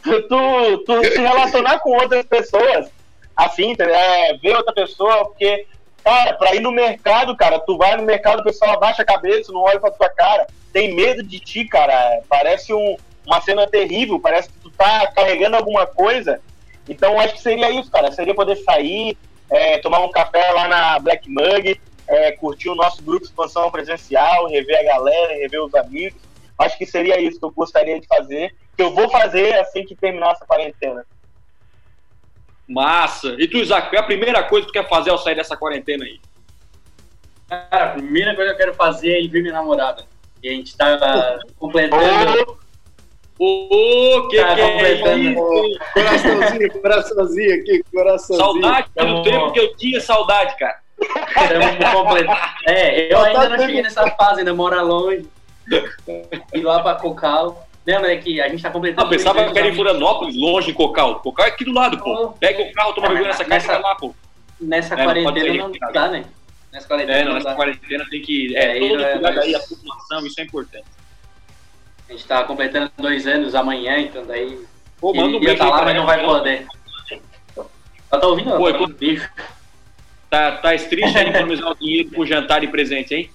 Tu, 0.02 0.78
tu 0.86 1.04
se 1.04 1.20
relacionar 1.20 1.80
com 1.80 1.90
outras 1.90 2.24
pessoas, 2.24 2.90
assim, 3.36 3.74
é, 3.78 4.36
ver 4.38 4.56
outra 4.56 4.72
pessoa, 4.72 5.26
porque, 5.26 5.66
cara, 6.08 6.34
pra 6.34 6.54
ir 6.54 6.60
no 6.60 6.72
mercado, 6.72 7.36
cara, 7.36 7.58
tu 7.58 7.76
vai 7.76 7.96
no 7.96 8.02
mercado, 8.02 8.40
o 8.40 8.44
pessoal 8.44 8.72
abaixa 8.72 9.02
a 9.02 9.06
cabeça, 9.06 9.52
não 9.52 9.60
olha 9.60 9.80
pra 9.80 9.90
tua 9.90 10.08
cara, 10.08 10.46
tem 10.72 10.94
medo 10.94 11.22
de 11.22 11.40
ti, 11.40 11.64
cara. 11.64 12.20
Parece 12.28 12.72
um, 12.72 12.96
uma 13.26 13.40
cena 13.40 13.66
terrível, 13.66 14.20
parece 14.20 14.48
que 14.48 14.58
tu 14.58 14.70
tá 14.70 15.06
carregando 15.08 15.56
alguma 15.56 15.86
coisa 15.86 16.40
então, 16.88 17.20
acho 17.20 17.34
que 17.34 17.42
seria 17.42 17.70
isso, 17.70 17.90
cara. 17.90 18.10
Seria 18.10 18.34
poder 18.34 18.56
sair, 18.56 19.16
é, 19.50 19.78
tomar 19.78 20.00
um 20.00 20.10
café 20.10 20.50
lá 20.52 20.66
na 20.66 20.98
Black 20.98 21.28
Mug, 21.28 21.80
é, 22.08 22.32
curtir 22.32 22.70
o 22.70 22.74
nosso 22.74 23.02
grupo 23.02 23.26
expansão 23.26 23.70
presencial, 23.70 24.48
rever 24.48 24.80
a 24.80 24.94
galera, 24.94 25.34
rever 25.34 25.62
os 25.62 25.74
amigos. 25.74 26.20
Acho 26.58 26.78
que 26.78 26.86
seria 26.86 27.20
isso 27.20 27.38
que 27.38 27.44
eu 27.44 27.50
gostaria 27.50 28.00
de 28.00 28.06
fazer, 28.06 28.54
que 28.76 28.82
eu 28.82 28.92
vou 28.92 29.08
fazer 29.10 29.54
assim 29.58 29.84
que 29.84 29.94
terminar 29.94 30.32
essa 30.32 30.46
quarentena. 30.46 31.04
Massa! 32.68 33.34
E 33.38 33.48
tu, 33.48 33.56
Isaac, 33.56 33.88
qual 33.88 34.00
é 34.00 34.04
a 34.04 34.06
primeira 34.06 34.42
coisa 34.42 34.66
que 34.66 34.72
tu 34.72 34.78
quer 34.80 34.88
fazer 34.88 35.10
ao 35.10 35.18
sair 35.18 35.34
dessa 35.34 35.56
quarentena 35.56 36.04
aí? 36.04 36.20
Cara, 37.48 37.84
a 37.84 37.88
primeira 37.94 38.34
coisa 38.34 38.50
que 38.50 38.56
eu 38.56 38.66
quero 38.66 38.74
fazer 38.74 39.12
é 39.12 39.22
ir 39.22 39.28
ver 39.28 39.40
minha 39.40 39.54
namorada. 39.54 40.04
E 40.42 40.48
a 40.48 40.52
gente 40.52 40.76
tá 40.76 41.38
completando. 41.56 42.58
O 43.38 44.28
que, 44.28 44.36
tá 44.36 44.54
que 44.54 44.60
é 44.60 45.16
isso? 45.16 45.78
Coraçãozinho, 45.94 46.82
coraçãozinho 46.82 47.54
aqui, 47.54 47.84
coraçãozinho. 47.92 48.46
Saudade 48.46 48.88
pelo 48.94 49.22
tempo 49.22 49.52
que 49.52 49.60
eu 49.60 49.76
tinha 49.76 50.00
saudade, 50.00 50.56
cara. 50.58 50.80
É, 52.66 53.12
eu 53.12 53.20
ainda 53.20 53.48
não 53.50 53.58
cheguei 53.60 53.82
nessa 53.82 54.10
fase, 54.10 54.40
ainda 54.40 54.52
mora 54.52 54.82
longe. 54.82 55.26
Ir 56.52 56.62
lá 56.62 56.82
pra 56.82 56.96
Cocal. 56.96 57.67
Lembra 57.86 58.16
que 58.18 58.40
a 58.40 58.48
gente 58.48 58.62
tá 58.62 58.70
completando. 58.70 59.02
Não, 59.02 59.10
pensava 59.10 59.50
que 59.50 59.58
era 59.58 59.68
em 59.68 59.74
Florianópolis, 59.74 60.36
longe 60.36 60.70
em 60.70 60.74
Cocal. 60.74 61.20
Cocal 61.20 61.46
é 61.46 61.48
aqui 61.48 61.64
do 61.64 61.72
lado, 61.72 61.98
pô. 61.98 62.34
Pega 62.38 62.62
o 62.62 62.72
carro, 62.72 62.92
toma 62.92 63.08
vergonha 63.08 63.28
nessa 63.28 63.44
casa 63.44 63.64
e 63.64 63.68
vai 63.68 63.80
lá, 63.80 63.94
pô. 63.94 64.14
Nessa 64.60 64.94
é, 64.94 65.04
quarentena 65.04 65.54
não, 65.54 65.68
não 65.68 65.92
dá, 65.92 66.08
né? 66.08 66.24
Nessa 66.72 66.86
quarentena. 66.86 67.18
É, 67.18 67.24
não, 67.24 67.34
nessa 67.34 67.54
quarentena 67.54 68.04
tem 68.10 68.20
que. 68.20 68.56
É, 68.56 68.76
é 68.76 68.88
todo 68.88 69.02
é, 69.02 69.12
cuidado 69.12 69.40
aí, 69.40 69.54
a 69.54 69.60
população, 69.60 70.26
isso 70.26 70.40
é 70.40 70.44
importante. 70.44 70.84
A 72.08 72.12
gente 72.12 72.26
tá 72.26 72.44
completando 72.44 72.90
dois 72.96 73.26
anos 73.26 73.54
amanhã, 73.54 73.98
então 73.98 74.24
daí. 74.26 74.58
Pô, 75.00 75.14
manda 75.14 75.36
um 75.36 75.40
beijo 75.40 75.58
tá 75.58 75.68
lá, 75.68 75.84
mas 75.84 75.96
não 75.96 76.06
vai 76.06 76.24
poder. 76.24 76.66
Ela 78.10 78.20
tá 78.20 78.26
ouvindo? 78.26 78.56
Pô, 78.56 78.72
tá, 78.72 78.86
beijo. 78.86 79.30
tá, 80.28 80.52
tá 80.52 80.70
triste 80.70 80.88
de 80.88 81.20
economizar 81.20 81.70
o 81.70 81.74
dinheiro 81.74 82.10
com 82.10 82.26
jantar 82.26 82.64
e 82.64 82.68
presente, 82.68 83.14
hein? 83.14 83.30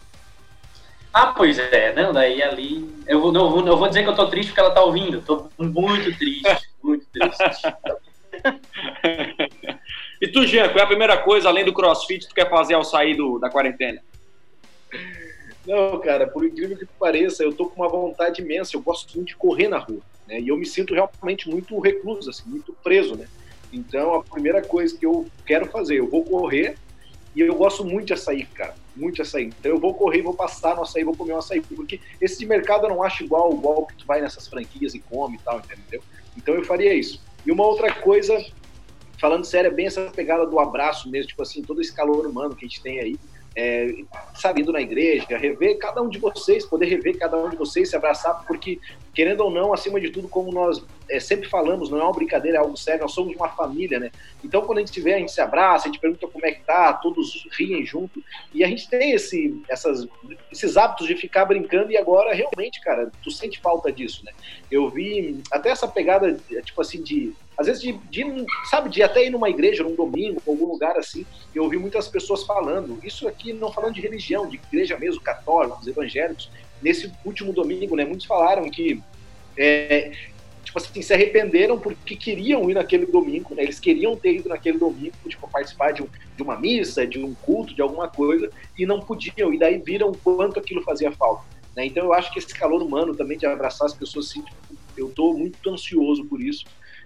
Ah, 1.13 1.27
pois 1.27 1.59
é, 1.59 1.93
não, 1.93 2.11
daí 2.11 2.41
ali. 2.41 2.89
Eu, 3.05 3.21
vou, 3.21 3.31
não, 3.31 3.67
eu 3.67 3.77
vou 3.77 3.87
dizer 3.87 4.01
que 4.01 4.09
eu 4.09 4.15
tô 4.15 4.27
triste 4.27 4.49
porque 4.49 4.61
ela 4.61 4.71
tá 4.71 4.83
ouvindo. 4.83 5.21
Tô 5.21 5.47
muito 5.59 6.17
triste, 6.17 6.69
muito 6.83 7.05
triste. 7.13 7.43
e 10.19 10.27
tu, 10.29 10.47
Jean, 10.47 10.69
qual 10.69 10.79
é 10.79 10.81
a 10.81 10.87
primeira 10.87 11.17
coisa, 11.17 11.49
além 11.49 11.63
do 11.63 11.71
crossfit, 11.71 12.21
que 12.21 12.29
tu 12.29 12.33
quer 12.33 12.49
fazer 12.49 12.73
ao 12.73 12.83
sair 12.83 13.15
do, 13.15 13.37
da 13.37 13.47
quarentena? 13.47 14.01
Não, 15.67 15.99
cara, 15.99 16.27
por 16.27 16.43
incrível 16.43 16.75
que 16.75 16.85
pareça, 16.99 17.43
eu 17.43 17.53
tô 17.53 17.67
com 17.67 17.81
uma 17.81 17.89
vontade 17.89 18.41
imensa, 18.41 18.75
eu 18.75 18.81
gosto 18.81 19.15
muito 19.15 19.27
de 19.29 19.35
correr 19.35 19.67
na 19.67 19.77
rua, 19.77 20.01
né? 20.27 20.41
E 20.41 20.47
eu 20.47 20.57
me 20.57 20.65
sinto 20.65 20.95
realmente 20.95 21.47
muito 21.47 21.79
recluso, 21.79 22.29
assim, 22.31 22.49
muito 22.49 22.75
preso, 22.83 23.15
né? 23.15 23.27
Então, 23.71 24.15
a 24.15 24.23
primeira 24.23 24.63
coisa 24.63 24.97
que 24.97 25.05
eu 25.05 25.27
quero 25.45 25.67
fazer, 25.67 25.99
eu 25.99 26.09
vou 26.09 26.25
correr 26.25 26.75
e 27.35 27.41
eu 27.41 27.55
gosto 27.55 27.85
muito 27.85 28.07
de 28.07 28.13
açaí, 28.13 28.45
cara, 28.45 28.75
muito 28.95 29.21
açaí. 29.21 29.45
Então, 29.45 29.71
eu 29.71 29.79
vou 29.79 29.93
correr, 29.93 30.21
vou 30.21 30.33
passar 30.33 30.75
no 30.75 30.83
açaí, 30.83 31.03
vou 31.03 31.15
comer 31.15 31.33
um 31.33 31.37
açaí, 31.37 31.61
porque 31.61 31.99
esse 32.21 32.39
de 32.39 32.45
mercado 32.45 32.85
eu 32.85 32.89
não 32.89 33.03
acho 33.03 33.23
igual, 33.23 33.53
igual 33.53 33.85
que 33.85 33.95
tu 33.95 34.05
vai 34.05 34.21
nessas 34.21 34.47
franquias 34.47 34.93
e 34.93 34.99
come 34.99 35.37
e 35.37 35.39
tal, 35.39 35.59
entendeu? 35.59 36.01
Então, 36.37 36.55
eu 36.55 36.63
faria 36.63 36.93
isso. 36.93 37.21
E 37.45 37.51
uma 37.51 37.65
outra 37.65 37.93
coisa, 37.93 38.37
falando 39.19 39.45
sério, 39.45 39.69
é 39.69 39.73
bem 39.73 39.87
essa 39.87 40.09
pegada 40.11 40.45
do 40.45 40.59
abraço 40.59 41.09
mesmo, 41.09 41.27
tipo 41.27 41.41
assim, 41.41 41.61
todo 41.61 41.81
esse 41.81 41.93
calor 41.93 42.25
humano 42.25 42.55
que 42.55 42.65
a 42.65 42.67
gente 42.67 42.81
tem 42.81 42.99
aí 42.99 43.15
é, 43.55 43.93
sabe, 44.35 44.61
indo 44.61 44.71
na 44.71 44.81
igreja, 44.81 45.37
rever 45.37 45.77
cada 45.77 46.01
um 46.01 46.09
de 46.09 46.17
vocês, 46.17 46.65
poder 46.65 46.87
rever 46.87 47.17
cada 47.17 47.37
um 47.37 47.49
de 47.49 47.55
vocês, 47.55 47.89
se 47.89 47.95
abraçar, 47.95 48.43
porque, 48.45 48.79
querendo 49.13 49.41
ou 49.41 49.51
não, 49.51 49.73
acima 49.73 49.99
de 49.99 50.09
tudo, 50.09 50.27
como 50.27 50.51
nós 50.51 50.83
é, 51.09 51.19
sempre 51.19 51.47
falamos, 51.47 51.89
não 51.89 51.99
é 51.99 52.03
uma 52.03 52.13
brincadeira, 52.13 52.57
é 52.57 52.61
algo 52.61 52.75
sério, 52.75 53.01
nós 53.01 53.13
somos 53.13 53.35
uma 53.35 53.49
família, 53.49 53.99
né? 53.99 54.11
Então, 54.43 54.61
quando 54.61 54.79
a 54.79 54.81
gente 54.81 54.99
vê, 54.99 55.13
a 55.13 55.19
gente 55.19 55.31
se 55.31 55.41
abraça, 55.41 55.87
a 55.87 55.91
gente 55.91 56.01
pergunta 56.01 56.27
como 56.27 56.45
é 56.45 56.51
que 56.51 56.61
tá, 56.61 56.93
todos 56.93 57.47
riem 57.57 57.85
junto, 57.85 58.23
e 58.53 58.63
a 58.63 58.67
gente 58.67 58.89
tem 58.89 59.11
esse, 59.11 59.61
essas, 59.69 60.07
esses 60.51 60.75
hábitos 60.75 61.07
de 61.07 61.15
ficar 61.15 61.45
brincando, 61.45 61.91
e 61.91 61.97
agora, 61.97 62.33
realmente, 62.33 62.81
cara, 62.81 63.11
tu 63.21 63.29
sente 63.29 63.59
falta 63.59 63.91
disso, 63.91 64.25
né? 64.25 64.31
Eu 64.71 64.89
vi 64.89 65.41
até 65.51 65.69
essa 65.69 65.87
pegada, 65.87 66.39
tipo 66.63 66.81
assim, 66.81 67.03
de 67.03 67.33
às 67.57 67.67
vezes 67.67 67.81
de, 67.81 67.93
de, 68.09 68.45
sabe, 68.69 68.89
de 68.89 69.03
até 69.03 69.25
ir 69.25 69.29
numa 69.29 69.49
igreja, 69.49 69.83
num 69.83 69.95
domingo, 69.95 70.41
algum 70.47 70.65
lugar 70.65 70.97
assim, 70.97 71.25
eu 71.53 71.63
ouvi 71.63 71.77
muitas 71.77 72.07
pessoas 72.07 72.43
falando, 72.43 72.99
isso 73.03 73.27
aqui 73.27 73.53
não 73.53 73.71
falando 73.71 73.93
de 73.93 74.01
religião, 74.01 74.47
de 74.47 74.55
igreja 74.55 74.97
mesmo, 74.97 75.21
católicos, 75.21 75.87
evangélicos, 75.87 76.49
nesse 76.81 77.11
último 77.23 77.53
domingo, 77.53 77.95
né, 77.95 78.05
muitos 78.05 78.25
falaram 78.25 78.69
que, 78.69 79.01
é, 79.57 80.11
tipo 80.63 80.77
assim, 80.77 81.01
se 81.01 81.13
arrependeram 81.13 81.79
porque 81.79 82.15
queriam 82.15 82.69
ir 82.69 82.73
naquele 82.73 83.05
domingo, 83.05 83.53
né, 83.53 83.63
eles 83.63 83.79
queriam 83.79 84.15
ter 84.15 84.35
ido 84.35 84.49
naquele 84.49 84.77
domingo, 84.77 85.13
tipo, 85.27 85.47
participar 85.47 85.91
de, 85.91 86.01
um, 86.01 86.07
de 86.35 86.41
uma 86.41 86.59
missa, 86.59 87.05
de 87.05 87.19
um 87.19 87.33
culto, 87.35 87.73
de 87.73 87.81
alguma 87.81 88.07
coisa, 88.07 88.49
e 88.77 88.85
não 88.85 88.99
podiam, 88.99 89.53
e 89.53 89.59
daí 89.59 89.77
viram 89.77 90.09
o 90.09 90.17
quanto 90.17 90.59
aquilo 90.59 90.81
fazia 90.81 91.11
falta. 91.11 91.43
Né? 91.75 91.85
Então 91.85 92.03
eu 92.03 92.13
acho 92.13 92.31
que 92.31 92.39
esse 92.39 92.53
calor 92.53 92.81
humano 92.81 93.15
também 93.15 93.37
de 93.37 93.45
abraçar 93.45 93.85
as 93.85 93.93
pessoas, 93.93 94.27
assim, 94.27 94.41
tipo, 94.41 94.57
eu 94.97 95.07
estou 95.07 95.37
muito 95.37 95.69
ansioso 95.69 96.25
por 96.25 96.41
isso, 96.41 96.65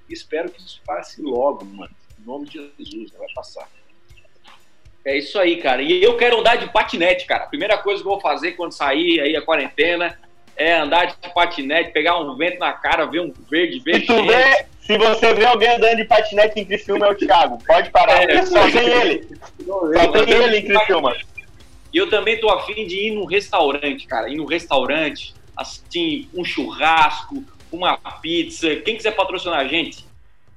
espero 0.09 0.49
que 0.49 0.59
isso 0.59 0.81
passe 0.85 1.21
logo, 1.21 1.65
mano. 1.65 1.91
Em 2.19 2.25
nome 2.25 2.45
de 2.47 2.71
Jesus, 2.77 3.11
vai 3.17 3.27
passar. 3.33 3.69
É 5.05 5.17
isso 5.17 5.39
aí, 5.39 5.61
cara. 5.61 5.81
E 5.81 6.03
eu 6.03 6.17
quero 6.17 6.39
andar 6.39 6.57
de 6.57 6.69
patinete, 6.69 7.25
cara. 7.25 7.45
A 7.45 7.47
primeira 7.47 7.77
coisa 7.77 8.01
que 8.01 8.07
eu 8.07 8.11
vou 8.11 8.19
fazer 8.19 8.53
quando 8.53 8.73
sair 8.73 9.21
aí 9.21 9.35
a 9.35 9.41
quarentena 9.41 10.19
é 10.55 10.75
andar 10.75 11.05
de 11.05 11.33
patinete, 11.33 11.91
pegar 11.91 12.19
um 12.19 12.35
vento 12.35 12.59
na 12.59 12.73
cara, 12.73 13.05
ver 13.05 13.21
um 13.21 13.31
verde, 13.49 13.79
ver 13.79 14.05
se, 14.05 14.21
vê, 14.21 14.65
se 14.81 14.97
você 14.97 15.33
vê 15.33 15.45
alguém 15.45 15.69
andando 15.69 15.97
de 15.97 16.05
patinete 16.05 16.59
em 16.59 16.65
Criciúma, 16.65 17.07
é 17.07 17.11
o 17.11 17.15
Thiago. 17.15 17.57
Pode 17.65 17.89
parar. 17.91 18.23
É, 18.23 18.45
só 18.45 18.69
tem 18.69 18.87
ele. 18.87 19.37
Só 19.65 20.11
tem 20.11 20.33
ele 20.33 20.57
em 20.57 20.65
Criciúma. 20.65 21.15
E 21.93 21.97
eu 21.97 22.09
também 22.09 22.39
tô 22.39 22.49
afim 22.49 22.85
de 22.85 23.07
ir 23.07 23.11
num 23.15 23.25
restaurante, 23.25 24.05
cara. 24.07 24.29
Ir 24.29 24.35
num 24.35 24.45
restaurante, 24.45 25.33
assim, 25.55 26.27
um 26.33 26.43
churrasco, 26.43 27.43
uma 27.71 27.97
pizza. 28.21 28.75
Quem 28.77 28.95
quiser 28.95 29.15
patrocinar 29.15 29.59
a 29.59 29.67
gente. 29.67 30.05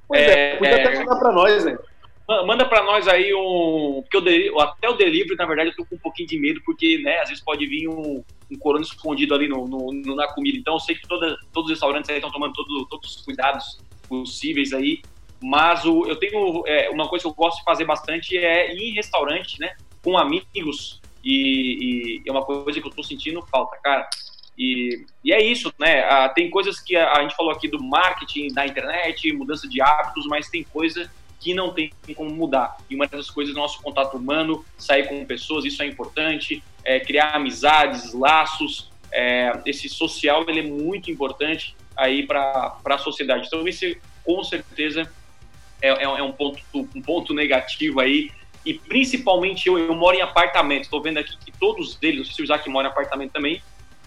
Pois 0.07 0.21
é, 0.21 0.53
é 0.53 0.55
podia 0.57 0.75
até 0.75 0.99
mandar 0.99 1.15
para 1.15 1.31
nós, 1.31 1.65
né? 1.65 1.77
Manda 2.45 2.65
para 2.65 2.83
nós 2.83 3.07
aí 3.07 3.33
um. 3.33 4.03
Porque 4.09 4.49
eu, 4.49 4.59
até 4.59 4.89
o 4.89 4.93
delivery, 4.93 5.35
na 5.35 5.45
verdade, 5.45 5.69
eu 5.69 5.75
tô 5.75 5.85
com 5.85 5.95
um 5.95 5.99
pouquinho 5.99 6.29
de 6.29 6.39
medo, 6.39 6.61
porque, 6.65 6.99
né, 6.99 7.19
às 7.19 7.29
vezes 7.29 7.43
pode 7.43 7.65
vir 7.65 7.89
um, 7.89 8.23
um 8.49 8.57
corona 8.57 8.83
escondido 8.83 9.35
ali 9.35 9.49
no, 9.49 9.67
no, 9.67 9.91
no, 9.91 10.15
na 10.15 10.27
comida. 10.27 10.57
Então, 10.57 10.75
eu 10.75 10.79
sei 10.79 10.95
que 10.95 11.07
toda, 11.07 11.37
todos 11.51 11.69
os 11.69 11.75
restaurantes 11.75 12.09
aí 12.09 12.17
estão 12.17 12.31
tomando 12.31 12.53
todo, 12.53 12.85
todos 12.85 13.17
os 13.17 13.21
cuidados 13.25 13.79
possíveis 14.07 14.71
aí. 14.71 15.01
Mas 15.41 15.83
o, 15.83 16.05
eu 16.05 16.15
tenho. 16.15 16.63
É, 16.67 16.89
uma 16.89 17.09
coisa 17.09 17.23
que 17.23 17.29
eu 17.29 17.33
gosto 17.33 17.57
de 17.57 17.63
fazer 17.63 17.83
bastante 17.83 18.37
é 18.37 18.73
ir 18.73 18.91
em 18.91 18.93
restaurante, 18.93 19.59
né, 19.59 19.75
com 20.01 20.17
amigos. 20.17 21.01
E, 21.23 22.21
e 22.23 22.29
é 22.29 22.31
uma 22.31 22.45
coisa 22.45 22.79
que 22.79 22.87
eu 22.87 22.91
tô 22.91 23.03
sentindo 23.03 23.41
falta, 23.47 23.77
cara. 23.83 24.07
E, 24.57 25.05
e 25.23 25.33
é 25.33 25.41
isso, 25.41 25.73
né? 25.79 26.01
Ah, 26.01 26.29
tem 26.29 26.49
coisas 26.49 26.79
que 26.79 26.95
a, 26.95 27.13
a 27.13 27.21
gente 27.21 27.35
falou 27.35 27.51
aqui 27.51 27.67
do 27.67 27.81
marketing 27.81 28.53
da 28.53 28.65
internet, 28.65 29.31
mudança 29.33 29.67
de 29.67 29.81
hábitos, 29.81 30.25
mas 30.27 30.49
tem 30.49 30.63
coisa 30.63 31.09
que 31.39 31.53
não 31.53 31.73
tem 31.73 31.91
como 32.15 32.29
mudar. 32.29 32.77
E 32.89 32.95
uma 32.95 33.07
dessas 33.07 33.29
coisas 33.29 33.55
é 33.55 33.57
o 33.57 33.61
nosso 33.61 33.81
contato 33.81 34.15
humano, 34.15 34.63
sair 34.77 35.07
com 35.07 35.25
pessoas, 35.25 35.65
isso 35.65 35.81
é 35.81 35.87
importante, 35.87 36.63
é, 36.85 36.99
criar 36.99 37.35
amizades, 37.35 38.13
laços, 38.13 38.91
é, 39.11 39.59
esse 39.65 39.89
social 39.89 40.45
ele 40.47 40.59
é 40.59 40.63
muito 40.63 41.09
importante 41.09 41.75
aí 41.97 42.25
para 42.25 42.77
a 42.85 42.97
sociedade. 42.99 43.47
Então 43.47 43.67
esse 43.67 43.99
com 44.23 44.43
certeza 44.43 45.11
é, 45.81 45.89
é, 45.89 46.03
é, 46.03 46.23
um, 46.23 46.31
ponto, 46.31 46.61
um 46.73 47.01
ponto 47.01 47.33
negativo 47.33 47.99
aí, 47.99 48.31
e 48.63 48.75
principalmente 48.75 49.67
eu, 49.67 49.79
eu 49.79 49.95
moro 49.95 50.15
em 50.15 50.21
apartamento, 50.21 50.83
estou 50.83 51.01
vendo 51.01 51.17
aqui 51.17 51.35
que 51.43 51.51
todos 51.51 51.97
eles, 52.01 52.17
não 52.19 52.25
sei 52.25 52.35
se 52.35 52.41
o 52.41 52.43
Isaac 52.43 52.69
mora 52.69 52.87
em 52.87 52.91
apartamento 52.91 53.31
também, 53.31 53.61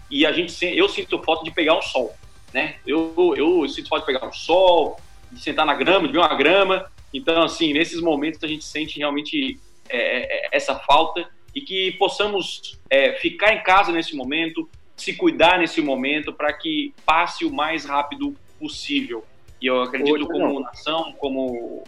e 0.09 0.25
a 0.25 0.31
gente, 0.31 0.53
eu 0.65 0.87
sinto 0.87 1.21
falta 1.23 1.43
de 1.43 1.51
pegar 1.51 1.77
um 1.77 1.81
sol, 1.81 2.13
né? 2.53 2.75
Eu, 2.85 3.33
eu, 3.35 3.67
sinto 3.67 3.89
falta 3.89 4.05
de 4.05 4.13
pegar 4.13 4.27
um 4.27 4.33
sol, 4.33 4.99
de 5.31 5.41
sentar 5.41 5.65
na 5.65 5.73
grama, 5.73 6.07
de 6.07 6.13
ver 6.13 6.19
uma 6.19 6.35
grama, 6.35 6.89
então, 7.15 7.43
assim, 7.43 7.71
nesses 7.71 8.01
momentos 8.01 8.43
a 8.43 8.47
gente 8.47 8.65
sente 8.65 8.99
realmente 8.99 9.57
é, 9.87 10.47
é, 10.47 10.49
essa 10.51 10.75
falta 10.75 11.25
e 11.55 11.61
que 11.61 11.93
possamos 11.93 12.77
é, 12.89 13.13
ficar 13.13 13.53
em 13.53 13.63
casa 13.63 13.93
nesse 13.93 14.13
momento, 14.17 14.69
se 14.97 15.13
cuidar 15.13 15.57
nesse 15.57 15.81
momento 15.81 16.33
para 16.33 16.51
que 16.51 16.93
passe 17.05 17.45
o 17.45 17.53
mais 17.53 17.85
rápido 17.85 18.35
possível. 18.59 19.23
E 19.61 19.67
eu 19.67 19.81
acredito 19.81 20.27
como 20.27 20.59
nação, 20.59 21.13
como 21.13 21.85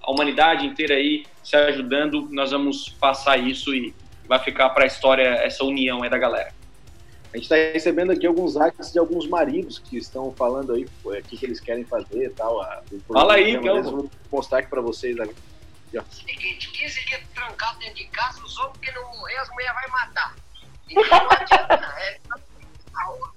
a 0.00 0.12
humanidade 0.12 0.64
inteira 0.64 0.94
aí 0.94 1.24
se 1.42 1.56
ajudando, 1.56 2.28
nós 2.30 2.52
vamos 2.52 2.88
passar 2.88 3.36
isso 3.36 3.74
e 3.74 3.92
vai 4.28 4.38
ficar 4.38 4.70
para 4.70 4.84
a 4.84 4.86
história 4.86 5.30
essa 5.42 5.64
união 5.64 6.04
aí 6.04 6.08
da 6.08 6.16
galera. 6.16 6.54
A 7.34 7.36
gente 7.36 7.46
está 7.46 7.56
recebendo 7.56 8.12
aqui 8.12 8.28
alguns 8.28 8.54
hacks 8.54 8.92
de 8.92 8.98
alguns 9.00 9.26
maridos 9.26 9.80
que 9.80 9.96
estão 9.96 10.32
falando 10.32 10.72
aí 10.72 10.86
o 11.02 11.10
que, 11.22 11.36
que 11.36 11.44
eles 11.44 11.58
querem 11.58 11.84
fazer 11.84 12.26
e 12.26 12.30
tal. 12.30 12.60
Fala 13.12 13.34
aí, 13.34 13.56
então. 13.56 13.82
Vou 13.82 14.10
mostrar 14.30 14.58
aqui 14.60 14.70
para 14.70 14.80
vocês 14.80 15.18
ali. 15.18 15.34
Seguinte, 16.10 16.70
15 16.70 17.04
dias 17.04 17.22
trancado 17.34 17.80
dentro 17.80 17.96
de 17.96 18.04
casa, 18.06 18.40
os 18.40 18.56
homens 18.58 18.78
que 18.78 18.92
não 18.92 19.02
morrer, 19.16 19.36
as 19.38 19.48
mulheres 19.50 19.74
vão 19.82 19.90
matar. 19.90 20.36
Então 20.88 21.02
não 21.08 21.30
adianta, 21.32 21.94
é 21.98 22.20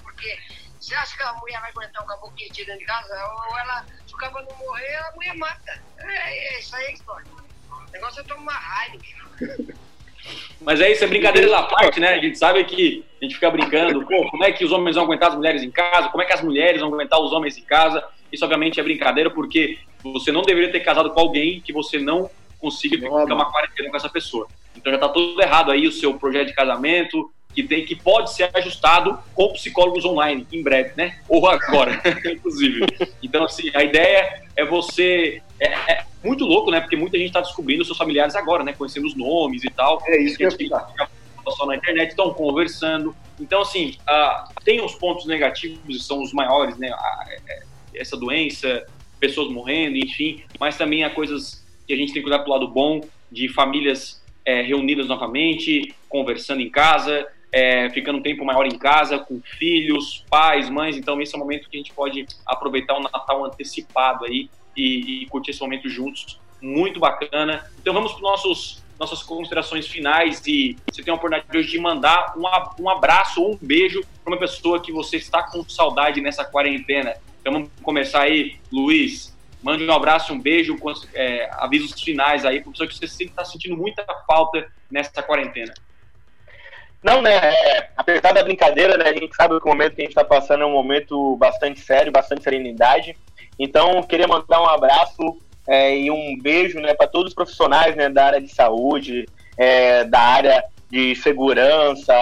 porque 0.03 0.39
você 0.79 0.93
acha 0.93 1.17
que 1.17 1.23
a 1.23 1.33
mulher 1.33 1.59
vai 1.61 1.71
aguentar 1.71 2.03
um 2.03 2.07
caboclo 2.07 2.35
dentro 2.37 2.77
de 2.77 2.85
casa? 2.85 3.13
Ou 3.49 3.57
ela, 3.57 3.85
se 4.05 4.13
o 4.13 4.17
caboclo 4.17 4.47
não 4.47 4.57
morrer, 4.59 4.95
a 4.95 5.11
mulher 5.15 5.35
mata. 5.37 5.81
É, 5.97 6.55
é 6.55 6.59
isso 6.59 6.75
aí 6.75 6.85
a 6.85 6.91
história. 6.91 7.25
O 7.71 7.91
negócio 7.91 8.21
é 8.21 8.23
tomar 8.25 8.53
raiva. 8.53 8.97
Mas 10.61 10.81
é 10.81 10.91
isso, 10.91 11.03
é 11.03 11.07
brincadeira 11.07 11.49
da 11.49 11.63
parte, 11.63 11.99
né? 11.99 12.09
A 12.09 12.19
gente 12.19 12.37
sabe 12.37 12.63
que 12.63 13.03
a 13.21 13.25
gente 13.25 13.35
fica 13.35 13.49
brincando, 13.49 14.05
pô, 14.05 14.29
como 14.29 14.43
é 14.43 14.51
que 14.51 14.65
os 14.65 14.71
homens 14.71 14.95
vão 14.95 15.05
aguentar 15.05 15.29
as 15.29 15.35
mulheres 15.35 15.63
em 15.63 15.71
casa? 15.71 16.09
Como 16.09 16.21
é 16.21 16.25
que 16.25 16.33
as 16.33 16.41
mulheres 16.41 16.81
vão 16.81 16.93
aguentar 16.93 17.21
os 17.21 17.31
homens 17.31 17.57
em 17.57 17.63
casa? 17.63 18.03
Isso, 18.31 18.43
obviamente, 18.43 18.79
é 18.79 18.83
brincadeira, 18.83 19.29
porque 19.29 19.77
você 20.03 20.31
não 20.31 20.41
deveria 20.41 20.71
ter 20.71 20.81
casado 20.81 21.11
com 21.11 21.19
alguém 21.19 21.61
que 21.61 21.71
você 21.71 21.97
não 21.99 22.29
consiga 22.59 22.97
ficar 22.97 23.33
uma 23.33 23.51
quarentena 23.51 23.89
com 23.89 23.97
essa 23.97 24.09
pessoa. 24.09 24.47
Então 24.75 24.91
já 24.91 24.99
tá 24.99 25.09
tudo 25.09 25.41
errado 25.41 25.71
aí 25.71 25.87
o 25.87 25.91
seu 25.91 26.13
projeto 26.15 26.47
de 26.47 26.53
casamento, 26.53 27.31
que 27.53 27.63
tem 27.63 27.83
que 27.83 27.95
pode 27.95 28.33
ser 28.33 28.49
ajustado 28.53 29.17
com 29.33 29.51
psicólogos 29.53 30.05
online 30.05 30.45
em 30.51 30.61
breve, 30.61 30.91
né? 30.95 31.19
Ou 31.27 31.47
agora, 31.47 31.99
inclusive. 32.31 32.85
Então, 33.23 33.43
assim, 33.45 33.71
a 33.73 33.83
ideia 33.83 34.43
é 34.55 34.63
você. 34.63 35.41
É, 35.59 35.93
é 35.93 36.05
muito 36.23 36.43
louco, 36.43 36.71
né? 36.71 36.81
Porque 36.81 36.95
muita 36.95 37.17
gente 37.17 37.27
está 37.27 37.41
descobrindo 37.41 37.83
seus 37.85 37.97
familiares 37.97 38.35
agora, 38.35 38.63
né? 38.63 38.73
Conhecendo 38.73 39.07
os 39.07 39.15
nomes 39.15 39.63
e 39.63 39.69
tal. 39.69 40.01
É 40.05 40.21
isso 40.21 40.37
que 40.37 40.45
a 40.45 40.49
gente 40.49 40.69
só 41.51 41.65
na 41.65 41.75
internet, 41.75 42.09
estão 42.09 42.33
conversando. 42.33 43.15
Então, 43.39 43.61
assim, 43.61 43.95
uh, 44.01 44.63
tem 44.63 44.83
os 44.83 44.95
pontos 44.95 45.25
negativos, 45.25 45.95
e 45.95 45.99
são 45.99 46.21
os 46.21 46.33
maiores, 46.33 46.77
né? 46.77 46.91
Uh, 46.91 47.63
essa 47.95 48.17
doença, 48.17 48.85
pessoas 49.19 49.49
morrendo, 49.49 49.97
enfim, 49.97 50.43
mas 50.59 50.77
também 50.77 51.03
há 51.03 51.09
coisas 51.09 51.65
que 51.87 51.93
a 51.93 51.95
gente 51.95 52.13
tem 52.13 52.21
que 52.21 52.27
olhar 52.27 52.39
para 52.39 52.49
o 52.49 52.53
lado 52.53 52.67
bom, 52.67 53.01
de 53.31 53.49
famílias 53.49 54.21
é, 54.45 54.61
reunidas 54.61 55.07
novamente, 55.07 55.93
conversando 56.07 56.61
em 56.61 56.69
casa, 56.69 57.25
é, 57.51 57.89
ficando 57.89 58.19
um 58.19 58.21
tempo 58.21 58.45
maior 58.45 58.65
em 58.65 58.77
casa, 58.77 59.17
com 59.17 59.41
filhos, 59.41 60.23
pais, 60.29 60.69
mães. 60.69 60.95
Então, 60.95 61.19
esse 61.21 61.33
é 61.33 61.37
o 61.37 61.39
momento 61.39 61.69
que 61.69 61.77
a 61.77 61.79
gente 61.79 61.93
pode 61.93 62.25
aproveitar 62.45 62.95
o 62.97 63.01
Natal 63.01 63.45
antecipado 63.45 64.25
aí 64.25 64.49
e, 64.77 65.23
e 65.23 65.25
curtir 65.27 65.51
esse 65.51 65.61
momento 65.61 65.89
juntos. 65.89 66.39
Muito 66.61 66.99
bacana. 66.99 67.69
Então, 67.81 67.93
vamos 67.93 68.13
para 68.13 68.21
nossos 68.21 68.85
nossas 68.99 69.21
considerações 69.21 69.87
finais 69.87 70.41
e 70.47 70.75
você 70.89 71.03
tem 71.03 71.11
a 71.11 71.15
oportunidade 71.15 71.55
hoje 71.55 71.69
de 71.69 71.79
mandar 71.79 72.33
um, 72.35 72.43
um 72.83 72.89
abraço 72.89 73.41
ou 73.41 73.53
um 73.53 73.57
beijo 73.61 74.01
para 74.23 74.33
uma 74.33 74.39
pessoa 74.39 74.81
que 74.81 74.91
você 74.91 75.17
está 75.17 75.43
com 75.43 75.63
saudade 75.69 76.19
nessa 76.19 76.43
quarentena. 76.43 77.15
Então 77.39 77.53
vamos 77.53 77.69
começar 77.81 78.21
aí, 78.21 78.57
Luiz. 78.71 79.35
Mande 79.61 79.85
um 79.85 79.91
abraço, 79.91 80.33
um 80.33 80.39
beijo, 80.39 80.77
é, 81.13 81.49
avisos 81.53 82.01
finais 82.01 82.45
aí 82.45 82.61
para 82.61 82.71
pessoa 82.71 82.87
que 82.87 82.95
você 82.95 83.23
está 83.23 83.43
sentindo 83.43 83.75
muita 83.75 84.05
falta 84.25 84.67
nessa 84.89 85.21
quarentena. 85.21 85.73
Não, 87.03 87.21
né? 87.21 87.35
É, 87.35 87.89
apesar 87.95 88.33
da 88.33 88.43
brincadeira, 88.43 88.97
né? 88.97 89.09
A 89.09 89.13
gente 89.13 89.35
sabe 89.35 89.59
que 89.59 89.65
o 89.65 89.69
momento 89.69 89.95
que 89.95 90.01
a 90.01 90.05
gente 90.05 90.11
está 90.11 90.23
passando 90.23 90.63
é 90.63 90.65
um 90.65 90.71
momento 90.71 91.35
bastante 91.37 91.79
sério, 91.79 92.11
bastante 92.11 92.43
serenidade. 92.43 93.15
Então, 93.59 94.01
queria 94.03 94.27
mandar 94.27 94.61
um 94.61 94.67
abraço 94.67 95.37
é, 95.67 95.97
e 95.97 96.11
um 96.11 96.37
beijo, 96.39 96.79
né, 96.79 96.93
para 96.93 97.07
todos 97.07 97.29
os 97.29 97.35
profissionais, 97.35 97.95
né, 97.95 98.09
da 98.09 98.25
área 98.25 98.41
de 98.41 98.53
saúde, 98.53 99.27
é, 99.57 100.03
da 100.03 100.19
área 100.19 100.63
de 100.89 101.15
segurança, 101.15 102.13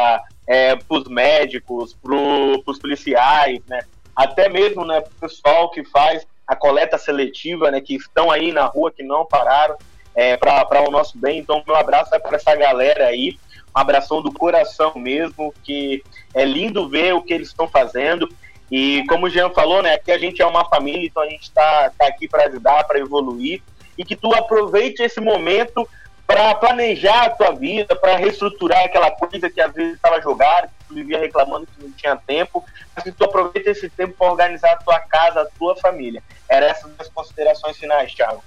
é, 0.47 0.75
para 0.75 0.97
os 0.97 1.07
médicos, 1.07 1.93
para 1.93 2.15
os 2.15 2.79
policiais, 2.79 3.59
né, 3.67 3.81
até 4.15 4.49
mesmo, 4.49 4.85
né, 4.85 5.01
para 5.01 5.11
o 5.11 5.29
pessoal 5.29 5.69
que 5.69 5.83
faz 5.83 6.25
a 6.47 6.55
coleta 6.55 6.97
seletiva, 6.97 7.69
né, 7.69 7.81
que 7.81 7.95
estão 7.95 8.31
aí 8.31 8.51
na 8.51 8.65
rua, 8.65 8.91
que 8.91 9.03
não 9.03 9.25
pararam, 9.25 9.75
é, 10.15 10.37
para 10.37 10.87
o 10.87 10.91
nosso 10.91 11.17
bem. 11.17 11.39
Então, 11.39 11.61
meu 11.67 11.75
abraço 11.75 12.15
é 12.15 12.19
para 12.19 12.37
essa 12.37 12.55
galera 12.55 13.07
aí 13.07 13.37
um 13.75 13.79
abração 13.79 14.21
do 14.21 14.31
coração 14.31 14.93
mesmo, 14.95 15.53
que 15.61 16.01
é 16.33 16.45
lindo 16.45 16.87
ver 16.87 17.13
o 17.13 17.21
que 17.21 17.33
eles 17.33 17.49
estão 17.49 17.67
fazendo. 17.67 18.29
E 18.71 19.03
como 19.07 19.27
o 19.27 19.29
Jean 19.29 19.49
falou, 19.51 19.81
né, 19.81 19.93
aqui 19.93 20.11
a 20.11 20.17
gente 20.17 20.41
é 20.41 20.45
uma 20.45 20.65
família, 20.65 21.05
então 21.05 21.21
a 21.21 21.29
gente 21.29 21.43
está 21.43 21.91
tá 21.97 22.07
aqui 22.07 22.27
para 22.27 22.45
ajudar, 22.45 22.83
para 22.85 22.99
evoluir, 22.99 23.61
e 23.97 24.03
que 24.03 24.15
tu 24.15 24.33
aproveite 24.33 25.03
esse 25.03 25.21
momento 25.21 25.87
para 26.27 26.55
planejar 26.55 27.25
a 27.25 27.29
tua 27.29 27.51
vida, 27.51 27.95
para 27.95 28.15
reestruturar 28.15 28.83
aquela 28.83 29.11
coisa 29.11 29.49
que 29.49 29.61
às 29.61 29.71
vezes 29.71 29.95
estava 29.95 30.19
jogada, 30.21 30.67
que 30.67 30.85
tu 30.87 30.95
vivia 30.95 31.19
reclamando 31.19 31.67
que 31.67 31.83
não 31.83 31.91
tinha 31.91 32.15
tempo, 32.15 32.65
mas 32.95 33.03
que 33.03 33.11
tu 33.11 33.23
aproveite 33.23 33.69
esse 33.69 33.89
tempo 33.89 34.15
para 34.17 34.31
organizar 34.31 34.73
a 34.73 34.77
tua 34.77 34.99
casa, 35.01 35.41
a 35.41 35.45
tua 35.45 35.75
família. 35.75 36.23
Era 36.49 36.65
essas 36.65 36.91
as 36.97 37.09
considerações 37.09 37.77
finais, 37.77 38.13
Thiago. 38.13 38.43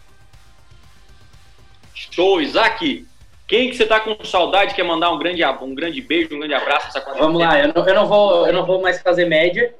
Show, 1.95 2.41
Isaac! 2.41 3.07
Quem 3.47 3.71
que 3.71 3.77
você 3.77 3.87
tá 3.87 3.99
com 3.99 4.23
saudade 4.25 4.75
quer 4.75 4.83
mandar 4.83 5.11
um 5.11 5.19
grande, 5.19 5.43
um 5.45 5.75
grande 5.75 6.03
beijo, 6.03 6.35
um 6.35 6.39
grande 6.39 6.55
abraço 6.55 6.89
Vamos 7.17 7.41
lá, 7.41 7.59
eu 7.59 7.73
não, 7.73 7.89
eu 7.89 7.95
não, 7.95 8.07
vou, 8.07 8.47
eu 8.47 8.53
não 8.53 8.67
vou 8.67 8.83
mais 8.83 9.01
fazer 9.01 9.25
média, 9.25 9.75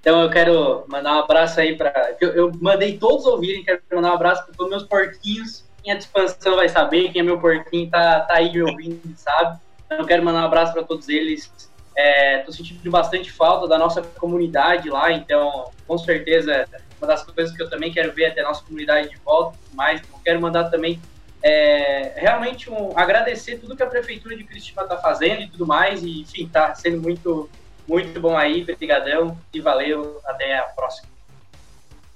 então 0.00 0.22
eu 0.22 0.30
quero 0.30 0.84
mandar 0.88 1.16
um 1.16 1.20
abraço 1.20 1.60
aí 1.60 1.76
para 1.76 2.16
eu, 2.20 2.30
eu, 2.30 2.52
mandei 2.60 2.96
todos 2.98 3.26
ouvirem, 3.26 3.64
quero 3.64 3.80
mandar 3.92 4.12
um 4.12 4.14
abraço 4.14 4.44
para 4.44 4.54
todos 4.54 4.70
meus 4.70 4.84
porquinhos. 4.84 5.64
Quem 5.82 5.92
é 5.92 5.96
de 5.96 6.04
expansão 6.04 6.56
vai 6.56 6.68
saber, 6.68 7.12
quem 7.12 7.20
é 7.20 7.22
meu 7.24 7.40
porquinho 7.40 7.90
tá, 7.90 8.20
tá 8.20 8.34
aí 8.34 8.52
me 8.52 8.62
ouvindo, 8.62 9.00
sabe? 9.16 9.58
Então 9.86 9.98
eu 9.98 10.06
quero 10.06 10.24
mandar 10.24 10.42
um 10.42 10.46
abraço 10.46 10.72
para 10.72 10.82
todos 10.82 11.08
eles. 11.08 11.52
É, 11.96 12.38
tô 12.38 12.52
sentindo 12.52 12.90
bastante 12.90 13.30
falta 13.32 13.66
da 13.66 13.76
nossa 13.76 14.02
comunidade 14.02 14.88
lá, 14.88 15.10
então 15.10 15.70
com 15.86 15.98
certeza 15.98 16.66
uma 17.00 17.06
das 17.06 17.24
coisas 17.24 17.56
que 17.56 17.62
eu 17.62 17.70
também 17.70 17.92
quero 17.92 18.12
ver 18.12 18.24
é 18.24 18.30
ter 18.30 18.40
a 18.40 18.44
nossa 18.44 18.62
comunidade 18.62 19.08
de 19.08 19.16
volta, 19.18 19.58
mas 19.72 20.00
eu 20.00 20.18
quero 20.24 20.40
mandar 20.40 20.70
também 20.70 21.00
é, 21.42 22.12
realmente 22.16 22.70
um, 22.70 22.96
agradecer 22.96 23.58
tudo 23.58 23.76
que 23.76 23.82
a 23.82 23.86
Prefeitura 23.86 24.36
de 24.36 24.44
Curitiba 24.44 24.82
está 24.82 24.96
fazendo 24.96 25.42
e 25.42 25.48
tudo 25.48 25.66
mais, 25.66 26.02
e 26.02 26.20
enfim, 26.20 26.44
está 26.44 26.74
sendo 26.74 27.00
muito, 27.00 27.48
muito 27.88 28.20
bom 28.20 28.36
aí, 28.36 28.62
brigadão, 28.62 29.36
e 29.52 29.60
valeu, 29.60 30.20
até 30.26 30.58
a 30.58 30.64
próxima. 30.64 31.08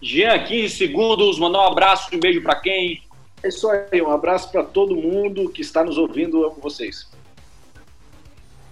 Jean, 0.03 0.39
15 0.39 0.69
segundos, 0.77 1.39
mandar 1.39 1.61
um 1.61 1.69
abraço, 1.69 2.15
um 2.15 2.21
beijo 2.21 2.43
para 2.43 2.57
quem? 2.57 3.03
É 3.43 3.49
isso 3.49 3.69
aí, 3.69 4.03
um 4.03 4.11
abraço 4.11 4.53
para 4.53 4.63
todo 4.63 4.95
mundo 4.95 5.49
que 5.49 5.63
está 5.63 5.83
nos 5.83 5.97
ouvindo, 5.97 6.45
amo 6.45 6.57
vocês. 6.61 7.11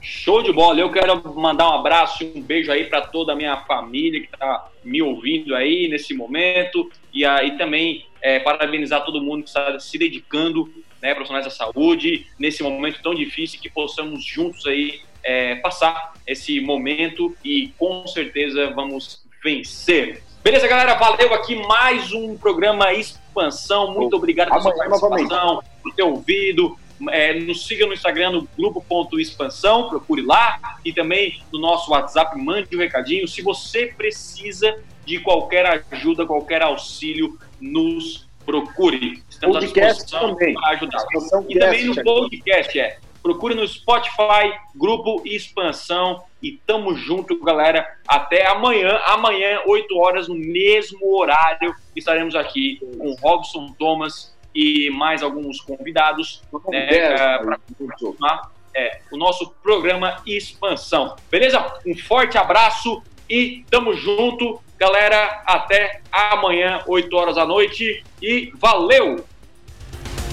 Show 0.02 0.42
de 0.42 0.52
bola. 0.52 0.80
Eu 0.80 0.90
quero 0.90 1.22
mandar 1.34 1.70
um 1.70 1.74
abraço 1.74 2.24
e 2.24 2.32
um 2.34 2.42
beijo 2.42 2.72
aí 2.72 2.84
para 2.84 3.02
toda 3.02 3.32
a 3.32 3.36
minha 3.36 3.56
família 3.64 4.20
que 4.20 4.32
está 4.32 4.68
me 4.82 5.02
ouvindo 5.02 5.54
aí 5.54 5.88
nesse 5.88 6.14
momento 6.14 6.90
e 7.12 7.24
aí 7.24 7.56
também 7.58 8.06
é, 8.22 8.38
parabenizar 8.40 9.04
todo 9.04 9.22
mundo 9.22 9.42
que 9.42 9.50
está 9.50 9.78
se 9.78 9.98
dedicando, 9.98 10.72
né, 11.02 11.14
profissionais 11.14 11.44
da 11.44 11.50
saúde, 11.50 12.26
nesse 12.38 12.62
momento 12.62 13.02
tão 13.02 13.14
difícil 13.14 13.60
que 13.60 13.68
possamos 13.68 14.24
juntos 14.24 14.66
aí 14.66 15.00
é, 15.22 15.56
passar 15.56 16.12
esse 16.26 16.60
momento 16.60 17.34
e 17.44 17.72
com 17.78 18.06
certeza 18.06 18.70
vamos 18.70 19.22
vencer. 19.42 20.22
Beleza, 20.42 20.66
galera? 20.66 20.94
Valeu 20.94 21.34
aqui 21.34 21.54
mais 21.54 22.12
um 22.12 22.36
programa 22.36 22.92
Expansão. 22.92 23.92
Muito 23.92 24.16
obrigado 24.16 24.48
pela 24.48 24.62
sua 24.62 24.74
participação, 24.74 25.62
por 25.82 25.94
ter 25.94 26.02
ouvido. 26.02 26.78
É, 27.10 27.38
nos 27.40 27.66
siga 27.66 27.86
no 27.86 27.92
Instagram, 27.92 28.30
no 28.30 28.48
grupo.expansão, 28.58 29.88
procure 29.88 30.22
lá. 30.22 30.58
E 30.84 30.92
também 30.92 31.42
no 31.52 31.60
nosso 31.60 31.90
WhatsApp, 31.90 32.38
mande 32.38 32.74
um 32.74 32.78
recadinho. 32.78 33.28
Se 33.28 33.42
você 33.42 33.86
precisa 33.86 34.78
de 35.04 35.18
qualquer 35.18 35.84
ajuda, 35.90 36.26
qualquer 36.26 36.62
auxílio, 36.62 37.38
nos 37.60 38.26
procure. 38.44 39.22
Estamos 39.28 39.58
podcast 39.58 39.84
à 39.84 39.84
disposição 39.92 40.36
para 40.36 40.70
ajudar. 40.72 41.04
E 41.48 41.58
também 41.58 41.84
no 41.84 42.02
podcast, 42.02 42.78
é. 42.78 42.98
Procure 43.22 43.54
no 43.54 43.66
Spotify, 43.66 44.52
Grupo 44.74 45.22
Expansão. 45.24 46.24
E 46.42 46.52
tamo 46.66 46.94
junto, 46.94 47.38
galera. 47.42 47.86
Até 48.08 48.46
amanhã. 48.46 48.98
Amanhã, 49.06 49.60
8 49.66 49.98
horas, 49.98 50.28
no 50.28 50.34
mesmo 50.34 51.18
horário, 51.18 51.74
estaremos 51.94 52.34
aqui 52.34 52.78
com 52.98 53.14
Robson 53.20 53.74
Thomas 53.78 54.34
e 54.54 54.90
mais 54.90 55.22
alguns 55.22 55.60
convidados 55.60 56.42
né, 56.68 57.38
para 57.38 57.58
continuar 57.78 58.50
é, 58.74 59.00
o 59.12 59.16
nosso 59.16 59.50
programa 59.62 60.22
Expansão. 60.26 61.16
Beleza? 61.30 61.64
Um 61.86 61.96
forte 61.96 62.38
abraço 62.38 63.02
e 63.28 63.64
tamo 63.70 63.94
junto, 63.94 64.60
galera. 64.78 65.42
Até 65.46 66.00
amanhã, 66.10 66.82
8 66.86 67.16
horas 67.16 67.36
da 67.36 67.46
noite. 67.46 68.02
E 68.20 68.52
valeu! 68.56 69.24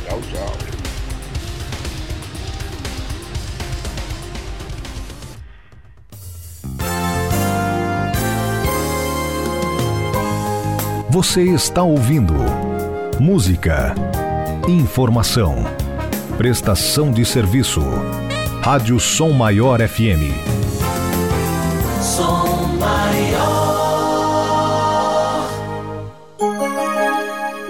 Tchau, 0.05 0.21
tchau. 0.31 0.66
Você 11.09 11.41
está 11.43 11.83
ouvindo 11.83 12.33
música, 13.17 13.95
informação, 14.67 15.63
prestação 16.37 17.11
de 17.11 17.23
serviço. 17.23 17.81
Rádio 18.61 18.99
Som 18.99 19.31
Maior 19.31 19.79
FM. 19.79 20.35
Som 22.01 22.77
Maior. 22.77 23.47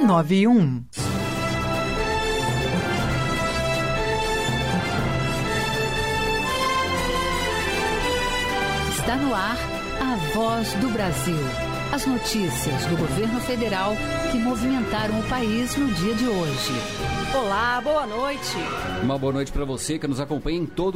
91. 0.08 0.84
Está 8.98 9.16
no 9.16 9.36
ar 9.36 9.58
a 10.02 10.16
voz 10.34 10.74
do 10.74 10.90
Brasil. 10.90 11.66
As 11.92 12.06
notícias 12.06 12.86
do 12.86 12.98
governo 12.98 13.40
federal 13.40 13.94
que 14.32 14.38
movimentaram 14.38 15.20
o 15.20 15.24
país 15.24 15.76
no 15.76 15.88
dia 15.88 16.14
de 16.14 16.28
hoje. 16.28 16.74
Olá, 17.34 17.82
boa 17.82 18.06
noite. 18.06 18.56
Uma 19.02 19.18
boa 19.18 19.34
noite 19.34 19.52
para 19.52 19.66
você 19.66 19.98
que 19.98 20.08
nos 20.08 20.20
acompanha 20.20 20.60
em 20.60 20.66
todo 20.66 20.96